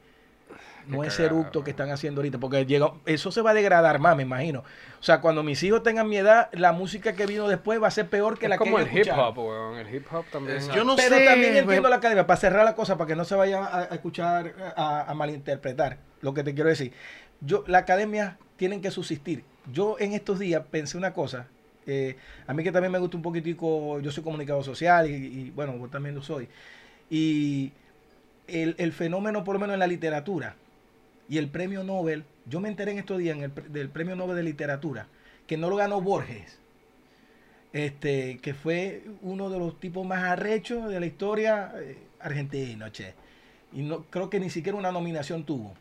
No 0.87 1.01
Qué 1.01 1.07
es 1.07 1.19
eructo 1.19 1.63
que 1.63 1.71
están 1.71 1.89
haciendo 1.89 2.21
ahorita, 2.21 2.37
porque 2.37 2.63
llega, 2.63 2.91
eso 3.07 3.31
se 3.31 3.41
va 3.41 3.49
a 3.51 3.53
degradar 3.55 3.97
más, 3.97 4.15
me 4.15 4.21
imagino. 4.21 4.59
O 4.99 5.03
sea, 5.03 5.19
cuando 5.19 5.41
mis 5.41 5.63
hijos 5.63 5.81
tengan 5.81 6.07
mi 6.07 6.17
edad, 6.17 6.47
la 6.53 6.73
música 6.73 7.13
que 7.13 7.25
vino 7.25 7.47
después 7.47 7.81
va 7.81 7.87
a 7.87 7.91
ser 7.91 8.07
peor 8.07 8.37
que 8.37 8.45
Es 8.45 8.49
la 8.51 8.57
como 8.59 8.77
que 8.77 8.83
el 8.83 8.95
hip 8.95 9.07
hop, 9.17 9.35
weón. 9.39 9.77
El 9.79 9.95
hip 9.95 10.05
hop 10.13 10.25
también. 10.31 10.57
Es- 10.57 10.67
Yo 10.71 10.83
no 10.83 10.95
Pero 10.95 11.17
sé. 11.17 11.25
también 11.25 11.57
entiendo 11.57 11.89
la 11.89 11.95
academia, 11.95 12.27
para 12.27 12.39
cerrar 12.39 12.63
la 12.65 12.75
cosa, 12.75 12.97
para 12.99 13.07
que 13.07 13.15
no 13.15 13.25
se 13.25 13.33
vaya 13.33 13.65
a, 13.65 13.79
a 13.79 13.83
escuchar, 13.85 14.53
a, 14.75 15.09
a 15.09 15.13
malinterpretar 15.15 15.97
lo 16.21 16.35
que 16.35 16.43
te 16.43 16.53
quiero 16.53 16.69
decir. 16.69 16.93
Yo, 17.41 17.63
la 17.65 17.79
academia 17.79 18.37
tienen 18.55 18.81
que 18.81 18.91
subsistir. 18.91 19.43
Yo 19.71 19.95
en 19.99 20.13
estos 20.13 20.37
días 20.37 20.61
pensé 20.69 20.97
una 20.99 21.13
cosa, 21.13 21.47
eh, 21.87 22.15
a 22.47 22.53
mí 22.53 22.63
que 22.63 22.71
también 22.71 22.91
me 22.91 22.99
gusta 22.99 23.17
un 23.17 23.23
poquitico, 23.23 23.99
yo 23.99 24.11
soy 24.11 24.23
comunicador 24.23 24.63
social 24.63 25.09
y, 25.09 25.51
bueno, 25.51 25.77
vos 25.77 25.91
también 25.91 26.15
lo 26.15 26.21
soy. 26.21 26.47
Y 27.09 27.71
el, 28.47 28.75
el 28.77 28.91
fenómeno, 28.91 29.43
por 29.43 29.55
lo 29.55 29.59
menos 29.59 29.73
en 29.75 29.79
la 29.79 29.87
literatura, 29.87 30.55
y 31.27 31.37
el 31.37 31.49
premio 31.49 31.83
Nobel, 31.83 32.23
yo 32.45 32.59
me 32.59 32.69
enteré 32.69 32.91
en 32.91 32.99
estos 32.99 33.17
días 33.17 33.37
del 33.69 33.89
premio 33.89 34.15
Nobel 34.15 34.35
de 34.35 34.43
literatura, 34.43 35.07
que 35.47 35.57
no 35.57 35.69
lo 35.69 35.75
ganó 35.75 36.01
Borges, 36.01 36.59
este, 37.73 38.37
que 38.39 38.53
fue 38.53 39.03
uno 39.21 39.49
de 39.49 39.59
los 39.59 39.79
tipos 39.79 40.05
más 40.05 40.23
arrechos 40.23 40.89
de 40.89 40.99
la 40.99 41.05
historia 41.05 41.73
eh, 41.75 41.97
argentina, 42.19 42.91
che. 42.91 43.13
Y 43.73 43.81
no, 43.81 44.05
creo 44.05 44.29
que 44.29 44.39
ni 44.39 44.49
siquiera 44.49 44.77
una 44.77 44.91
nominación 44.91 45.43
tuvo. 45.43 45.73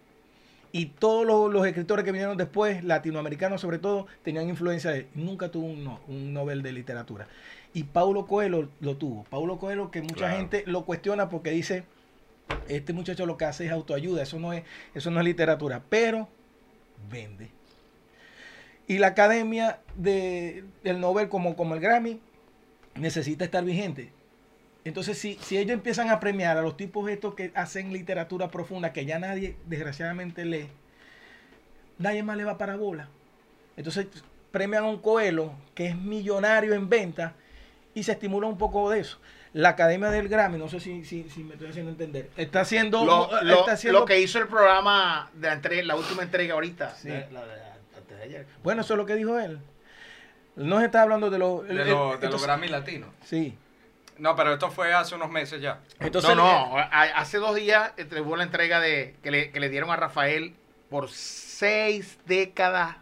Y 0.77 0.87
todos 0.87 1.25
los, 1.25 1.53
los 1.53 1.65
escritores 1.69 2.05
que 2.05 2.11
vinieron 2.11 2.37
después, 2.37 2.83
latinoamericanos 2.83 3.61
sobre 3.61 3.79
todo, 3.79 4.09
tenían 4.25 4.49
influencia 4.49 4.91
de 4.91 4.99
él. 4.99 5.07
Nunca 5.15 5.49
tuvo 5.49 5.67
un, 5.67 5.85
no- 5.85 6.01
un 6.09 6.33
Nobel 6.33 6.63
de 6.65 6.73
literatura. 6.73 7.29
Y 7.73 7.85
Paulo 7.85 8.27
Coelho 8.27 8.69
lo 8.81 8.97
tuvo. 8.97 9.23
Paulo 9.31 9.57
Coelho 9.61 9.93
que 9.93 10.03
mucha 10.03 10.17
Claro. 10.27 10.37
gente 10.37 10.65
lo 10.67 10.85
cuestiona 10.85 11.29
porque 11.29 11.51
dice, 11.53 11.85
este 12.67 12.93
muchacho 12.93 13.25
lo 13.25 13.37
que 13.37 13.45
hace 13.45 13.67
es 13.67 13.71
autoayuda, 13.71 14.21
eso 14.25 14.41
no 14.41 14.53
es, 14.53 14.65
eso 14.97 15.13
no 15.13 15.21
es 15.21 15.25
literatura, 15.25 15.81
pero 15.89 16.29
vende. 17.09 17.51
Y 18.89 18.99
la 18.99 19.07
academia 19.09 19.79
de, 19.95 20.65
del 20.83 20.99
Nobel, 20.99 21.29
como, 21.29 21.55
como 21.55 21.75
el 21.77 21.81
Grammy, 21.81 22.19
necesita 22.97 23.45
estar 23.45 23.65
vigente. 23.65 24.11
Entonces, 24.85 25.17
si, 25.19 25.39
si 25.41 25.57
ellos 25.57 25.73
empiezan 25.73 26.11
a 26.11 26.21
premiar 26.21 26.59
a 26.59 26.63
los 26.63 26.77
tipos 26.77 27.09
estos 27.11 27.35
que 27.35 27.51
hacen 27.55 27.93
literatura 27.93 28.51
profunda, 28.51 28.93
que 28.93 29.07
ya 29.07 29.19
nadie, 29.19 29.57
desgraciadamente, 29.67 30.45
lee, 30.45 30.69
nadie 31.99 32.23
más 32.23 32.37
le 32.37 32.45
va 32.45 32.59
para 32.59 32.77
bola. 32.77 33.09
Entonces, 33.77 34.07
premian 34.51 34.85
a 34.85 34.89
un 34.89 34.99
Coelho 35.01 35.53
que 35.75 35.87
es 35.89 35.97
millonario 35.97 36.75
en 36.75 36.89
venta 36.89 37.35
y 37.95 38.03
se 38.03 38.13
estimula 38.13 38.47
un 38.47 38.59
poco 38.59 38.91
de 38.91 39.01
eso. 39.01 39.19
La 39.55 39.71
Academia 39.71 40.11
del 40.11 40.29
Grammy, 40.29 40.59
no 40.59 40.69
sé 40.69 40.81
si, 40.81 41.05
si, 41.05 41.31
si 41.31 41.45
me 41.45 41.55
estoy 41.55 41.69
haciendo 41.71 41.91
entender, 41.93 42.29
está 42.37 42.61
haciendo... 42.61 43.05
Lo, 43.05 43.31
lo- 43.43 43.61
está 43.61 43.73
haciendo 43.73 44.01
lo 44.01 44.05
que 44.05 44.21
hizo 44.21 44.39
el 44.39 44.49
programa 44.49 45.31
de 45.33 45.47
la, 45.47 45.55
entrega- 45.55 45.85
la 45.85 45.95
última 45.97 46.23
entrega 46.25 46.55
ahorita. 46.55 46.95
Sí. 46.97 47.09
la- 47.09 47.29
la 47.31 47.47
de- 47.47 47.63
antes 47.97 48.19
de 48.19 48.23
ayer. 48.25 48.47
Bueno, 48.65 48.83
eso 48.83 48.95
es 48.95 48.99
lo 48.99 49.07
que 49.07 49.15
dijo 49.15 49.39
él. 49.39 49.61
No 50.57 50.81
se 50.81 50.87
está 50.87 51.03
hablando 51.03 51.31
de 51.31 51.39
los... 51.39 51.67
De, 51.67 51.73
lo- 51.75 51.85
de 51.85 51.91
los 51.91 52.15
entonces- 52.17 52.43
Grammy 52.43 52.69
latinos. 52.69 53.11
Sí. 53.25 53.57
No, 54.19 54.37
pero 54.37 54.53
esto 54.53 54.71
fue 54.71 54.95
hace 54.95 55.15
unos 55.15 55.31
meses 55.31 55.61
ya. 55.61 55.81
Entonces, 56.01 56.37
no, 56.37 56.71
no, 56.71 56.79
a- 56.79 56.87
hace 57.17 57.39
dos 57.39 57.55
días 57.57 57.93
eh, 57.97 58.07
hubo 58.21 58.37
la 58.37 58.45
entrega 58.45 58.81
de 58.81 59.17
que 59.23 59.31
le, 59.31 59.51
que 59.51 59.59
le 59.61 59.69
dieron 59.69 59.91
a 59.91 59.97
Rafael 59.97 60.55
por 60.89 61.11
seis 61.11 62.19
décadas 62.27 62.97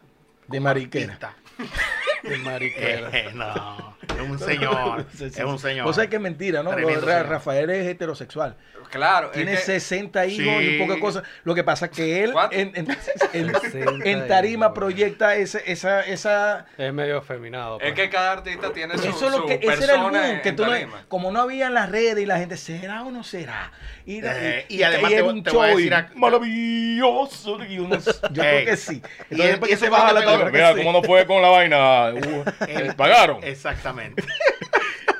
De 0.48 0.60
mariquera. 0.60 1.18
mariquera. 2.42 3.08
Eh, 3.12 3.30
no, 3.34 3.96
es 4.14 4.20
un 4.30 4.38
señor, 4.38 5.06
Sí, 5.16 5.30
sí, 5.30 5.40
es 5.40 5.44
un 5.44 5.58
señor. 5.58 5.86
O 5.86 5.92
sea 5.92 6.06
que 6.08 6.16
es 6.16 6.22
mentira, 6.22 6.62
¿no? 6.62 6.72
Lo 6.76 7.00
Ra-. 7.00 7.22
Rafael 7.22 7.70
es 7.70 7.86
heterosexual. 7.86 8.56
Claro. 8.90 9.28
es 9.28 9.32
Tiene 9.32 9.52
que- 9.52 9.56
60 9.56 10.26
hijos 10.26 10.62
y 10.62 10.78
poca 10.78 11.00
cosa. 11.00 11.22
Lo 11.44 11.54
que 11.54 11.64
pasa 11.64 11.86
es 11.86 11.92
que 11.92 12.24
él 12.24 12.34
en, 12.50 12.72
en- 12.74 12.88
en- 13.32 13.54
60 13.58 14.04
en 14.10 14.28
tarima 14.28 14.66
hijos. 14.66 14.74
proyecta 14.78 15.34
ese, 15.34 15.62
esa, 15.64 16.02
esa... 16.02 16.66
Es 16.76 16.92
medio 16.92 17.16
afeminado. 17.16 17.76
Es 17.80 17.84
pues. 17.84 17.94
que 17.94 18.10
cada 18.10 18.32
artista 18.32 18.70
tiene 18.72 18.98
su, 18.98 19.04
Eso 19.08 19.26
es 19.26 19.32
lo 19.32 19.38
su 19.38 19.46
que, 19.46 19.54
ese 19.62 19.84
era 19.84 19.94
el 19.94 20.00
boom, 20.02 20.40
que 20.42 20.52
tú 20.52 20.66
no- 20.66 20.72
como 21.08 21.30
no 21.32 21.40
había 21.40 21.68
en 21.68 21.74
las 21.74 21.88
redes 21.90 22.22
y 22.22 22.26
la 22.26 22.36
gente, 22.38 22.58
¿será 22.58 23.02
o 23.04 23.10
no 23.10 23.24
será? 23.24 23.72
Y, 24.04 24.20
Eh, 24.22 24.66
y 24.68 24.82
además 24.82 25.10
te 25.10 25.22
un 25.22 25.42
te 25.42 25.50
voy 25.52 25.60
a 25.64 25.68
show 25.70 25.76
decir 25.78 25.92
y 25.92 25.94
a- 25.94 26.10
maravilloso. 26.14 27.64
y 27.64 27.78
uno- 27.78 27.96
yo 27.98 28.42
creo 28.42 28.58
Ey. 28.58 28.64
que 28.66 28.76
sí. 28.76 28.94
Y 29.30 29.34
Entonces, 29.34 29.50
después 29.52 29.68
y 29.68 29.70
que 29.70 29.74
ese 29.74 29.84
se 29.86 29.90
baja 29.90 30.12
la 30.12 30.24
tabla, 30.24 30.50
Mira. 30.50 30.74
¿cómo 30.76 30.92
no 30.92 31.02
fue 31.02 31.26
con 31.26 31.40
la 31.40 31.48
vaina? 31.48 32.11
Uh, 32.14 32.44
El- 32.68 32.94
¿Pagaron? 32.96 33.42
Exactamente. 33.42 34.22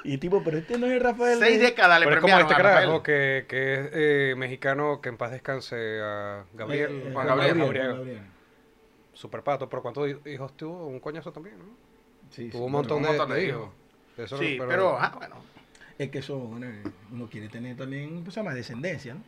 Y 0.04 0.18
tipo, 0.18 0.42
pero 0.42 0.58
este 0.58 0.78
no 0.78 0.86
es 0.86 0.94
el 0.94 1.00
Rafael. 1.00 1.38
Seis 1.38 1.60
de- 1.60 1.66
décadas 1.66 2.00
le 2.00 2.06
Pero 2.06 2.16
es 2.16 2.20
como 2.22 2.32
premiaron 2.34 2.50
este 2.50 2.54
a 2.60 2.64
Rafael. 2.64 2.86
carajo 2.86 3.02
que, 3.04 3.46
que 3.48 3.74
es 3.74 3.90
eh, 3.92 4.34
mexicano, 4.36 5.00
que 5.00 5.08
en 5.10 5.16
paz 5.16 5.30
descanse 5.30 5.76
a 6.02 6.44
Gabriel. 6.54 7.02
Eh, 7.06 7.10
Juan 7.12 7.26
Gabriel. 7.28 7.58
Gabriel. 7.58 8.22
Super 9.12 9.42
pato, 9.42 9.68
pero 9.68 9.80
¿cuántos 9.80 10.08
hi- 10.08 10.30
hijos 10.32 10.56
tuvo? 10.56 10.88
Un 10.88 10.98
coñazo 10.98 11.30
también, 11.32 11.56
¿no? 11.58 11.66
Sí, 12.30 12.46
sí, 12.46 12.50
tuvo 12.50 12.64
un 12.66 12.72
bueno, 12.72 12.88
montón, 12.88 12.96
un 12.96 13.02
de, 13.04 13.08
montón 13.10 13.28
de 13.28 13.34
de 13.36 13.46
hijos. 13.46 13.60
hijos. 13.62 14.24
Eso 14.24 14.38
Sí, 14.38 14.58
no- 14.58 14.66
pero, 14.66 14.96
ah, 14.98 15.12
bueno. 15.16 15.36
Es 15.98 16.10
que 16.10 16.18
eso, 16.18 16.36
bueno, 16.36 16.66
uno 17.12 17.28
quiere 17.30 17.48
tener 17.48 17.76
también, 17.76 18.24
pues, 18.24 18.34
llama 18.34 18.54
descendencia, 18.54 19.14
¿no? 19.14 19.20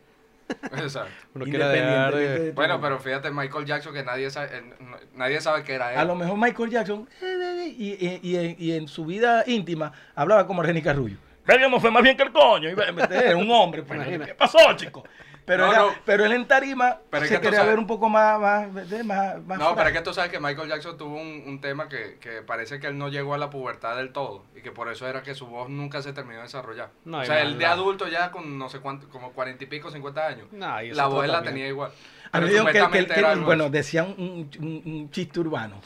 Exacto. 0.48 1.10
uno 1.34 1.44
quiere 1.44 1.58
dejar 1.66 1.76
Independientemente 2.12 2.18
de- 2.18 2.38
de 2.38 2.44
todo. 2.46 2.54
Bueno, 2.54 2.80
pero 2.80 2.98
fíjate, 2.98 3.30
Michael 3.30 3.64
Jackson, 3.64 3.92
que 3.94 4.02
nadie 4.02 4.30
sabe, 4.30 4.56
eh, 4.56 4.72
nadie 5.14 5.40
sabe 5.40 5.62
que 5.64 5.74
era 5.74 5.92
él. 5.92 5.98
A 5.98 6.04
lo 6.04 6.14
mejor 6.14 6.36
Michael 6.38 6.70
Jackson, 6.70 7.08
eh, 7.22 7.24
eh, 7.24 7.74
y, 7.76 8.06
y- 8.06 8.20
y 8.22 8.36
en- 8.36 8.56
y 8.58 8.72
en 8.72 8.88
su 8.88 9.04
vida 9.06 9.44
íntima, 9.46 9.92
hablaba 10.14 10.46
como 10.46 10.62
René 10.62 10.82
Carrullo. 10.82 11.16
Verga 11.46 11.68
no 11.68 11.78
fue 11.78 11.90
más 11.90 12.02
bien 12.02 12.16
que 12.16 12.22
el 12.22 12.32
coño. 12.32 12.68
Era 12.70 13.36
un 13.36 13.50
hombre, 13.50 13.82
pues, 13.82 14.06
¿qué 14.06 14.34
pasó, 14.34 14.58
chico? 14.76 15.04
Pero, 15.46 15.66
No, 15.66 15.72
era- 15.72 15.82
no. 15.82 15.88
pero 16.06 16.24
él 16.24 16.32
en 16.32 16.48
tarima 16.48 17.00
Pero 17.10 17.26
se 17.26 17.34
que 17.34 17.40
quería 17.42 17.64
ver 17.64 17.78
un 17.78 17.86
poco 17.86 18.08
más, 18.08 18.40
más, 18.40 18.72
más, 19.04 19.44
más 19.44 19.58
No, 19.58 19.74
pero 19.76 19.88
es 19.90 19.94
que 19.94 20.00
tú 20.00 20.14
sabes 20.14 20.30
que 20.30 20.40
Michael 20.40 20.68
Jackson 20.70 20.96
tuvo 20.96 21.16
un, 21.20 21.44
un 21.46 21.60
tema 21.60 21.86
que, 21.88 22.16
que 22.18 22.40
parece 22.40 22.80
que 22.80 22.86
él 22.86 22.96
no 22.96 23.08
llegó 23.08 23.34
a 23.34 23.38
la 23.38 23.50
pubertad 23.50 23.96
del 23.96 24.10
todo 24.12 24.44
y 24.56 24.62
que 24.62 24.70
por 24.70 24.88
eso 24.90 25.06
era 25.06 25.22
que 25.22 25.34
su 25.34 25.46
voz 25.46 25.68
nunca 25.68 26.00
se 26.00 26.14
terminó 26.14 26.38
de 26.38 26.44
desarrollar. 26.44 26.90
No, 27.04 27.18
o 27.18 27.24
sea, 27.26 27.42
él 27.42 27.58
de 27.58 27.66
adulto 27.66 28.08
ya 28.08 28.30
con 28.30 28.58
no 28.58 28.70
sé 28.70 28.80
cuánto, 28.80 29.08
como 29.10 29.32
cuarenta 29.32 29.64
y 29.64 29.66
pico, 29.66 29.90
cincuenta 29.90 30.26
años, 30.26 30.48
No, 30.50 30.82
y 30.82 30.88
eso 30.88 30.96
la 30.96 31.06
voz 31.08 31.24
él 31.26 31.32
la 31.32 31.42
tenía 31.42 31.68
igual. 31.68 31.90
A 32.32 32.40
mí 32.40 32.46
Pero 32.48 32.64
me 32.64 32.72
dijo 32.72 32.90
que- 32.90 33.06
que, 33.06 33.34
bueno, 33.44 33.68
decía 33.68 34.02
un, 34.04 34.48
un- 34.58 34.82
un 34.86 35.10
chiste 35.10 35.40
urbano, 35.40 35.80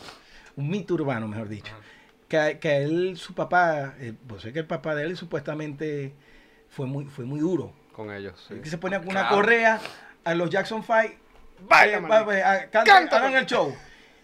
un 0.55 0.68
mito 0.71 0.94
urbano, 0.94 1.27
mejor 1.27 1.49
dicho. 1.49 1.73
Ajá. 1.73 1.83
Que, 2.29 2.59
que 2.61 2.77
él, 2.85 3.16
su 3.16 3.35
papá, 3.35 3.94
eh, 3.99 4.12
pues 4.27 4.42
sé 4.42 4.53
que 4.53 4.59
el 4.61 4.66
papá 4.66 4.94
de 4.94 5.03
él 5.05 5.16
supuestamente 5.16 6.14
fue 6.68 6.87
muy, 6.87 7.07
fue 7.07 7.25
muy 7.25 7.40
duro. 7.40 7.73
Con 7.99 8.13
ellos. 8.15 8.43
sí. 8.49 8.55
Que 8.63 8.71
se 8.71 8.79
ponía 8.79 9.01
con 9.01 9.09
una 9.09 9.23
Claro. 9.23 9.37
correa 9.37 9.81
a 10.25 10.35
los 10.35 10.49
Jackson 10.51 10.85
Five. 10.85 11.19
Vaya, 11.69 11.99
eh, 11.99 12.69
hagan 12.73 13.35
el 13.35 13.45
show. 13.47 13.75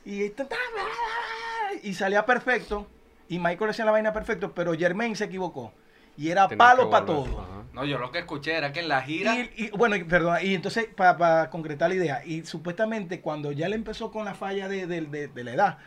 Y, 0.05 1.93
salía 1.95 2.25
perfecto. 2.25 2.87
Y 3.29 3.39
Michael 3.41 3.71
hacía 3.71 3.85
la 3.85 3.91
vaina 3.91 4.13
perfecto, 4.13 4.55
pero 4.55 4.75
Jermaine 4.75 5.17
se 5.17 5.25
equivocó. 5.25 5.73
Y 6.17 6.31
era 6.31 6.47
Tenía 6.47 6.59
palo 6.59 6.89
para 6.89 7.05
todo. 7.05 7.41
Ajá. 7.41 7.63
No, 7.73 7.85
yo 7.85 7.99
lo 7.99 8.13
que 8.13 8.21
escuché 8.21 8.57
era 8.57 8.73
que 8.73 8.79
en 8.81 8.89
la 8.89 9.03
gira... 9.03 9.35
Y, 9.35 9.51
y, 9.57 9.71
bueno, 9.71 9.97
y- 9.97 10.05
perdón, 10.05 10.39
y 10.43 10.55
entonces, 10.55 10.87
para 10.95 11.51
concretar 11.51 11.89
la 11.89 11.97
idea, 11.97 12.25
y 12.25 12.45
supuestamente 12.45 13.21
cuando 13.21 13.51
ya 13.51 13.69
le 13.69 13.75
empezó 13.75 14.13
con 14.13 14.25
la 14.25 14.35
falla 14.35 14.69
de, 14.69 14.87
de- 14.87 15.01
de- 15.01 15.27
de 15.27 15.45
la 15.45 15.53
edad, 15.55 15.79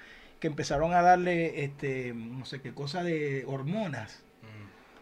que 0.41 0.47
empezaron 0.47 0.93
a 0.93 1.01
darle, 1.01 1.63
este, 1.63 2.11
no 2.13 2.43
sé 2.43 2.59
qué 2.59 2.73
cosa 2.73 3.03
de 3.03 3.45
hormonas. 3.47 4.23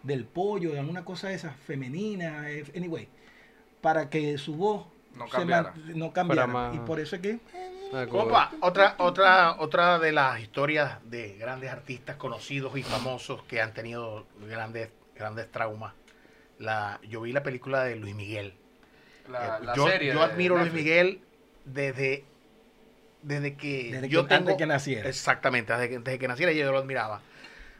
Del 0.05 0.25
pollo, 0.25 0.71
de 0.71 0.79
alguna 0.79 1.03
cosa 1.03 1.29
de 1.29 1.35
esas, 1.35 1.55
femenina, 1.55 2.45
anyway, 2.75 3.07
para 3.81 4.09
que 4.09 4.37
su 4.37 4.55
voz 4.55 4.85
No 5.15 5.25
se 5.25 5.31
cambiara. 5.31 5.73
no 5.95 6.13
cambiara. 6.13 6.47
Más- 6.47 6.75
Y 6.75 6.79
por 6.79 6.99
eso 6.99 7.15
es 7.15 7.21
que 7.21 7.39
Compa, 8.09 8.51
otra, 8.61 8.95
otra, 8.97 9.55
otra 9.59 9.99
de 9.99 10.11
las 10.11 10.39
historias 10.41 10.97
de 11.09 11.37
grandes 11.37 11.69
artistas 11.71 12.17
conocidos 12.17 12.75
y 12.77 12.83
famosos 12.83 13.43
que 13.43 13.61
han 13.61 13.73
tenido 13.73 14.25
grandes, 14.49 14.89
grandes 15.15 15.49
traumas. 15.51 15.93
La, 16.59 16.99
yo 17.07 17.21
vi 17.21 17.31
la 17.31 17.43
película 17.43 17.83
de 17.83 17.95
Luis 17.95 18.15
Miguel. 18.15 18.53
La, 19.29 19.57
Eh, 19.59 19.65
la 19.65 19.75
yo, 19.75 19.87
serie 19.87 20.13
yo 20.13 20.21
admiro 20.23 20.57
a 20.57 20.61
Luis. 20.61 20.73
Miguel 20.73 21.21
desde, 21.63 22.25
desde 23.21 23.55
que 23.55 23.91
Desde 23.93 24.09
yo 24.09 24.27
que- 24.27 24.33
antes 24.33 24.45
tengo, 24.47 24.57
que 24.57 24.65
naciera. 24.65 25.07
Exactamente, 25.09 25.71
desde 25.73 25.89
que, 25.89 25.99
desde 25.99 26.19
que 26.19 26.27
naciera 26.27 26.51
yo 26.51 26.71
lo 26.71 26.77
admiraba. 26.79 27.21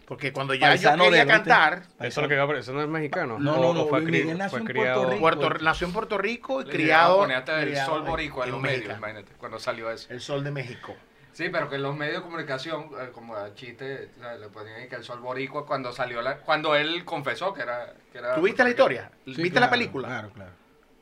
Porque 0.07 0.31
cuando 0.31 0.53
ya 0.53 0.67
Paisano 0.67 1.05
yo 1.05 1.09
quería 1.09 1.25
cantar, 1.25 1.83
Eso 1.99 2.05
es 2.07 2.17
lo 2.17 2.27
que 2.27 2.59
eso 2.59 2.73
no 2.73 2.81
es 2.83 2.87
mexicano. 2.87 3.39
No, 3.39 3.57
no, 3.57 3.73
no, 3.73 3.85
fue, 3.87 4.01
Luis 4.01 4.09
cri- 4.13 4.21
Miguel 4.21 4.37
nació 4.37 4.49
fue 4.51 4.59
en 4.59 4.65
criado. 4.65 4.93
Puerto 5.01 5.09
Rico. 5.11 5.21
Puerto, 5.21 5.63
nació 5.63 5.87
en 5.87 5.93
Puerto 5.93 6.17
Rico 6.17 6.61
y 6.61 6.65
Le 6.65 6.71
criado, 6.71 7.23
hasta 7.23 7.61
el 7.61 7.69
criado 7.69 7.89
sol 7.91 8.01
en- 8.01 8.07
boricua 8.11 8.43
en 8.43 8.49
en 8.49 8.53
los 8.53 8.61
México. 8.61 8.81
medios, 8.83 8.97
imagínate, 8.99 9.31
cuando 9.37 9.59
salió 9.59 9.89
eso. 9.91 10.13
El 10.13 10.21
sol 10.21 10.43
de 10.43 10.51
México. 10.51 10.95
Sí, 11.33 11.49
pero 11.49 11.69
que 11.69 11.77
los 11.77 11.95
medios 11.95 12.17
de 12.17 12.21
comunicación, 12.21 12.91
eh, 13.01 13.09
como 13.11 13.35
a 13.35 13.53
chiste, 13.55 14.09
o 14.15 14.19
sea, 14.21 14.35
le 14.35 14.47
ponían 14.47 14.75
ahí 14.81 14.87
que 14.87 14.95
el 14.95 15.03
sol 15.03 15.19
boricua 15.19 15.65
cuando 15.65 15.91
salió 15.91 16.21
la, 16.21 16.37
cuando 16.37 16.75
él 16.75 17.03
confesó 17.03 17.53
que 17.53 17.61
era, 17.63 17.93
que 18.11 18.19
era 18.19 18.35
¿Tú 18.35 18.41
viste 18.43 18.63
la 18.63 18.69
historia? 18.69 19.11
Sí, 19.25 19.31
¿Viste 19.33 19.49
claro, 19.51 19.65
la 19.65 19.69
película? 19.71 20.07
Claro, 20.07 20.29
claro. 20.29 20.51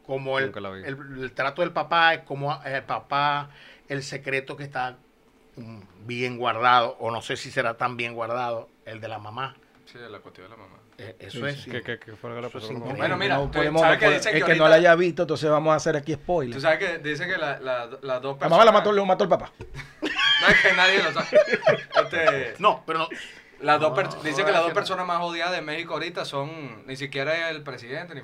como 0.05 0.39
el, 0.39 0.45
Nunca 0.47 0.59
la 0.61 0.69
vi. 0.71 0.83
el, 0.85 0.97
el 1.21 1.31
trato 1.33 1.61
del 1.61 1.71
papá, 1.71 2.21
como 2.23 2.59
el 2.65 2.81
papá, 2.83 3.49
el 3.89 4.01
secreto 4.01 4.55
que 4.57 4.63
está 4.63 4.97
bien 6.05 6.37
guardado, 6.37 6.97
o 6.99 7.11
no 7.11 7.21
sé 7.21 7.37
si 7.37 7.51
será 7.51 7.75
tan 7.77 7.97
bien 7.97 8.13
guardado, 8.13 8.69
el 8.85 8.99
de 9.01 9.07
la 9.07 9.19
mamá. 9.19 9.55
Sí, 9.85 9.97
la 10.09 10.19
cuestión 10.19 10.47
de 10.49 10.51
la 10.51 10.57
mamá. 10.57 10.77
Eh, 10.97 11.15
eso 11.19 11.39
Sí, 11.39 11.45
es. 11.45 11.61
sí. 11.63 11.71
¿Qué, 11.71 11.81
qué, 11.81 11.99
qué 11.99 12.15
fue 12.15 12.29
lo 12.29 12.35
que 12.37 12.41
pasó 12.43 12.57
es 12.59 12.65
con 12.65 12.73
la 12.75 12.79
mamá? 12.85 12.97
Bueno, 12.97 13.17
mira, 13.17 13.35
no 13.35 13.43
tú 13.45 13.51
podemos- 13.51 13.81
sabes 13.81 13.99
que 13.99 14.09
dicen 14.09 14.35
es 14.37 14.43
que 14.43 14.51
que 14.53 14.57
no 14.57 14.67
la 14.67 14.75
haya 14.75 14.95
visto, 14.95 15.23
entonces 15.23 15.49
vamos 15.49 15.73
a 15.73 15.75
hacer 15.75 15.95
aquí 15.95 16.13
spoiler. 16.13 16.55
Tú 16.55 16.61
sabes 16.61 16.79
que 16.79 16.97
dicen 16.99 17.29
que 17.29 17.37
la- 17.37 17.59
la- 17.59 17.85
las 18.01 18.21
dos 18.21 18.35
La 18.35 18.39
personas... 18.39 18.49
mamá 18.51 18.65
la 18.65 18.71
mató, 18.71 18.91
le 18.91 19.05
mató 19.05 19.23
el 19.23 19.29
papá. 19.29 19.51
No 20.41 20.49
es 20.49 20.61
que 20.61 20.73
nadie 20.73 21.01
lo 21.01 21.13
sabe. 21.13 21.27
Este, 22.03 22.53
No, 22.59 22.83
pero 22.85 22.99
no. 22.99 23.07
las 23.61 23.79
dos 23.79 23.91
No, 23.91 23.95
per- 23.95 24.07
no 24.13 24.23
dicen 24.23 24.45
que 24.45 24.51
las 24.51 24.61
dos 24.63 24.73
personas 24.73 25.05
más 25.07 25.21
odiadas 25.21 25.53
de 25.53 25.61
México 25.61 25.93
ahorita 25.93 26.25
son 26.25 26.85
ni 26.85 26.97
siquiera 26.97 27.49
el 27.49 27.63
presidente, 27.63 28.13
ni 28.13 28.21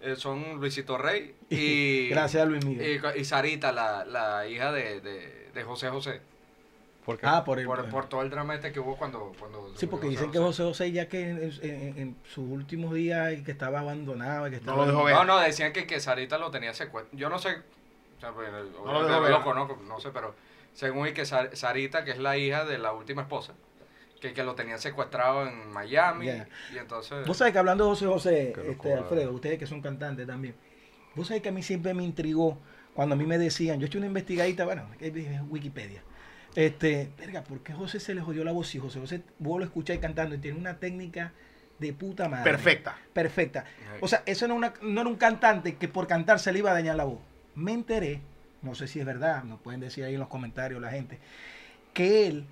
eh, 0.00 0.16
son 0.16 0.56
Luisito 0.56 0.98
Rey 0.98 1.36
y... 1.50 2.08
Gracias 2.08 2.48
Luis 2.48 2.64
Miguel. 2.64 3.00
Y, 3.16 3.20
y 3.20 3.24
Sarita, 3.24 3.70
la, 3.70 4.04
la 4.04 4.48
hija 4.48 4.72
de, 4.72 5.00
de, 5.00 5.50
de 5.54 5.62
José 5.62 5.90
José. 5.90 6.22
¿Por 7.10 7.18
qué? 7.18 7.26
Ah, 7.26 7.44
por 7.44 7.58
el. 7.58 7.66
Por, 7.66 7.88
por 7.88 8.08
todo 8.08 8.22
el 8.22 8.30
drama 8.30 8.54
este 8.54 8.72
que 8.72 8.80
hubo 8.80 8.96
cuando... 8.96 9.32
cuando 9.38 9.72
Sí, 9.76 9.86
porque 9.86 10.08
dicen 10.08 10.30
que 10.30 10.38
José 10.38 10.62
José 10.62 10.92
ya 10.92 11.08
que 11.08 11.28
en, 11.28 11.38
en- 11.62 11.98
en 11.98 12.16
sus 12.24 12.48
últimos 12.48 12.94
días 12.94 13.32
y 13.32 13.42
que 13.42 13.50
estaba 13.50 13.80
abandonado, 13.80 14.46
y 14.46 14.50
que 14.50 14.56
estaba 14.56 14.78
lo 14.78 14.86
dejó 14.86 15.04
ver. 15.04 15.14
No, 15.14 15.24
no, 15.24 15.38
decían 15.40 15.72
que, 15.72 15.86
que 15.86 15.98
Sarita 16.00 16.38
lo 16.38 16.50
tenía 16.50 16.72
secuestrado. 16.74 17.18
Yo 17.18 17.28
no 17.28 17.38
sé, 17.38 17.48
o 18.16 18.20
sea, 18.20 18.32
pues, 18.32 18.48
dejó 18.52 18.84
no 18.92 19.20
ver. 19.22 19.30
lo 19.30 19.42
conozco, 19.42 19.78
no 19.88 19.98
sé, 20.00 20.10
pero 20.10 20.34
según 20.72 21.08
y 21.08 21.12
que 21.12 21.24
Sar- 21.24 21.56
Sarita, 21.56 22.04
que 22.04 22.12
es 22.12 22.18
la 22.18 22.36
hija 22.36 22.64
de 22.64 22.78
la 22.78 22.92
última 22.92 23.22
esposa, 23.22 23.54
que, 24.20 24.32
que 24.32 24.44
lo 24.44 24.54
tenía 24.54 24.78
secuestrado 24.78 25.46
en 25.48 25.70
Miami, 25.72 26.26
Ya. 26.26 26.48
y 26.74 26.78
entonces... 26.78 27.26
Vos 27.26 27.36
sabés 27.36 27.52
que 27.52 27.58
hablando 27.58 27.84
de 27.84 27.90
José 27.90 28.06
José, 28.06 28.54
este. 28.68 28.94
Alfredo, 28.94 29.32
ustedes 29.32 29.58
que 29.58 29.66
son 29.66 29.80
cantantes 29.82 30.26
también, 30.26 30.54
Vos 31.16 31.26
sabés 31.26 31.42
que 31.42 31.48
a 31.48 31.52
mí 31.52 31.62
siempre 31.62 31.92
me 31.92 32.04
intrigó 32.04 32.56
cuando 32.94 33.14
a 33.14 33.18
mí 33.18 33.24
me 33.26 33.36
decían, 33.38 33.80
yo 33.80 33.86
he 33.86 33.88
hecho 33.88 33.98
una 33.98 34.06
investigadita, 34.06 34.64
bueno, 34.64 34.86
Wikipedia. 35.48 36.02
Este, 36.56 37.10
verga, 37.18 37.42
¿por 37.44 37.60
qué 37.60 37.72
José 37.72 38.00
se 38.00 38.14
le 38.14 38.20
jodió 38.20 38.42
la 38.44 38.52
voz? 38.52 38.74
Y 38.74 38.78
José 38.78 38.98
José, 39.00 39.22
vos 39.38 39.58
lo 39.58 39.64
escucháis 39.64 40.00
cantando 40.00 40.34
y 40.34 40.38
tiene 40.38 40.58
una 40.58 40.78
técnica 40.78 41.32
de 41.78 41.92
puta 41.92 42.28
madre. 42.28 42.44
Perfecta. 42.50 42.96
Perfecta. 43.12 43.64
O 44.00 44.08
sea, 44.08 44.22
eso 44.26 44.46
no, 44.48 44.54
una- 44.54 44.74
no 44.82 45.00
era 45.00 45.08
un 45.10 45.16
cantante 45.16 45.76
que 45.76 45.88
por 45.88 46.06
cantar 46.06 46.38
se 46.40 46.52
le 46.52 46.58
iba 46.58 46.70
a 46.70 46.74
dañar 46.74 46.96
la 46.96 47.04
voz. 47.04 47.20
Me 47.54 47.72
enteré, 47.72 48.20
no 48.62 48.74
sé 48.74 48.86
si 48.88 49.00
es 49.00 49.06
verdad, 49.06 49.44
nos 49.44 49.60
pueden 49.60 49.80
decir 49.80 50.04
ahí 50.04 50.14
en 50.14 50.20
los 50.20 50.28
comentarios 50.28 50.80
la 50.80 50.90
gente, 50.90 51.18
que 51.94 52.26
él 52.26 52.44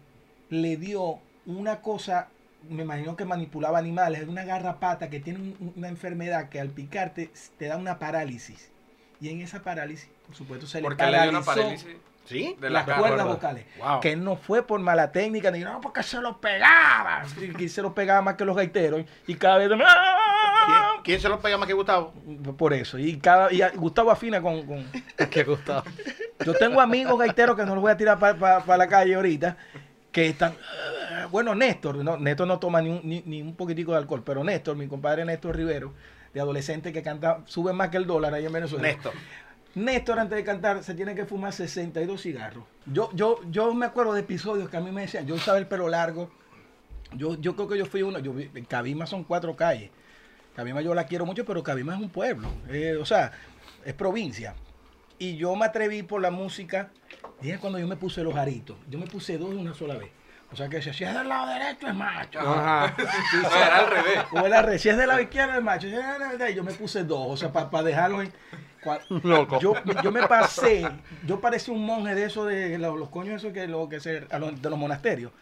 le 0.48 0.76
dio 0.76 1.18
una 1.44 1.80
cosa, 1.82 2.28
me 2.70 2.82
imagino 2.84 3.16
que 3.16 3.24
manipulaba 3.24 3.78
animales, 3.78 4.26
una 4.28 4.44
garrapata 4.44 5.10
que 5.10 5.20
tiene 5.20 5.40
un- 5.40 5.72
una 5.76 5.88
enfermedad 5.88 6.48
que 6.48 6.60
al 6.60 6.68
picarte 6.70 7.30
te 7.58 7.66
da 7.66 7.76
una 7.76 7.98
parálisis. 7.98 8.70
Y 9.20 9.28
en 9.30 9.40
esa 9.40 9.62
parálisis, 9.62 10.08
por 10.26 10.36
supuesto, 10.36 10.66
se 10.66 10.78
le 10.78 10.82
Porque 10.84 11.04
le 11.04 11.10
dio 11.20 11.30
una 11.30 11.40
paralizó 11.42 11.62
parálisis 11.62 11.96
¿Sí? 12.28 12.54
de 12.60 12.68
las 12.70 12.86
la 12.86 12.96
cuerdas 12.96 13.26
vocales. 13.26 13.64
Wow. 13.78 14.00
Que 14.00 14.14
no 14.16 14.36
fue 14.36 14.62
por 14.62 14.78
mala 14.80 15.10
técnica, 15.12 15.50
ni 15.50 15.60
no, 15.60 15.80
porque 15.80 16.02
se 16.02 16.20
lo 16.20 16.38
pegaba. 16.40 17.22
Que 17.56 17.68
se 17.68 17.80
lo 17.80 17.94
pegaba 17.94 18.20
más 18.20 18.34
que 18.34 18.44
los 18.44 18.54
gaiteros. 18.54 19.04
Y 19.26 19.34
cada 19.36 19.56
vez. 19.56 19.68
¿Quién, 19.68 21.02
quién 21.02 21.20
se 21.20 21.28
lo 21.28 21.40
pega 21.40 21.56
más 21.56 21.66
que 21.66 21.72
Gustavo? 21.72 22.12
Por 22.58 22.74
eso. 22.74 22.98
Y 22.98 23.16
cada 23.18 23.50
y 23.52 23.62
Gustavo 23.76 24.10
afina 24.10 24.42
con, 24.42 24.66
con- 24.66 24.86
Qué 25.30 25.44
gustado. 25.44 25.84
Yo 26.44 26.52
tengo 26.54 26.80
amigos 26.80 27.18
gaiteros 27.18 27.56
que 27.56 27.64
no 27.64 27.74
los 27.74 27.82
voy 27.82 27.92
a 27.92 27.96
tirar 27.96 28.18
para 28.18 28.76
la 28.76 28.86
calle 28.86 29.14
ahorita. 29.14 29.56
Que 30.12 30.28
están. 30.28 30.54
Bueno, 31.30 31.54
Néstor. 31.54 31.96
No, 31.96 32.16
Néstor 32.18 32.46
no 32.46 32.58
toma 32.58 32.80
ni 32.82 32.90
un, 32.90 33.00
ni, 33.04 33.22
ni 33.24 33.40
un 33.42 33.54
poquitico 33.56 33.92
de 33.92 33.98
alcohol. 33.98 34.22
Pero 34.24 34.44
Néstor, 34.44 34.76
mi 34.76 34.86
compadre 34.86 35.24
Néstor 35.24 35.56
Rivero, 35.56 35.94
de 36.34 36.40
adolescente 36.40 36.92
que 36.92 37.02
canta, 37.02 37.40
sube 37.46 37.72
más 37.72 37.88
que 37.88 37.96
el 37.96 38.06
dólar 38.06 38.34
ahí 38.34 38.44
en 38.44 38.52
Venezuela. 38.52 38.82
Néstor. 38.86 39.12
Néstor 39.84 40.18
antes 40.18 40.36
de 40.36 40.44
cantar 40.44 40.82
se 40.82 40.94
tiene 40.94 41.14
que 41.14 41.24
fumar 41.24 41.52
62 41.52 42.20
cigarros. 42.22 42.64
Yo, 42.86 43.10
yo, 43.14 43.40
yo 43.50 43.72
me 43.74 43.86
acuerdo 43.86 44.12
de 44.14 44.20
episodios 44.20 44.68
que 44.68 44.76
a 44.76 44.80
mí 44.80 44.90
me 44.90 45.02
decían, 45.02 45.26
yo 45.26 45.34
usaba 45.34 45.58
el 45.58 45.66
pelo 45.66 45.88
largo. 45.88 46.30
Yo, 47.12 47.36
yo 47.40 47.56
creo 47.56 47.68
que 47.68 47.78
yo 47.78 47.86
fui 47.86 48.02
uno, 48.02 48.18
yo, 48.18 48.34
Cabima 48.68 49.06
son 49.06 49.24
cuatro 49.24 49.56
calles. 49.56 49.90
Cabima 50.54 50.80
yo 50.82 50.94
la 50.94 51.04
quiero 51.06 51.24
mucho, 51.24 51.44
pero 51.44 51.62
Cabima 51.62 51.94
es 51.94 52.00
un 52.00 52.10
pueblo. 52.10 52.48
eh, 52.68 52.96
o 53.00 53.04
sea, 53.06 53.32
es 53.84 53.94
provincia. 53.94 54.54
Y 55.18 55.36
yo 55.36 55.54
me 55.56 55.64
atreví 55.66 56.02
por 56.02 56.20
la 56.20 56.30
música. 56.30 56.90
Dije 57.40 57.58
cuando 57.58 57.78
yo 57.78 57.86
me 57.88 57.96
puse 57.96 58.22
los 58.22 58.34
aritos. 58.36 58.76
Yo 58.88 58.98
me 58.98 59.06
puse 59.06 59.38
dos 59.38 59.50
de 59.50 59.56
una 59.56 59.74
sola 59.74 59.96
vez. 59.96 60.10
O 60.50 60.56
sea 60.56 60.68
que 60.68 60.80
si 60.80 60.88
es 61.04 61.14
del 61.14 61.28
lado 61.28 61.46
derecho 61.52 61.88
es 61.88 61.94
macho. 61.94 62.40
Ajá. 62.40 62.94
No, 63.42 63.48
era 63.56 63.78
al 63.78 63.90
revés. 63.90 64.18
O 64.32 64.46
era 64.46 64.62
re- 64.62 64.78
si 64.78 64.88
es 64.88 64.96
del 64.96 65.08
lado 65.08 65.20
izquierdo 65.20 65.54
es 65.58 65.62
macho. 65.62 65.86
Es 65.88 66.54
Yo 66.54 66.64
me 66.64 66.72
puse 66.72 67.04
dos. 67.04 67.26
O 67.28 67.36
sea, 67.36 67.52
para 67.52 67.82
dejarlo 67.82 68.22
en. 68.22 68.32
Loco. 69.22 69.58
Yo, 69.60 69.74
yo 70.02 70.12
me 70.12 70.26
pasé, 70.26 70.88
yo 71.26 71.40
parecía 71.40 71.74
un 71.74 71.84
monje 71.84 72.14
de 72.14 72.24
eso 72.24 72.44
de 72.44 72.78
los, 72.78 72.98
los 72.98 73.08
coños 73.08 73.36
esos 73.36 73.52
que 73.52 73.66
lo 73.66 73.88
que 73.88 74.00
se, 74.00 74.26
a 74.30 74.38
los- 74.38 74.60
de 74.60 74.70
los 74.70 74.78
monasterios. 74.78 75.32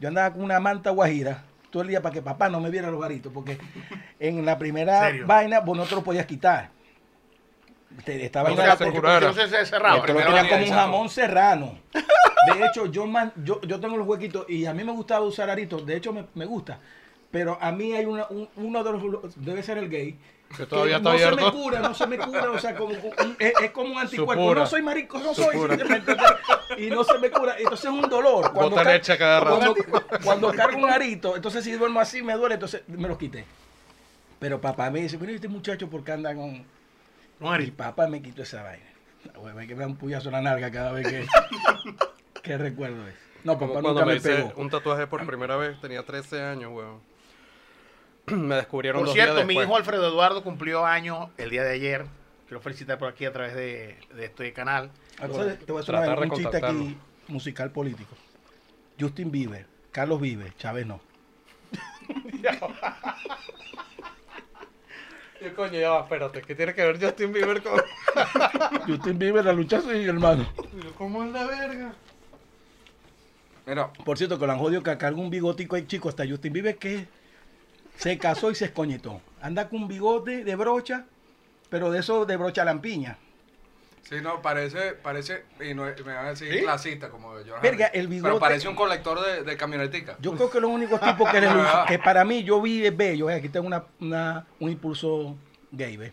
Yo 0.00 0.08
andaba 0.08 0.32
con 0.32 0.42
una 0.42 0.60
manta 0.60 0.90
guajira 0.90 1.44
todo 1.70 1.82
el 1.82 1.88
día 1.88 2.00
para 2.02 2.12
que 2.12 2.22
papá 2.22 2.48
no 2.48 2.60
me 2.60 2.70
viera 2.70 2.90
los 2.90 3.00
garitos, 3.00 3.32
porque 3.32 3.58
en 4.20 4.44
la 4.46 4.56
primera 4.58 5.00
¿Serio? 5.06 5.26
vaina 5.26 5.60
vos 5.60 5.76
no 5.76 5.84
te 5.84 5.94
lo 5.94 6.02
podías 6.02 6.26
quitar. 6.26 6.70
Te- 8.04 8.24
Esta 8.24 8.42
O 8.42 8.44
vaina 8.44 8.76
porque, 8.76 9.00
porque 9.00 9.26
no 9.26 9.32
se 9.32 9.66
cerraba. 9.66 9.96
esto 9.96 10.12
lo 10.12 10.18
primero 10.18 10.26
tenía 10.26 10.42
día 10.42 10.50
como 10.50 10.64
de 10.64 10.70
un 10.70 10.76
jamón 10.76 11.08
serrano. 11.08 11.78
De 11.92 12.64
hecho, 12.66 12.86
yo, 12.86 13.06
man- 13.06 13.32
yo, 13.42 13.60
yo 13.62 13.80
tengo 13.80 13.96
los 13.96 14.06
huequitos 14.06 14.48
y 14.48 14.66
a 14.66 14.74
mí 14.74 14.84
me 14.84 14.92
gustaba 14.92 15.24
usar 15.24 15.50
aritos. 15.50 15.84
De 15.84 15.96
hecho, 15.96 16.12
me, 16.12 16.26
me 16.34 16.44
gusta. 16.44 16.78
Pero 17.30 17.58
a 17.60 17.72
mí 17.72 17.92
hay 17.92 18.04
una, 18.04 18.26
un- 18.28 18.48
uno 18.56 18.84
de 18.84 18.92
los, 18.92 19.44
debe 19.44 19.62
ser 19.62 19.78
el 19.78 19.88
gay. 19.88 20.16
Que 20.56 20.64
todavía 20.66 20.98
está 20.98 21.12
no 21.12 21.18
se 21.18 21.30
me 21.34 21.50
cura, 21.52 21.80
no 21.80 21.94
se 21.94 22.06
me 22.06 22.18
cura, 22.18 22.50
o 22.50 22.58
sea, 22.58 22.76
como, 22.76 22.92
es, 23.38 23.52
es 23.62 23.70
como 23.72 23.92
un 23.94 23.98
anticuerpo. 23.98 24.42
Supura. 24.42 24.60
No 24.60 24.66
soy 24.66 24.82
marico, 24.82 25.18
no 25.18 25.34
soy. 25.34 25.56
Y 26.78 26.90
no 26.90 27.04
se 27.04 27.18
me 27.18 27.30
cura. 27.30 27.56
Entonces 27.58 27.84
es 27.86 27.90
un 27.90 28.08
dolor. 28.08 28.52
Bota 28.52 28.82
ca- 28.82 28.92
leche 28.92 29.16
cada 29.18 29.40
rato. 29.40 29.56
cuando, 29.58 30.06
cuando 30.24 30.52
cargo 30.52 30.78
un 30.78 30.90
arito, 30.90 31.36
entonces 31.36 31.64
si 31.64 31.72
duermo 31.72 32.00
así 32.00 32.22
me 32.22 32.34
duele, 32.34 32.54
entonces 32.54 32.82
me 32.88 33.08
los 33.08 33.18
quité. 33.18 33.44
Pero 34.38 34.60
papá 34.60 34.90
me 34.90 35.00
dice, 35.00 35.16
pero 35.18 35.32
este 35.32 35.48
muchacho, 35.48 35.88
¿por 35.88 36.04
qué 36.04 36.12
anda 36.12 36.34
con...? 36.34 36.64
No, 37.40 37.50
Ari. 37.52 37.70
papá 37.70 38.06
me 38.06 38.20
quitó 38.22 38.42
esa 38.42 38.62
vaina. 38.62 38.84
La 39.32 39.38
hueva, 39.40 39.60
hay 39.60 39.66
que 39.66 39.74
me 39.74 39.80
da 39.80 39.86
un 39.88 39.96
puyazo 39.96 40.28
en 40.28 40.32
la 40.34 40.42
nalga 40.42 40.70
cada 40.70 40.92
vez 40.92 41.06
que, 41.08 41.26
que 42.42 42.56
recuerdo 42.58 43.06
eso. 43.08 43.18
No, 43.44 43.54
papá 43.58 43.72
cuando 43.74 43.90
nunca 43.92 44.04
me 44.06 44.12
me 44.12 44.18
hice 44.18 44.34
pegó. 44.36 44.52
un 44.56 44.70
tatuaje 44.70 45.06
por 45.06 45.24
primera 45.26 45.56
vez, 45.56 45.80
tenía 45.80 46.02
13 46.02 46.42
años, 46.42 46.72
weón. 46.72 47.00
Me 48.26 48.56
descubrieron 48.56 49.00
Por 49.00 49.06
dos 49.06 49.14
cierto, 49.14 49.34
días 49.34 49.46
mi 49.46 49.54
hijo 49.54 49.76
Alfredo 49.76 50.08
Eduardo 50.08 50.42
cumplió 50.42 50.84
años 50.84 51.28
el 51.36 51.50
día 51.50 51.62
de 51.62 51.74
ayer. 51.74 52.06
Quiero 52.48 52.60
felicitar 52.60 52.98
por 52.98 53.08
aquí 53.08 53.24
a 53.24 53.32
través 53.32 53.54
de, 53.54 53.96
de 54.14 54.24
este 54.24 54.52
canal. 54.52 54.90
Entonces, 55.20 55.58
te 55.64 55.72
voy 55.72 55.80
a 55.80 55.82
hacer 55.82 55.94
Tratar 55.94 56.18
un 56.18 56.30
chiste 56.30 56.56
aquí 56.56 56.96
musical 57.28 57.70
político. 57.70 58.14
Justin 58.98 59.30
Bieber, 59.30 59.66
Carlos 59.92 60.20
Vive, 60.20 60.52
Chávez 60.58 60.86
no. 60.86 61.00
Yo, 65.40 65.54
coño, 65.54 65.78
ya 65.78 65.90
va, 65.90 66.00
espérate, 66.00 66.40
¿qué 66.42 66.54
tiene 66.54 66.74
que 66.74 66.82
ver 66.82 67.00
Justin 67.00 67.32
Bieber 67.32 67.62
con...? 67.62 67.80
Justin 68.86 69.18
Bieber, 69.18 69.44
la 69.44 69.52
lucha 69.52 69.80
sí, 69.82 70.04
hermano. 70.04 70.48
¿Cómo 70.96 71.24
es 71.24 71.32
la 71.32 71.44
verga? 71.46 71.92
Mira, 73.66 73.92
Por 73.92 74.16
cierto, 74.16 74.38
que 74.38 74.46
lo 74.46 74.52
han 74.52 74.58
jodido 74.58 74.82
que 74.82 74.96
carga 74.96 75.20
un 75.20 75.28
bigotico 75.28 75.76
ahí, 75.76 75.86
chico, 75.86 76.08
hasta 76.08 76.26
Justin 76.26 76.52
Bieber 76.54 76.78
que 76.78 77.06
se 77.96 78.18
casó 78.18 78.50
y 78.50 78.54
se 78.54 78.66
escoñetó. 78.66 79.20
Anda 79.40 79.68
con 79.68 79.82
un 79.82 79.88
bigote 79.88 80.44
de 80.44 80.56
brocha, 80.56 81.04
pero 81.70 81.90
de 81.90 82.00
eso 82.00 82.24
de 82.26 82.36
brocha 82.36 82.64
lampiña. 82.64 83.18
sí, 84.02 84.16
no, 84.22 84.40
parece, 84.42 84.92
parece, 84.92 85.44
y 85.60 85.74
no, 85.74 85.82
me 85.84 86.14
van 86.14 86.26
a 86.26 86.30
decir 86.30 86.52
¿Sí? 86.52 86.60
clasista 86.62 87.08
como 87.08 87.32
George 87.44 87.60
Verga, 87.62 87.86
el 87.86 88.08
bigote- 88.08 88.22
Pero 88.22 88.38
parece 88.38 88.68
un 88.68 88.76
colector 88.76 89.20
de, 89.20 89.42
de 89.42 89.56
camionetica. 89.56 90.16
Yo 90.20 90.32
creo 90.34 90.48
que 90.50 90.60
los 90.60 90.70
únicos 90.70 91.00
tipos 91.00 91.28
que, 91.30 91.40
les- 91.40 91.50
que 91.88 91.98
para 91.98 92.24
mí 92.24 92.44
yo 92.44 92.60
vi 92.62 92.84
es 92.86 92.96
bello, 92.96 93.28
eh, 93.30 93.34
aquí 93.34 93.48
tengo 93.48 93.66
una, 93.66 93.84
una- 94.00 94.46
un 94.60 94.70
impulso 94.70 95.36
gay, 95.72 95.96
¿ves? 95.96 96.12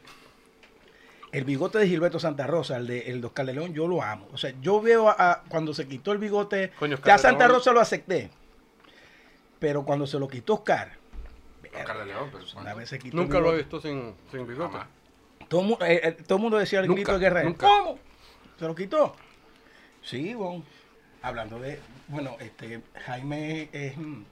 El 1.31 1.45
bigote 1.45 1.79
de 1.79 1.87
Gilberto 1.87 2.19
Santa 2.19 2.45
Rosa, 2.45 2.77
el 2.77 2.85
de, 2.85 2.99
el 3.11 3.19
de 3.21 3.27
Oscar 3.27 3.45
de 3.47 3.53
León, 3.53 3.73
yo 3.73 3.87
lo 3.87 4.03
amo. 4.03 4.27
O 4.31 4.37
sea, 4.37 4.53
yo 4.61 4.79
veo 4.81 5.09
a, 5.09 5.15
a- 5.17 5.43
cuando 5.49 5.73
se 5.73 5.87
quitó 5.87 6.11
el 6.11 6.19
bigote, 6.19 6.71
Coño, 6.77 6.97
ya 7.03 7.17
Santa. 7.17 7.47
Rosa 7.47 7.71
lo 7.73 7.79
acepté. 7.79 8.29
Pero 9.59 9.83
cuando 9.83 10.05
se 10.05 10.19
lo 10.19 10.27
quitó 10.27 10.55
Oscar, 10.55 10.91
Oscar 11.75 11.97
de 11.99 12.05
León, 12.05 12.29
pero 12.31 12.45
una 12.61 12.73
vez 12.73 12.89
se 12.89 12.99
quitó 12.99 13.17
Nunca 13.17 13.39
lo 13.39 13.53
he 13.53 13.57
visto 13.57 13.81
sin, 13.81 14.13
sin 14.31 14.47
bigote. 14.47 14.73
Jamás. 14.73 14.87
todo, 15.47 15.77
el 15.85 15.91
eh, 15.91 16.17
eh, 16.27 16.33
mundo 16.35 16.57
decía 16.57 16.79
el 16.79 16.87
Nunca, 16.87 16.97
grito 17.01 17.13
de 17.13 17.19
guerrero. 17.19 17.49
nunca. 17.49 17.67
¿Cómo? 17.67 17.99
¿Se 18.59 18.65
lo 18.65 18.75
quitó? 18.75 19.15
Sí, 20.01 20.33
bon. 20.33 20.63
Hablando 21.21 21.59
de, 21.59 21.79
bueno, 22.09 22.35
este, 22.39 22.81
Jaime 23.05 23.69
es 23.71 23.97
mm, 23.97 24.23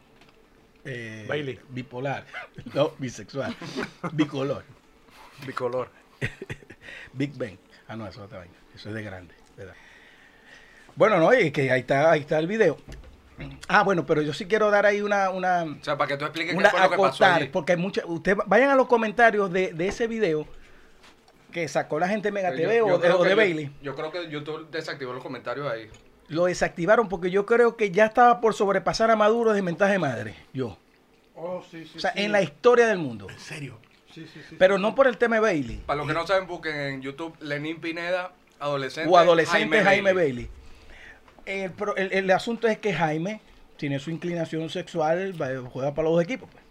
eh, 0.83 1.25
Bailey. 1.27 1.59
bipolar, 1.69 2.25
no, 2.73 2.91
bisexual, 2.97 3.55
bicolor, 4.11 4.63
Bicolor. 5.47 5.89
Big 7.13 7.37
Bang. 7.37 7.57
Ah, 7.87 7.95
no, 7.95 8.05
eso 8.07 8.19
es 8.19 8.25
otra 8.25 8.39
vaina, 8.39 8.53
eso 8.75 8.89
es 8.89 8.95
de 8.95 9.03
grande, 9.03 9.33
¿verdad? 9.55 9.75
Bueno, 10.95 11.17
no, 11.19 11.33
y 11.33 11.51
que 11.51 11.71
ahí 11.71 11.79
está, 11.81 12.11
ahí 12.11 12.21
está 12.21 12.39
el 12.39 12.47
video. 12.47 12.77
Ah, 13.67 13.83
bueno, 13.83 14.05
pero 14.05 14.21
yo 14.21 14.33
sí 14.33 14.45
quiero 14.45 14.69
dar 14.69 14.85
ahí 14.85 15.01
una, 15.01 15.29
una, 15.31 15.63
O 15.63 15.83
sea, 15.83 15.97
para 15.97 16.07
que 16.09 16.17
tú 16.17 16.25
expliques 16.25 16.53
una 16.55 16.69
qué 16.69 16.77
fue 16.77 16.79
lo 16.81 16.89
que 16.91 16.97
pasó 16.97 17.07
acotar, 17.23 17.41
allí. 17.41 17.49
porque 17.51 17.75
muchas, 17.75 18.05
ustedes 18.07 18.37
vayan 18.45 18.69
a 18.69 18.75
los 18.75 18.87
comentarios 18.87 19.51
de, 19.51 19.73
de 19.73 19.87
ese 19.87 20.07
video 20.07 20.45
que 21.51 21.67
sacó 21.67 21.99
la 21.99 22.07
gente 22.07 22.27
de 22.29 22.31
Mega 22.33 22.51
Yo- 22.51 22.55
TV 22.55 22.77
yo 22.77 22.85
o 22.85 22.97
de, 22.99 23.09
o 23.11 23.25
yo- 23.27 23.35
Bailey. 23.35 23.71
Yo 23.81 23.95
creo 23.95 24.11
que 24.11 24.29
YouTube 24.29 24.69
desactivó 24.69 25.13
los 25.13 25.23
comentarios 25.23 25.69
ahí. 25.71 25.89
Lo 26.27 26.45
desactivaron 26.45 27.09
porque 27.09 27.29
yo 27.31 27.45
creo 27.45 27.75
que 27.75 27.91
ya 27.91 28.05
estaba 28.05 28.39
por 28.39 28.53
sobrepasar 28.53 29.11
a 29.11 29.15
Maduro 29.15 29.51
de 29.53 29.61
mentaje 29.61 29.93
de 29.93 29.99
madre. 29.99 30.35
Yo. 30.53 30.77
Oh, 31.35 31.63
sí, 31.69 31.85
sí. 31.85 31.97
O 31.97 31.99
sea, 31.99 32.13
en 32.15 32.31
la 32.31 32.41
historia 32.41 32.87
del 32.87 32.99
mundo. 32.99 33.27
¿En 33.29 33.39
serio? 33.39 33.77
Sí, 34.13 34.27
sí, 34.31 34.41
sí. 34.47 34.55
Pero 34.59 34.77
no 34.77 34.93
por 34.93 35.07
el 35.07 35.17
tema 35.17 35.37
de 35.37 35.41
Bailey. 35.41 35.77
Para 35.85 35.97
los 35.97 36.07
que 36.07 36.13
no 36.13 36.25
saben, 36.27 36.47
busquen 36.47 36.75
en 36.75 37.01
YouTube 37.01 37.35
Lenín 37.41 37.81
Pineda, 37.81 38.31
adolescente. 38.59 39.09
O 39.11 39.17
adolescente 39.17 39.81
Jaime, 39.83 40.13
Bailey. 40.13 40.49
El, 41.45 41.71
pro- 41.71 41.95
el- 41.95 42.11
el 42.13 42.29
asunto 42.31 42.67
es 42.67 42.77
que 42.77 42.93
Jaime 42.93 43.41
tiene 43.77 43.99
su 43.99 44.11
inclinación 44.11 44.69
sexual, 44.69 45.33
juega 45.71 45.93
para 45.93 46.07
los 46.07 46.15
dos 46.17 46.23
equipos. 46.23 46.49
pues. 46.51 46.63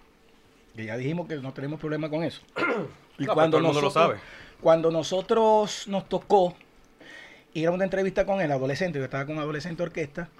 Que 0.76 0.84
ya 0.86 0.96
dijimos 0.96 1.26
que 1.28 1.36
no 1.36 1.52
tenemos 1.52 1.80
problema 1.80 2.08
con 2.08 2.22
eso. 2.24 2.42
Y 3.18 3.24
No, 3.24 3.34
cuando 3.34 3.58
pero 3.58 3.68
todo 3.68 3.70
el 3.70 3.74
mundo 3.74 3.80
lo 3.82 3.86
nosotros, 3.88 3.92
sabe. 3.92 4.20
cuando 4.62 4.90
nosotros 4.90 5.88
nos 5.88 6.08
tocó 6.08 6.54
ir 7.52 7.66
a 7.68 7.70
una 7.70 7.84
entrevista 7.84 8.24
con 8.24 8.40
el 8.40 8.50
adolescente, 8.50 8.98
yo 8.98 9.04
estaba 9.04 9.26
con 9.26 9.38
adolescente 9.38 9.82
orquesta, 9.82 10.30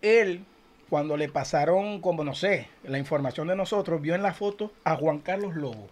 él, 0.00 0.44
cuando 0.88 1.16
le 1.16 1.28
pasaron, 1.28 2.00
como 2.00 2.22
no 2.22 2.32
sé, 2.34 2.68
la 2.84 2.96
información 2.98 3.48
de 3.48 3.56
nosotros, 3.56 4.00
vio 4.00 4.14
en 4.14 4.22
la 4.22 4.32
foto 4.34 4.72
a 4.84 4.94
Juan 4.94 5.18
Carlos 5.18 5.56
Lobo. 5.56 5.88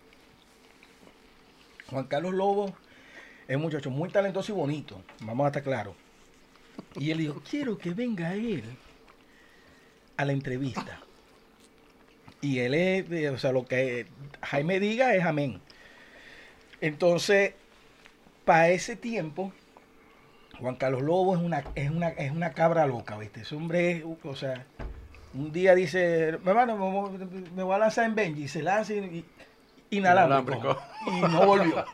Juan 1.91 2.05
Carlos 2.05 2.33
Lobo 2.35 2.73
es 3.49 3.57
un 3.57 3.63
muchacho 3.63 3.91
muy 3.91 4.09
talentoso 4.11 4.53
y 4.53 4.55
bonito, 4.55 5.01
vamos 5.23 5.47
a 5.47 5.49
estar 5.49 5.63
claros. 5.65 5.95
Y 6.99 7.11
él 7.11 7.19
dijo, 7.19 7.43
quiero 7.49 7.79
que 7.79 7.91
venga 7.95 8.35
él 8.35 8.65
a 10.17 10.25
la 10.25 10.33
entrevista. 10.33 11.01
Y 12.41 12.61
él 12.61 12.75
es, 12.75 13.11
eh, 13.11 13.31
o 13.31 13.39
sea, 13.39 13.53
lo 13.53 13.67
que 13.67 14.07
Jaime 14.43 14.81
diga 14.81 15.15
es 15.15 15.25
amén. 15.25 15.61
Entonces, 16.81 17.55
para 18.45 18.71
ese 18.71 18.97
tiempo, 18.97 19.53
Juan 20.59 20.77
Carlos 20.77 21.03
Lobo 21.03 21.37
es 21.37 21.43
una, 21.43 21.65
es 21.75 21.91
una, 21.91 22.09
es 22.11 22.31
una 22.31 22.51
cabra 22.53 22.87
loca, 22.87 23.17
¿viste? 23.19 23.41
Ese 23.41 23.55
hombre 23.57 23.91
es, 23.93 24.05
o 24.25 24.37
sea, 24.37 24.65
un 25.35 25.53
día 25.53 25.75
dice, 25.75 26.29
hermano, 26.29 26.77
me, 26.77 26.91
voy- 26.91 27.51
me 27.55 27.63
voy 27.63 27.75
a 27.75 27.79
lanzar 27.79 28.05
en 28.07 28.15
Benji, 28.15 28.49
se 28.49 28.63
lanza 28.63 28.95
y, 28.95 29.25
y 29.91 29.97
inalámbrico. 29.97 30.79
Inalámbrico. 31.07 31.29
Y 31.29 31.33
no 31.33 31.47
volvió. 31.47 31.85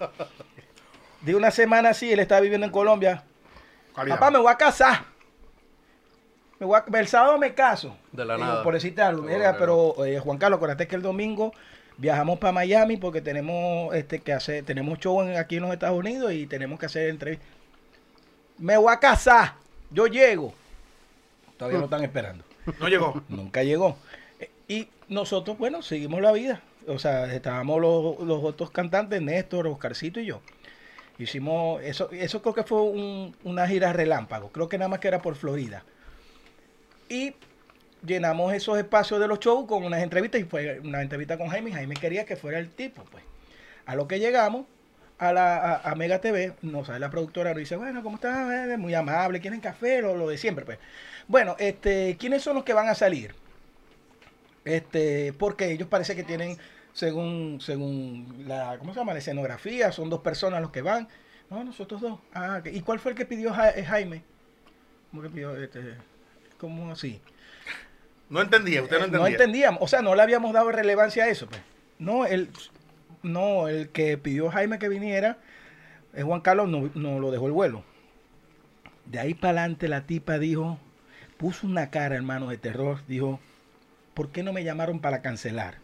De 1.23 1.35
una 1.35 1.51
semana 1.51 1.91
así, 1.91 2.13
él 2.13 2.21
estaba 2.21 2.41
viviendo 2.43 2.67
en 2.67 2.73
Colombia. 2.73 3.25
Calidad. 3.95 4.17
Papá, 4.17 4.31
me 4.31 4.39
voy 4.39 4.53
a 4.53 4.57
casar. 4.57 5.05
Me 6.59 6.67
voy 6.67 6.79
a- 6.79 6.99
el 6.99 7.09
sábado 7.09 7.39
me 7.39 7.55
caso. 7.55 7.97
De 8.13 8.25
la 8.25 8.37
Digo, 8.37 8.47
nada. 8.47 8.63
Por 8.63 8.75
decirte 8.75 9.03
algo. 9.03 9.23
De 9.27 9.35
Mira, 9.37 9.57
pero 9.59 10.05
eh, 10.05 10.19
Juan 10.21 10.39
Carlos, 10.39 10.59
acuérdate 10.59 10.87
que 10.87 10.97
el 10.97 11.03
domingo 11.03 11.53
viajamos 11.97 12.39
para 12.39 12.53
Miami 12.53 12.97
porque 12.97 13.21
tenemos 13.21 13.95
este 13.95 14.21
que 14.21 14.33
hacer, 14.33 14.65
tenemos 14.65 14.99
show 14.99 15.21
en- 15.23 15.37
aquí 15.37 15.57
en 15.57 15.63
los 15.63 15.73
Estados 15.73 15.99
Unidos 15.99 16.33
y 16.33 16.47
tenemos 16.47 16.79
que 16.79 16.87
hacer 16.87 17.09
entrevistas. 17.09 17.49
Me 18.59 18.77
voy 18.77 18.93
a 18.93 18.99
casar. 19.01 19.55
Yo 19.91 20.07
llego. 20.07 20.55
Todavía 21.57 21.79
lo 21.79 21.85
están 21.91 22.05
esperando. 22.05 22.45
No 22.81 22.89
llegó. 22.89 23.23
Nunca 23.29 23.63
llegó. 23.63 23.97
Eh, 24.41 24.51
Y 24.69 24.89
nosotros, 25.09 25.59
bueno, 25.59 25.83
seguimos 25.83 26.21
la 26.21 26.33
vida. 26.33 26.63
O 26.87 26.99
sea, 26.99 27.33
estábamos 27.35 27.81
los, 27.81 28.21
los 28.21 28.45
otros 28.45 28.71
cantantes, 28.71 29.21
Néstor, 29.21 29.67
Oscarcito 29.67 30.21
y 30.21 30.27
yo. 30.27 30.41
Hicimos, 31.19 31.83
eso, 31.83 32.11
eso 32.13 32.43
creo 32.43 32.55
que 32.55 32.65
fue 32.65 32.83
un- 32.83 33.37
una 33.45 33.67
gira 33.69 33.93
relámpago. 33.93 34.51
Creo 34.53 34.69
que 34.69 34.79
nada 34.79 34.89
más 34.89 34.99
que 35.01 35.09
era 35.09 35.23
por 35.23 35.37
Florida. 35.37 35.85
Y 37.09 37.35
llenamos 38.05 38.53
esos 38.55 38.79
espacios 38.79 39.21
de 39.21 39.29
los 39.29 39.41
shows 39.41 39.67
con 39.67 39.85
unas 39.85 40.03
entrevistas 40.03 40.41
y 40.41 40.45
fue 40.45 40.81
una 40.81 41.03
entrevista 41.03 41.39
con 41.39 41.49
Jaime. 41.49 41.73
Jaime 41.73 41.97
quería 41.97 42.25
que 42.25 42.37
fuera 42.37 42.59
el 42.59 42.71
tipo, 42.71 43.05
pues. 43.11 43.25
A 43.87 43.97
lo 43.97 44.09
que 44.09 44.21
llegamos 44.21 44.67
a 45.19 45.33
la 45.33 45.77
a, 45.77 45.95
Mega 45.97 46.21
TV, 46.21 46.55
nos 46.63 46.89
sale 46.89 47.01
la 47.01 47.11
productora 47.11 47.51
nos 47.53 47.61
dice, 47.61 47.77
bueno, 47.77 48.03
¿cómo 48.03 48.17
estás? 48.17 48.79
Muy 48.79 48.95
amable, 48.95 49.41
¿quieren 49.41 49.61
café? 49.61 50.03
Lo, 50.03 50.17
lo 50.17 50.29
de 50.29 50.39
siempre, 50.39 50.65
pues. 50.67 50.79
Bueno, 51.29 51.57
este, 51.59 52.17
¿quiénes 52.19 52.43
son 52.43 52.57
los 52.57 52.65
que 52.65 52.75
van 52.75 52.89
a 52.89 52.95
salir? 52.97 53.35
Este, 54.65 55.33
porque 55.35 55.71
ellos 55.73 55.89
parece 55.89 56.17
que 56.17 56.25
tienen, 56.25 56.59
según, 56.95 57.59
según 57.61 58.45
la, 58.49 58.79
¿cómo 58.79 58.95
se 58.95 59.01
llama? 59.01 59.13
La 59.13 59.19
escenografía, 59.19 59.93
son 59.93 60.09
dos 60.09 60.21
personas 60.21 60.63
los 60.63 60.71
que 60.71 60.81
van. 60.81 61.09
No, 61.51 61.63
nosotros 61.63 62.01
dos. 62.01 62.19
Ah. 62.33 62.63
¿y 62.65 62.81
cuál 62.81 62.99
fue 62.99 63.13
el 63.13 63.19
que 63.19 63.27
pidió 63.27 63.53
Ja- 63.53 63.71
eh, 63.71 63.85
Jaime? 63.85 64.23
¿Cómo 65.11 65.23
que 65.23 65.29
pidió 65.29 65.55
este? 65.63 65.81
¿Cómo 66.59 66.91
así? 66.91 67.21
No 68.31 68.41
entendía, 68.41 68.83
usted 68.83 68.97
no 68.97 69.03
Eh, 69.03 69.07
entendía. 69.07 69.21
No 69.21 69.27
entendíamos, 69.27 69.83
o 69.83 69.87
sea, 69.89 70.01
no 70.01 70.15
le 70.15 70.23
habíamos 70.23 70.55
dado 70.55 70.73
relevancia 70.73 71.25
a 71.25 71.29
eso, 71.29 71.47
pues. 71.47 71.61
No, 71.99 72.25
el, 72.25 72.49
no, 73.23 73.69
el 73.69 73.91
que 73.91 74.17
pidió 74.17 74.51
Jaime 74.51 74.79
que 74.79 74.89
viniera, 74.89 75.39
es 76.15 76.25
Juan 76.25 76.41
Carlos, 76.41 76.69
no, 76.69 76.91
no 76.95 77.19
lo 77.21 77.31
dejó 77.31 77.47
el 77.47 77.53
vuelo. 77.53 77.85
De 79.05 79.19
ahí 79.19 79.35
para 79.35 79.61
adelante 79.61 79.89
la 79.89 80.07
tipa 80.07 80.39
dijo, 80.39 80.79
puso 81.37 81.67
una 81.67 81.91
cara, 81.91 82.15
hermano, 82.15 82.49
de 82.49 82.57
terror, 82.57 83.01
dijo, 83.07 83.41
¿por 84.15 84.31
qué 84.31 84.43
no 84.43 84.53
me 84.53 84.65
llamaron 84.65 85.01
para 85.01 85.21
cancelar? 85.21 85.84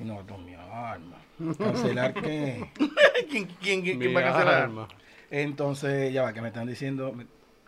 Y 0.00 0.04
no, 0.04 0.22
no, 0.22 0.38
mi 0.38 0.54
alma. 0.54 1.18
¿Cancelar 1.58 2.14
qué? 2.14 2.64
¿Quién, 3.30 3.46
quién, 3.60 3.82
quién, 3.82 4.16
va 4.16 4.20
a 4.20 4.24
cancelar? 4.24 4.62
alma. 4.64 4.88
Entonces, 5.30 6.12
ya 6.12 6.22
va, 6.22 6.32
que 6.32 6.40
me 6.40 6.48
están 6.48 6.66
diciendo, 6.66 7.12
me- 7.12 7.26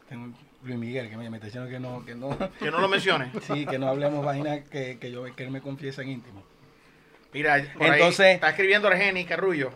tengo 0.09 0.35
Luis 0.65 0.77
Miguel, 0.79 1.09
que 1.11 1.17
me, 1.17 1.29
me 1.31 1.37
está 1.37 1.47
diciendo 1.47 1.69
que 1.71 1.79
no, 1.79 2.05
que 2.05 2.15
no, 2.15 2.37
Que 2.59 2.71
no 2.71 2.81
lo 2.81 2.89
mencione. 2.89 3.31
sí, 3.43 3.67
que 3.67 3.79
no 3.79 3.89
hablemos 3.89 4.25
vaina 4.25 4.65
que, 4.65 4.99
que 4.99 5.11
yo, 5.13 5.25
que 5.35 5.43
él 5.45 5.51
me 5.51 5.61
confiesa 5.61 6.03
en 6.03 6.09
íntimo. 6.11 6.43
Mira, 7.33 7.63
por 7.75 7.85
ahí 7.87 7.93
Entonces- 8.01 8.35
está 8.35 8.51
escribiendo 8.51 8.89
Argeni 8.89 9.25
Carrullo. 9.25 9.73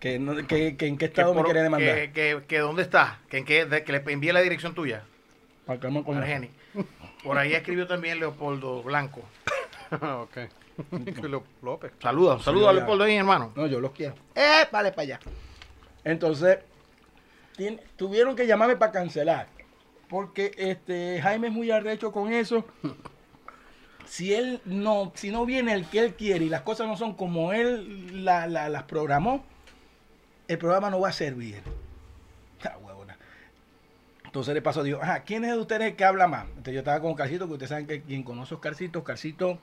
Que, 0.00 0.18
no- 0.18 0.36
que, 0.46 0.76
que 0.76 0.86
en 0.86 0.96
qué 0.96 0.98
Que, 0.98 1.04
estado 1.06 1.34
me 1.34 1.42
quiere 1.44 1.62
demandar. 1.62 1.94
que, 1.96 2.12
que, 2.12 2.42
que 2.46 2.58
dónde 2.58 2.82
está, 2.82 3.20
que, 3.30 3.38
en 3.38 3.44
qué, 3.44 3.64
de- 3.64 3.84
que 3.84 3.92
le 3.92 4.02
envíe 4.12 4.32
la 4.32 4.40
dirección 4.42 4.74
tuya, 4.74 5.02
Para 5.66 5.80
que 5.80 5.88
me 5.88 6.02
conozca. 6.04 6.20
Argeni. 6.26 6.50
Por 7.22 7.38
ahí 7.38 7.54
escribió 7.54 7.86
también 7.86 8.20
Leopoldo 8.20 8.82
Blanco. 8.82 9.22
ok. 10.22 10.38
López. 11.62 11.92
Saludos, 12.00 12.42
saludos 12.44 12.68
a 12.68 12.72
Leopoldo 12.72 13.04
ahí, 13.04 13.14
hermano. 13.16 13.52
No, 13.54 13.66
yo 13.66 13.80
los 13.80 13.92
quiero. 13.92 14.14
¡Eh! 14.34 14.64
Vale, 14.72 14.90
para 14.90 15.02
allá. 15.02 15.20
Entonces, 16.02 16.58
tuvieron 17.96 18.34
que 18.34 18.46
llamarme 18.46 18.76
para 18.76 18.92
cancelar. 18.92 19.46
Porque 20.08 20.52
este 20.56 21.20
Jaime 21.22 21.48
es 21.48 21.52
muy 21.52 21.70
arrecho 21.70 22.12
con 22.12 22.32
eso. 22.32 22.64
Si 24.04 24.34
él 24.34 24.60
no, 24.64 25.12
si 25.14 25.30
no 25.30 25.46
viene 25.46 25.72
el 25.72 25.86
que 25.86 25.98
él 26.00 26.14
quiere 26.14 26.44
y 26.44 26.48
las 26.48 26.62
cosas 26.62 26.86
no 26.86 26.96
son 26.96 27.14
como 27.14 27.52
él 27.52 28.24
la- 28.24 28.46
la- 28.46 28.68
las 28.68 28.82
programó, 28.82 29.44
el 30.46 30.58
programa 30.58 30.90
no 30.90 31.00
va 31.00 31.08
a 31.08 31.12
servir. 31.12 31.62
Ah, 32.64 32.76
huevona. 32.82 33.16
Entonces 34.24 34.52
le 34.54 34.60
pasó, 34.60 34.82
digo, 34.82 35.00
ajá, 35.02 35.20
¿quién 35.20 35.44
es 35.44 35.52
de 35.52 35.58
ustedes 35.58 35.88
el 35.90 35.96
que 35.96 36.04
habla 36.04 36.26
más? 36.28 36.46
Entonces 36.48 36.74
yo 36.74 36.80
estaba 36.80 37.00
con 37.00 37.12
Oscarcito, 37.12 37.46
que 37.46 37.52
ustedes 37.54 37.70
saben 37.70 37.86
que 37.86 38.02
quien 38.02 38.22
conoce 38.24 38.52
a 38.54 38.56
Oscarcito, 38.56 38.98
Oscarcito 38.98 39.58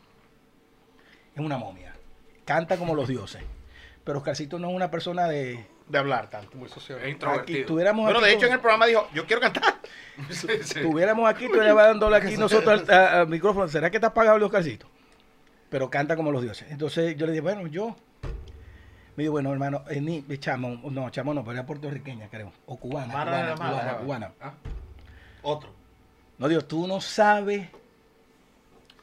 es 1.36 1.41
una 1.41 1.57
momia. 1.57 1.93
Canta 2.45 2.77
como 2.77 2.95
los 2.95 3.07
dioses. 3.07 3.41
Pero 4.03 4.19
Oscarcito 4.19 4.59
no 4.59 4.69
es 4.69 4.75
una 4.75 4.89
persona 4.89 5.27
de... 5.27 5.65
De 5.88 5.97
hablar 5.97 6.29
tanto. 6.29 6.57
Muy 6.57 6.69
social. 6.69 6.99
Es 6.99 7.03
Aquí, 7.03 7.11
introvertido. 7.11 7.65
tuviéramos 7.65 8.05
Bueno, 8.05 8.19
aquí 8.19 8.27
de 8.27 8.34
hecho 8.34 8.45
en 8.45 8.53
el 8.53 8.59
programa 8.59 8.86
dijo, 8.86 9.07
yo 9.13 9.25
quiero 9.25 9.41
cantar. 9.41 9.75
Sí, 10.29 10.47
sí. 10.61 10.82
Tuviéramos 10.82 11.27
aquí, 11.27 11.45
estuviera 11.45 11.73
dándole 11.73 12.17
aquí 12.17 12.38
nosotros 12.38 12.88
al, 12.89 13.27
micrófono. 13.27 13.67
¿Será 13.67 13.89
que 13.89 13.97
está 13.97 14.07
apagado 14.07 14.38
el 14.38 14.43
Oscarcito? 14.43 14.86
Pero 15.69 15.89
canta 15.89 16.15
como 16.15 16.32
los 16.32 16.43
dioses. 16.43 16.69
Entonces 16.69 17.15
yo 17.15 17.25
le 17.25 17.32
dije, 17.32 17.41
bueno, 17.41 17.65
yo. 17.67 17.95
Me 19.15 19.23
dijo, 19.23 19.32
bueno, 19.32 19.51
hermano, 19.51 19.84
eh, 19.89 19.99
ni, 19.99 20.23
chamo, 20.38 20.79
no, 20.91 21.09
chamo 21.09 21.34
no, 21.34 21.43
pero 21.43 21.53
era 21.53 21.65
puertorriqueña, 21.65 22.27
creo. 22.29 22.51
O 22.67 22.77
cubana, 22.77 23.11
Mara 23.11 23.32
cubana, 23.32 23.43
de 23.43 23.49
la 23.49 23.55
cubana, 23.55 23.97
cubana. 23.97 24.32
Ah, 24.41 24.53
Otro. 25.41 25.69
No, 26.38 26.47
Dios, 26.47 26.67
tú 26.67 26.86
no 26.88 27.01
sabes 27.01 27.69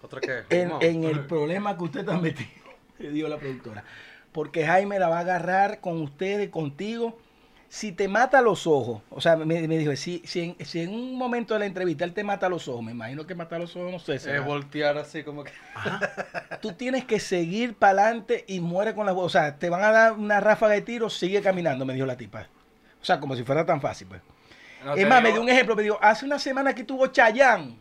¿Otra 0.02 0.20
qué? 0.20 0.44
en, 0.50 0.68
No. 0.68 0.78
en 0.80 1.04
el 1.04 1.26
problema 1.26 1.76
que 1.76 1.84
usted 1.84 2.00
está 2.00 2.18
metido, 2.18 2.48
dijo 2.98 3.28
la 3.28 3.38
productora. 3.38 3.84
Porque 4.32 4.66
Jaime 4.66 4.98
la 4.98 5.08
va 5.08 5.18
a 5.18 5.20
agarrar 5.20 5.80
con 5.80 6.00
ustedes, 6.00 6.50
contigo. 6.50 7.18
Si 7.70 7.92
te 7.92 8.08
mata 8.08 8.40
los 8.40 8.66
ojos, 8.66 9.02
o 9.10 9.20
sea, 9.20 9.36
me, 9.36 9.68
me 9.68 9.76
dijo, 9.76 9.94
si, 9.94 10.22
si, 10.24 10.40
en, 10.40 10.64
si 10.64 10.80
en 10.80 10.90
un 10.90 11.18
momento 11.18 11.52
de 11.52 11.60
la 11.60 11.66
entrevista 11.66 12.04
él 12.04 12.14
te 12.14 12.24
mata 12.24 12.48
los 12.48 12.66
ojos, 12.66 12.82
me 12.82 12.92
imagino 12.92 13.26
que 13.26 13.34
mata 13.34 13.58
los 13.58 13.76
ojos, 13.76 13.92
no 13.92 13.98
sé. 13.98 14.14
Es 14.14 14.44
voltear 14.44 14.96
así 14.96 15.22
como 15.22 15.44
que. 15.44 15.52
Tú 16.62 16.72
tienes 16.72 17.04
que 17.04 17.20
seguir 17.20 17.74
para 17.74 18.04
adelante 18.04 18.44
y 18.48 18.60
muere 18.60 18.94
con 18.94 19.04
la 19.04 19.12
voz. 19.12 19.26
O 19.26 19.28
sea, 19.28 19.58
te 19.58 19.68
van 19.68 19.82
a 19.84 19.92
dar 19.92 20.12
una 20.14 20.40
ráfaga 20.40 20.74
de 20.74 20.80
tiro, 20.80 21.10
sigue 21.10 21.42
caminando, 21.42 21.84
me 21.84 21.92
dijo 21.92 22.06
la 22.06 22.16
tipa. 22.16 22.46
O 23.02 23.04
sea, 23.04 23.20
como 23.20 23.36
si 23.36 23.44
fuera 23.44 23.66
tan 23.66 23.82
fácil, 23.82 24.08
pues. 24.08 24.22
no 24.84 24.94
es 24.94 25.06
más, 25.06 25.22
me 25.22 25.32
dio 25.32 25.42
un 25.42 25.48
ejemplo, 25.50 25.76
me 25.76 25.82
dijo, 25.82 25.98
hace 26.00 26.24
una 26.24 26.38
semana 26.38 26.74
que 26.74 26.84
tuvo 26.84 27.08
Chayán. 27.08 27.76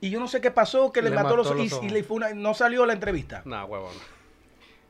Y 0.00 0.10
yo 0.10 0.20
no 0.20 0.28
sé 0.28 0.40
qué 0.40 0.50
pasó, 0.50 0.92
que 0.92 1.02
le, 1.02 1.10
Le 1.10 1.16
mató, 1.16 1.36
mató 1.36 1.54
los, 1.54 1.70
los 1.72 1.82
y- 1.84 1.90
le 1.90 2.04
fue 2.04 2.16
una- 2.18 2.32
no 2.34 2.54
salió 2.54 2.86
la 2.86 2.92
entrevista. 2.92 3.42
Nah, 3.44 3.64
huevón. 3.64 3.92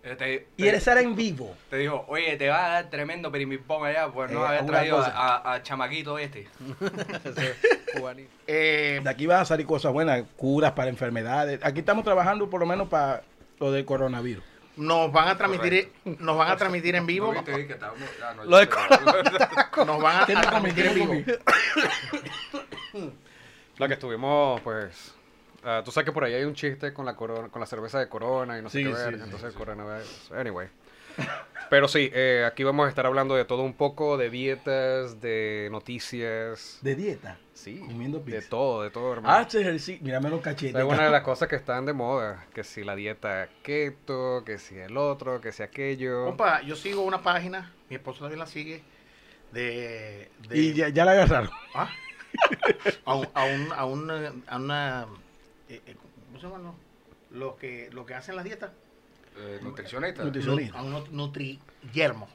eh, 0.03 0.15
te, 0.17 0.47
Y 0.57 0.67
esa 0.69 0.93
era 0.93 1.01
en 1.01 1.17
vivo. 1.17 1.55
te 1.71 1.77
dijo, 1.79 2.05
oye, 2.09 2.37
te 2.37 2.49
va 2.49 2.67
a 2.67 2.69
dar 2.71 2.91
tremendo 2.91 3.33
pirimimpón 3.33 3.87
allá 3.87 4.09
por 4.09 4.31
no 4.31 4.45
Eh, 4.45 4.49
haber 4.49 4.67
traído 4.67 4.99
a, 5.01 5.55
a- 5.55 5.63
chamaquito 5.63 6.19
este. 6.19 6.47
Cubanito. 7.95 8.31
Eh, 8.47 9.01
De 9.03 9.11
aquí 9.11 9.27
van 9.27 9.41
a 9.41 9.45
salir 9.45 9.67
cosas 9.67 9.93
buenas, 9.93 10.23
curas 10.37 10.73
para 10.73 10.91
enfermedades. 10.91 11.61
Aquí 11.65 11.81
estamos 11.81 12.05
trabajando 12.05 12.49
por 12.51 12.61
lo 12.61 12.67
menos 12.67 12.89
para 12.89 13.23
lo 13.59 13.73
del 13.73 13.85
coronavirus. 13.87 14.45
nos 14.77 15.11
van 15.11 15.29
a 15.29 15.37
transmitir, 15.39 15.91
nos 16.05 16.37
van 16.37 16.51
a 16.53 16.57
transmitir 16.57 16.95
en 16.95 17.07
vivo. 17.07 17.33
¿No 17.35 17.43
que 17.45 17.63
estábamos- 17.63 18.09
ah, 18.23 18.35
no, 18.37 18.45
Lo. 18.45 19.85
Nos 19.87 20.03
van 20.03 20.21
a 20.21 20.27
transmitir 20.27 20.87
en 20.87 20.95
vivo. 20.95 21.15
La 23.79 23.87
que 23.89 23.95
estuvimos, 23.95 24.61
pues. 24.62 25.14
ah, 25.64 25.83
tú 25.85 25.91
sabes 25.91 26.05
que 26.07 26.12
por 26.12 26.24
ahí 26.24 26.35
hay 26.35 26.45
un 26.45 26.55
chiste 26.55 26.93
con 26.93 27.05
la 27.07 27.14
corona, 27.16 27.49
con 27.49 27.61
la 27.61 27.66
cerveza 27.66 27.99
de 27.99 28.09
corona 28.09 28.59
y 28.59 28.62
no 28.62 28.68
sé 28.70 28.79
Sí, 28.79 28.85
qué 28.85 28.91
sí, 28.97 29.03
ver. 29.03 29.14
sí, 29.16 29.20
entonces, 29.24 29.55
coronavirus. 29.55 30.33
Anyway. 30.33 30.68
Pero 31.70 31.87
sí, 31.89 32.11
eh, 32.14 32.45
aquí 32.47 32.62
vamos 32.64 32.87
a 32.87 32.89
estar 32.89 33.05
hablando 33.05 33.35
de 33.35 33.45
todo 33.45 33.62
un 33.62 33.74
poco, 33.74 34.16
de 34.16 34.31
dietas, 34.31 35.20
de 35.20 35.68
noticias. 35.70 36.79
De 36.81 36.95
dieta. 36.95 37.39
Sí, 37.53 37.81
Comiendo 37.81 38.20
de 38.20 38.24
pizza. 38.37 38.49
todo, 38.49 38.83
de 38.85 38.91
todo, 38.91 39.12
hermano. 39.12 39.35
Hace 39.37 39.61
ejercicio. 39.61 40.03
Mírame 40.03 40.31
los 40.31 40.41
cachetes. 40.41 40.76
Es 40.76 40.85
una 40.85 41.05
de 41.05 41.11
las 41.11 41.22
cosas 41.22 41.49
que 41.49 41.57
están 41.57 41.85
de 41.87 41.93
moda, 41.93 42.47
que 42.55 42.62
si 42.64 42.85
la 42.85 42.95
dieta 42.95 43.49
keto, 43.62 44.45
que 44.47 44.59
si 44.59 44.76
el 44.79 44.97
otro, 44.97 45.41
que 45.41 45.51
si 45.53 45.62
aquello. 45.64 46.24
Compa, 46.24 46.62
yo 46.62 46.74
sigo 46.76 47.03
una 47.03 47.20
página, 47.22 47.72
mi 47.91 47.97
esposo 47.97 48.20
también 48.20 48.39
la 48.39 48.47
sigue, 48.47 48.83
de... 49.53 50.31
de- 50.49 50.57
Y 50.59 50.72
ya, 50.72 50.89
ya 50.89 51.05
la 51.05 51.12
agarraron. 51.12 51.51
¿Ah? 51.74 51.91
A, 53.05 53.14
un, 53.14 53.26
a, 53.35 53.45
un, 53.45 53.72
a 53.72 53.85
una... 53.85 54.33
a 54.47 54.57
una, 54.57 55.07
eh, 55.68 55.81
eh, 55.87 55.97
¿Cómo 56.26 56.39
se 56.41 56.47
llaman 56.47 56.62
los, 56.64 56.74
los 57.31 57.57
que, 57.57 57.89
los 57.93 58.07
que 58.07 58.14
hacen 58.14 58.37
las 58.37 58.45
dietas? 58.45 58.70
Eh, 59.37 59.61
nutricionista. 59.62 60.24
Nutricionista. 60.24 60.72
Nu- 60.72 60.79
A 60.79 60.83
un 60.83 60.93
nut- 61.05 61.11
Nutriyermo. 61.11 62.29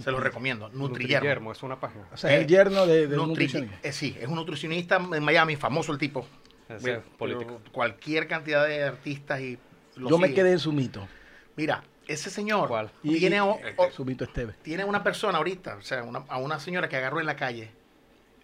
Se 0.00 0.10
los 0.10 0.20
recomiendo. 0.22 0.68
Nutriyermo. 0.70 1.18
Nutriyermo, 1.20 1.52
es 1.52 1.62
una 1.62 1.78
página. 1.78 2.08
O 2.12 2.16
sea, 2.16 2.34
es 2.34 2.40
el 2.42 2.46
yerno 2.48 2.86
de, 2.86 3.06
de 3.06 3.16
Nutri- 3.16 3.26
nutricionista. 3.28 3.78
eh, 3.82 3.92
sí, 3.92 4.16
es 4.20 4.26
un 4.26 4.34
nutricionista 4.34 4.96
en 4.96 5.22
Miami, 5.22 5.54
famoso 5.56 5.92
el 5.92 5.98
tipo. 5.98 6.26
Es 6.68 6.82
político. 7.16 7.60
Cualquier 7.70 8.26
cantidad 8.26 8.66
de 8.66 8.82
artistas 8.82 9.40
y 9.40 9.56
lo 9.94 10.10
Yo 10.10 10.18
me 10.18 10.34
quedé 10.34 10.50
en 10.52 10.58
su 10.58 10.72
mito. 10.72 11.06
Mira, 11.54 11.84
ese 12.08 12.28
señor 12.30 12.66
¿Cuál? 12.68 12.90
Y- 13.04 13.18
tiene, 13.20 13.36
y- 13.36 13.40
o- 13.40 13.58
o- 13.76 13.90
Subito 13.92 14.24
Esteve. 14.24 14.54
tiene 14.62 14.84
una 14.84 15.04
persona 15.04 15.38
ahorita, 15.38 15.76
o 15.76 15.82
sea, 15.82 16.02
una- 16.02 16.24
a 16.28 16.38
una 16.38 16.58
señora 16.58 16.88
que 16.88 16.96
agarró 16.96 17.20
en 17.20 17.26
la 17.26 17.36
calle, 17.36 17.70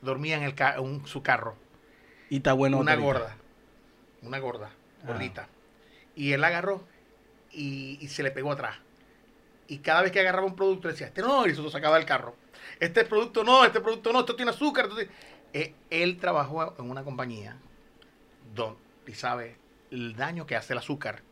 dormía 0.02 0.36
en 0.36 0.42
el 0.42 0.54
ca- 0.54 0.80
un- 0.80 1.06
su 1.06 1.22
carro, 1.22 1.56
Y 2.28 2.36
está 2.38 2.52
bueno. 2.52 2.78
una 2.78 2.94
gorda, 2.96 3.36
una 4.22 4.38
gorda, 4.38 4.70
Ah. 5.02 5.06
gordita. 5.06 5.48
Y 6.14 6.32
él 6.32 6.40
la 6.42 6.48
agarró 6.48 6.84
y, 7.52 7.98
y 8.00 8.08
se 8.08 8.22
le 8.22 8.30
pegó 8.30 8.52
atrás. 8.52 8.76
Y 9.68 9.78
cada 9.78 10.02
vez 10.02 10.12
que 10.12 10.20
agarraba 10.20 10.46
un 10.46 10.56
producto 10.56 10.88
decía, 10.88 11.06
este 11.06 11.22
no, 11.22 11.46
y 11.46 11.50
eso 11.50 11.62
lo 11.62 11.70
sacaba 11.70 11.96
del 11.96 12.04
carro. 12.04 12.34
Este 12.80 13.04
producto 13.04 13.42
no, 13.44 13.64
este 13.64 13.80
producto 13.80 14.12
no, 14.12 14.20
esto 14.20 14.36
tiene 14.36 14.50
azúcar. 14.50 14.84
esto 14.86 14.96
tiene-". 14.96 15.12
Eh, 15.54 15.74
él 15.90 16.18
trabajó 16.18 16.74
en 16.78 16.90
una 16.90 17.04
compañía 17.04 17.56
don, 18.54 18.76
y 19.06 19.12
sabe 19.14 19.56
el 19.90 20.14
daño 20.16 20.46
que 20.46 20.56
hace 20.56 20.72
el 20.74 20.78
azúcar. 20.80 21.22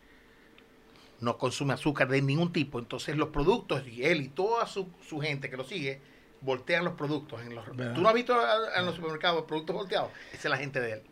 No 1.21 1.37
consume 1.37 1.75
azúcar 1.75 2.09
de 2.09 2.23
ningún 2.23 2.53
tipo. 2.53 2.79
Entonces 2.79 3.17
los 3.17 3.29
productos, 3.29 3.87
y 3.87 4.05
él 4.05 4.23
y 4.23 4.29
toda 4.29 4.67
su, 4.67 4.89
su 5.07 5.21
gente 5.21 5.51
que 5.51 5.57
lo 5.57 5.65
sigue, 5.65 6.01
voltean 6.41 6.85
los 6.85 6.95
productos. 6.95 7.41
En 7.43 7.55
los, 7.55 7.65
¿Verdad? 7.77 7.95
¿Tú 7.95 8.01
no 8.01 8.09
has 8.09 8.15
visto 8.15 8.37
en 8.77 8.87
los 8.87 8.95
supermercados 8.97 9.45
productos 9.45 9.77
volteados? 9.77 10.11
Esa 10.33 10.49
es 10.49 10.51
la 10.51 10.57
gente 10.57 10.81
de 10.81 10.93
él. 10.95 11.03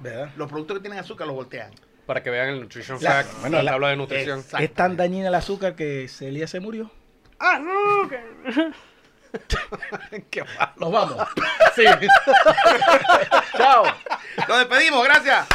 ¿Verdad? 0.00 0.30
Los 0.36 0.48
productos 0.48 0.76
que 0.76 0.80
tienen 0.82 0.98
azúcar 0.98 1.26
los 1.26 1.36
voltean. 1.36 1.70
Para 2.06 2.22
que 2.22 2.30
vean 2.30 2.48
el 2.50 2.60
Nutrition 2.60 2.98
La- 3.02 3.10
Fact, 3.24 3.40
bueno, 3.40 3.56
la 3.58 3.62
la- 3.64 3.70
tabla 3.72 3.88
de 3.88 3.96
nutrición. 3.96 4.44
Es 4.60 4.74
tan 4.74 4.96
dañina 4.96 5.28
el 5.28 5.34
azúcar 5.34 5.74
que 5.74 6.06
Celia 6.08 6.46
se 6.46 6.60
murió. 6.60 6.90
Qué 10.30 10.44
malo. 10.44 10.72
Nos 10.76 10.92
vamos. 10.92 11.28
Sí. 11.74 11.84
Chao. 13.56 13.84
Nos 14.48 14.58
despedimos, 14.58 15.04
gracias. 15.04 15.46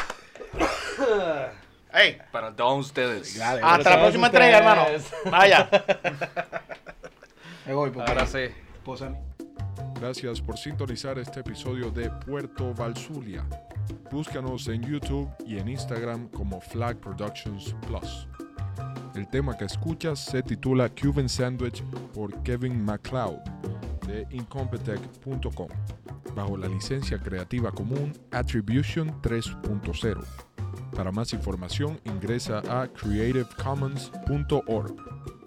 Hey, 1.94 2.20
Para 2.32 2.56
todos 2.56 2.86
ustedes. 2.86 3.38
Dale, 3.38 3.60
hasta 3.62 3.90
la 3.90 4.00
próxima 4.00 4.28
entrega, 4.28 4.60
hermano. 4.60 4.86
Vaya. 5.26 5.70
Me 7.66 7.74
voy 7.74 7.90
porque 7.90 8.10
Ahora 8.10 8.26
sí. 8.26 8.48
Gracias 10.00 10.42
por 10.42 10.58
sintonizar 10.58 11.20
este 11.20 11.42
episodio 11.42 11.92
de 11.92 12.10
Puerto 12.10 12.74
Valsulia. 12.74 13.46
Búscanos 14.12 14.68
en 14.68 14.82
YouTube 14.82 15.30
y 15.46 15.58
en 15.58 15.70
Instagram 15.70 16.28
como 16.30 16.60
Flag 16.60 16.98
Productions 16.98 17.76
Plus. 17.88 18.28
El 19.16 19.28
tema 19.28 19.56
que 19.56 19.66
escuchas 19.66 20.26
se 20.26 20.42
titula 20.42 20.90
Cuban 20.90 21.30
Sandwich 21.30 21.84
por 22.14 22.42
Kevin 22.44 22.84
MacLeod 22.84 23.40
de 24.08 24.26
incompetech.com 24.32 25.70
bajo 26.36 26.58
la 26.58 26.68
licencia 26.68 27.20
creativa 27.20 27.72
común 27.72 28.12
Attribution 28.32 29.22
3.0. 29.22 30.24
Para 30.96 31.12
más 31.12 31.34
información 31.34 32.00
ingresa 32.06 32.64
a 32.70 32.88
creativecommons.org. 32.88 35.41